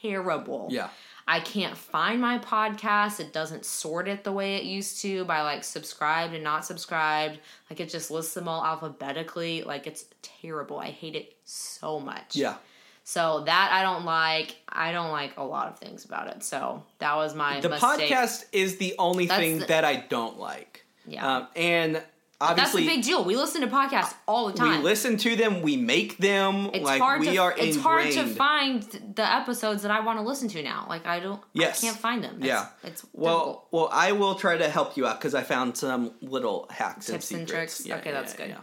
terrible. 0.00 0.68
Yeah. 0.70 0.88
I 1.28 1.38
can't 1.38 1.76
find 1.76 2.20
my 2.20 2.38
podcast. 2.38 3.20
It 3.20 3.32
doesn't 3.32 3.64
sort 3.64 4.08
it 4.08 4.24
the 4.24 4.32
way 4.32 4.56
it 4.56 4.64
used 4.64 5.00
to 5.02 5.24
by 5.26 5.42
like 5.42 5.62
subscribed 5.62 6.34
and 6.34 6.42
not 6.42 6.64
subscribed. 6.64 7.38
Like 7.68 7.78
it 7.78 7.88
just 7.88 8.10
lists 8.10 8.34
them 8.34 8.48
all 8.48 8.64
alphabetically. 8.64 9.62
Like 9.62 9.86
it's 9.86 10.06
terrible. 10.22 10.78
I 10.78 10.90
hate 10.90 11.14
it 11.14 11.36
so 11.44 12.00
much. 12.00 12.34
Yeah. 12.34 12.56
So 13.10 13.42
that 13.46 13.70
I 13.72 13.82
don't 13.82 14.04
like. 14.04 14.54
I 14.68 14.92
don't 14.92 15.10
like 15.10 15.36
a 15.36 15.42
lot 15.42 15.66
of 15.66 15.80
things 15.80 16.04
about 16.04 16.28
it. 16.28 16.44
So 16.44 16.84
that 17.00 17.16
was 17.16 17.34
my 17.34 17.58
The 17.60 17.68
mistake. 17.70 18.08
podcast 18.12 18.44
is 18.52 18.76
the 18.76 18.94
only 19.00 19.26
That's 19.26 19.40
thing 19.40 19.58
the- 19.58 19.66
that 19.66 19.84
I 19.84 19.96
don't 19.96 20.38
like. 20.38 20.86
Yeah. 21.06 21.26
Um, 21.38 21.48
and 21.56 22.02
obviously 22.40 22.84
That's 22.84 22.92
the 22.92 22.96
big 22.98 23.04
deal. 23.04 23.24
We 23.24 23.36
listen 23.36 23.62
to 23.62 23.66
podcasts 23.66 24.14
all 24.28 24.46
the 24.46 24.52
time. 24.52 24.78
we 24.78 24.84
listen 24.84 25.16
to 25.16 25.34
them, 25.34 25.60
we 25.60 25.76
make 25.76 26.18
them, 26.18 26.70
It's 26.72 26.84
like 26.84 27.00
hard 27.00 27.18
we 27.20 27.30
to 27.30 27.36
are 27.38 27.50
it's 27.50 27.76
ingrained. 27.78 28.14
hard 28.14 28.28
to 28.28 28.34
find 28.34 28.82
the 29.16 29.28
episodes 29.28 29.82
that 29.82 29.90
I 29.90 29.98
want 30.06 30.20
to 30.20 30.24
listen 30.24 30.46
to 30.50 30.62
now. 30.62 30.86
Like 30.88 31.04
I 31.04 31.18
don't 31.18 31.42
Yes. 31.52 31.82
I 31.82 31.88
can't 31.88 31.98
find 31.98 32.22
them. 32.22 32.36
It's, 32.36 32.46
yeah. 32.46 32.66
It's 32.84 33.04
well, 33.12 33.38
difficult. 33.38 33.68
well, 33.72 33.88
I 33.92 34.12
will 34.12 34.36
try 34.36 34.56
to 34.56 34.68
help 34.68 34.96
you 34.96 35.08
out 35.08 35.18
because 35.18 35.34
I 35.34 35.42
found 35.42 35.76
some 35.76 36.12
little 36.22 36.68
hacks 36.70 37.06
Tips 37.06 37.32
and 37.32 37.40
and 37.40 37.48
tricks? 37.48 37.84
Yeah, 37.84 37.96
Okay, 37.96 38.10
yeah, 38.12 38.20
that's 38.20 38.38
yeah, 38.38 38.46
good. 38.46 38.56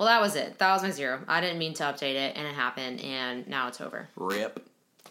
Well, 0.00 0.08
that 0.08 0.22
was 0.22 0.34
it. 0.34 0.56
That 0.56 0.72
was 0.72 0.82
my 0.82 0.92
zero. 0.92 1.20
I 1.28 1.42
didn't 1.42 1.58
mean 1.58 1.74
to 1.74 1.82
update 1.82 2.14
it, 2.14 2.34
and 2.34 2.46
it 2.46 2.54
happened, 2.54 3.02
and 3.02 3.46
now 3.46 3.68
it's 3.68 3.82
over. 3.82 4.08
Rip. 4.16 4.66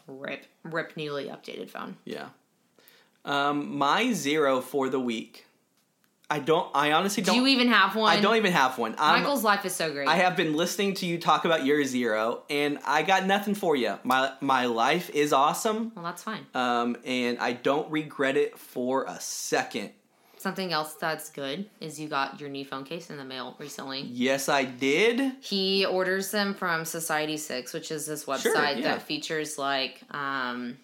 Rip, 0.08 0.44
rip, 0.64 0.98
newly 0.98 1.26
updated 1.26 1.70
phone. 1.70 1.96
Yeah. 2.06 2.30
Um, 3.24 3.78
my 3.78 4.14
zero 4.14 4.62
for 4.62 4.90
the 4.90 5.00
week. 5.00 5.46
I 6.28 6.40
don't. 6.40 6.72
I 6.74 6.94
honestly 6.94 7.22
Do 7.22 7.28
don't. 7.28 7.36
you 7.36 7.46
even 7.46 7.68
have 7.68 7.96
one? 7.96 8.12
I 8.18 8.20
don't 8.20 8.38
even 8.38 8.52
have 8.52 8.80
one. 8.80 8.96
I'm, 8.98 9.22
Michael's 9.22 9.44
life 9.44 9.64
is 9.64 9.76
so 9.76 9.92
great. 9.92 10.08
I 10.08 10.16
have 10.16 10.36
been 10.36 10.56
listening 10.56 10.96
to 10.96 11.06
you 11.06 11.20
talk 11.20 11.46
about 11.46 11.66
your 11.68 11.86
zero, 11.86 12.42
and 12.50 12.80
I 12.84 13.04
got 13.04 13.28
nothing 13.28 13.54
for 13.54 13.76
you. 13.76 14.00
My 14.04 14.32
my 14.42 14.66
life 14.66 15.12
is 15.12 15.34
awesome, 15.34 15.92
well, 15.96 16.04
that's 16.04 16.24
fine. 16.24 16.48
um, 16.56 16.98
and 17.06 17.38
I 17.38 17.54
don't 17.54 17.92
regret 17.92 18.38
it 18.38 18.58
for 18.58 19.04
a 19.04 19.20
second. 19.20 19.92
Something 20.40 20.72
else 20.72 20.94
that's 20.94 21.30
good 21.30 21.70
is 21.82 22.00
you 22.00 22.08
got 22.08 22.40
your 22.40 22.50
new 22.50 22.64
phone 22.64 22.86
case 22.86 23.10
in 23.10 23.18
the 23.18 23.26
mail 23.26 23.56
recently. 23.60 24.02
Yes, 24.02 24.48
I 24.48 24.64
did. 24.64 25.34
He 25.42 25.86
orders 25.86 26.32
them 26.32 26.54
from 26.54 26.84
Society6, 26.84 27.74
which 27.74 27.92
is 27.92 28.06
this 28.06 28.24
website 28.24 28.78
yeah. 28.78 28.84
that 28.84 29.02
features 29.02 29.58
like 29.58 30.00
um, 30.12 30.78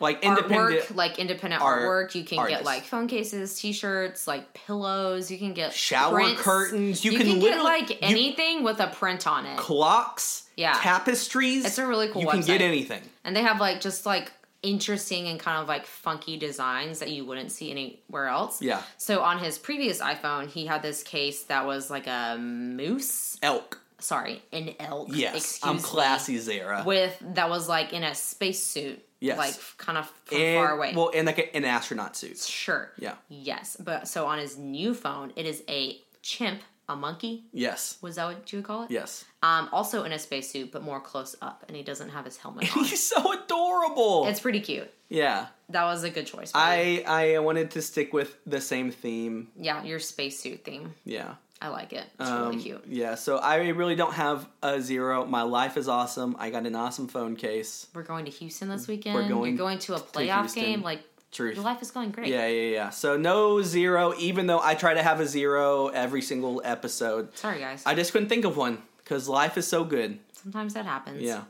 Like 0.00 0.22
independent. 0.24 0.84
artwork, 0.84 0.94
like 0.96 1.18
independent 1.18 1.60
art- 1.62 1.82
artwork. 1.82 2.14
You 2.14 2.24
can 2.24 2.38
artists. 2.38 2.60
get 2.60 2.64
like 2.64 2.84
phone 2.84 3.08
cases, 3.08 3.60
T-shirts, 3.60 4.26
like 4.26 4.54
pillows. 4.54 5.30
You 5.30 5.36
can 5.36 5.52
get 5.52 5.74
Shower 5.74 6.14
prints. 6.14 6.40
curtains. 6.40 7.04
You 7.04 7.12
You, 7.12 7.18
can 7.18 7.26
can, 7.26 7.40
get 7.40 7.62
like 7.62 7.90
you- 7.90 7.96
anything 8.00 8.62
with 8.62 8.80
a 8.80 8.86
print 8.86 9.26
on 9.26 9.44
it, 9.44 9.58
clocks, 9.58 10.48
Yeah. 10.56 10.72
tapestries. 10.80 11.66
It's 11.66 11.76
a 11.76 11.86
really 11.86 12.08
cool 12.08 12.22
You 12.22 12.28
can 12.28 12.40
get 12.40 12.62
anything. 12.62 13.02
and 13.22 13.36
they 13.36 13.42
have 13.42 13.60
like 13.60 13.82
just 13.82 14.06
like 14.06 14.32
interesting 14.62 15.28
and 15.28 15.38
kind 15.38 15.60
of 15.62 15.68
like 15.68 15.86
funky 15.86 16.36
designs 16.36 16.98
that 16.98 17.10
you 17.10 17.24
wouldn't 17.24 17.52
see 17.52 17.70
anywhere 17.70 18.26
else. 18.26 18.60
Yeah. 18.60 18.82
So 18.96 19.22
on 19.22 19.38
his 19.38 19.58
previous 19.58 20.00
iPhone, 20.00 20.48
he 20.48 20.66
had 20.66 20.82
this 20.82 21.02
case 21.02 21.44
that 21.44 21.66
was 21.66 21.90
like 21.90 22.06
a 22.06 22.36
moose. 22.38 23.38
Elk. 23.42 23.80
Sorry, 24.00 24.42
an 24.52 24.74
elk. 24.78 25.08
Yes, 25.12 25.34
Excuse 25.36 25.68
I'm 25.68 25.76
me. 25.76 25.82
classy, 25.82 26.38
Zara. 26.38 26.84
With 26.86 27.20
that 27.34 27.50
was 27.50 27.68
like 27.68 27.92
in 27.92 28.04
a 28.04 28.14
spacesuit. 28.14 29.04
Yes. 29.20 29.36
Like 29.36 29.54
kind 29.78 29.98
of 29.98 30.06
from 30.26 30.40
and, 30.40 30.56
far 30.56 30.76
away. 30.76 30.92
Well, 30.94 31.10
and 31.12 31.26
like 31.26 31.38
a, 31.38 31.56
an 31.56 31.64
astronaut 31.64 32.16
suit. 32.16 32.38
Sure. 32.38 32.92
Yeah. 32.98 33.14
Yes, 33.28 33.76
but 33.78 34.06
so 34.06 34.26
on 34.26 34.38
his 34.38 34.56
new 34.56 34.94
phone, 34.94 35.32
it 35.34 35.44
is 35.44 35.64
a 35.68 36.00
chimp, 36.22 36.60
a 36.88 36.96
monkey. 36.96 37.44
Yes. 37.52 37.98
Was 38.00 38.16
that 38.16 38.26
what 38.26 38.52
you 38.52 38.58
would 38.58 38.66
call 38.66 38.84
it? 38.84 38.90
Yes. 38.90 39.24
Um, 39.42 39.68
also 39.72 40.04
in 40.04 40.12
a 40.12 40.18
spacesuit, 40.18 40.72
but 40.72 40.82
more 40.82 41.00
close 41.00 41.36
up, 41.42 41.64
and 41.68 41.76
he 41.76 41.82
doesn't 41.82 42.08
have 42.10 42.24
his 42.24 42.36
helmet 42.36 42.74
on. 42.76 42.84
He's 42.84 43.02
so 43.02 43.32
adorable. 43.32 44.26
it's 44.26 44.40
pretty 44.40 44.60
cute. 44.60 44.90
yeah. 45.08 45.46
That 45.70 45.84
was 45.84 46.02
a 46.02 46.08
good 46.10 46.26
choice. 46.26 46.50
I 46.54 47.04
I 47.06 47.38
wanted 47.40 47.72
to 47.72 47.82
stick 47.82 48.12
with 48.14 48.36
the 48.46 48.60
same 48.60 48.90
theme. 48.90 49.48
yeah, 49.54 49.82
your 49.84 49.98
spacesuit 49.98 50.64
theme. 50.64 50.94
Yeah. 51.04 51.34
I 51.60 51.68
like 51.68 51.92
it. 51.92 52.04
It's 52.20 52.30
Um, 52.30 52.48
really 52.50 52.62
cute. 52.62 52.84
Yeah, 52.88 53.16
so 53.16 53.36
I 53.38 53.56
really 53.70 53.96
don't 53.96 54.14
have 54.14 54.48
a 54.62 54.80
zero. 54.80 55.26
My 55.26 55.42
life 55.42 55.76
is 55.76 55.88
awesome. 55.88 56.36
I 56.38 56.50
got 56.50 56.64
an 56.66 56.76
awesome 56.76 57.08
phone 57.08 57.34
case. 57.34 57.88
We're 57.94 58.04
going 58.04 58.24
to 58.26 58.30
Houston 58.30 58.68
this 58.68 58.86
weekend. 58.86 59.16
We're 59.16 59.28
going 59.28 59.50
You're 59.50 59.58
going 59.58 59.78
to 59.80 59.94
a 59.94 59.98
playoff 59.98 60.40
Houston. 60.42 60.62
game. 60.62 60.82
Like 60.82 61.02
Truth. 61.30 61.56
your 61.56 61.64
life 61.64 61.82
is 61.82 61.90
going 61.90 62.10
great. 62.10 62.28
Yeah, 62.28 62.46
yeah, 62.46 62.70
yeah. 62.70 62.90
So 62.90 63.16
no 63.16 63.60
zero, 63.62 64.14
even 64.18 64.46
though 64.46 64.60
I 64.60 64.74
try 64.74 64.94
to 64.94 65.02
have 65.02 65.20
a 65.20 65.26
zero 65.26 65.88
every 65.88 66.22
single 66.22 66.62
episode. 66.64 67.36
Sorry, 67.36 67.58
guys. 67.60 67.82
I 67.84 67.94
just 67.94 68.12
couldn't 68.12 68.28
think 68.28 68.44
of 68.46 68.56
one 68.56 68.82
because 68.98 69.28
life 69.28 69.58
is 69.58 69.66
so 69.66 69.84
good. 69.84 70.18
Sometimes 70.32 70.74
that 70.74 70.86
happens. 70.86 71.22
Yeah. 71.22 71.42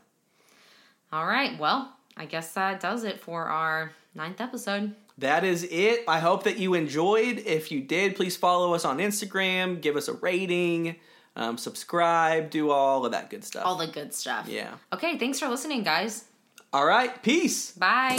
All 1.12 1.26
right. 1.26 1.58
Well, 1.58 1.94
I 2.16 2.24
guess 2.26 2.52
that 2.54 2.80
does 2.80 3.04
it 3.04 3.20
for 3.20 3.44
our 3.44 3.92
ninth 4.14 4.40
episode. 4.40 4.94
That 5.18 5.44
is 5.44 5.64
it. 5.70 6.04
I 6.08 6.18
hope 6.20 6.44
that 6.44 6.58
you 6.58 6.74
enjoyed. 6.74 7.38
If 7.46 7.70
you 7.72 7.80
did, 7.80 8.14
please 8.16 8.36
follow 8.36 8.74
us 8.74 8.84
on 8.84 8.98
Instagram, 8.98 9.80
give 9.80 9.96
us 9.96 10.06
a 10.08 10.12
rating, 10.14 10.96
um, 11.36 11.56
subscribe, 11.58 12.50
do 12.50 12.70
all 12.70 13.04
of 13.04 13.12
that 13.12 13.30
good 13.30 13.44
stuff. 13.44 13.64
All 13.66 13.76
the 13.76 13.86
good 13.86 14.12
stuff. 14.14 14.46
yeah. 14.48 14.74
Okay. 14.92 15.18
Thanks 15.18 15.38
for 15.40 15.48
listening, 15.48 15.82
guys. 15.82 16.24
All 16.72 16.84
right. 16.86 17.22
Peace. 17.22 17.72
Bye. 17.72 18.18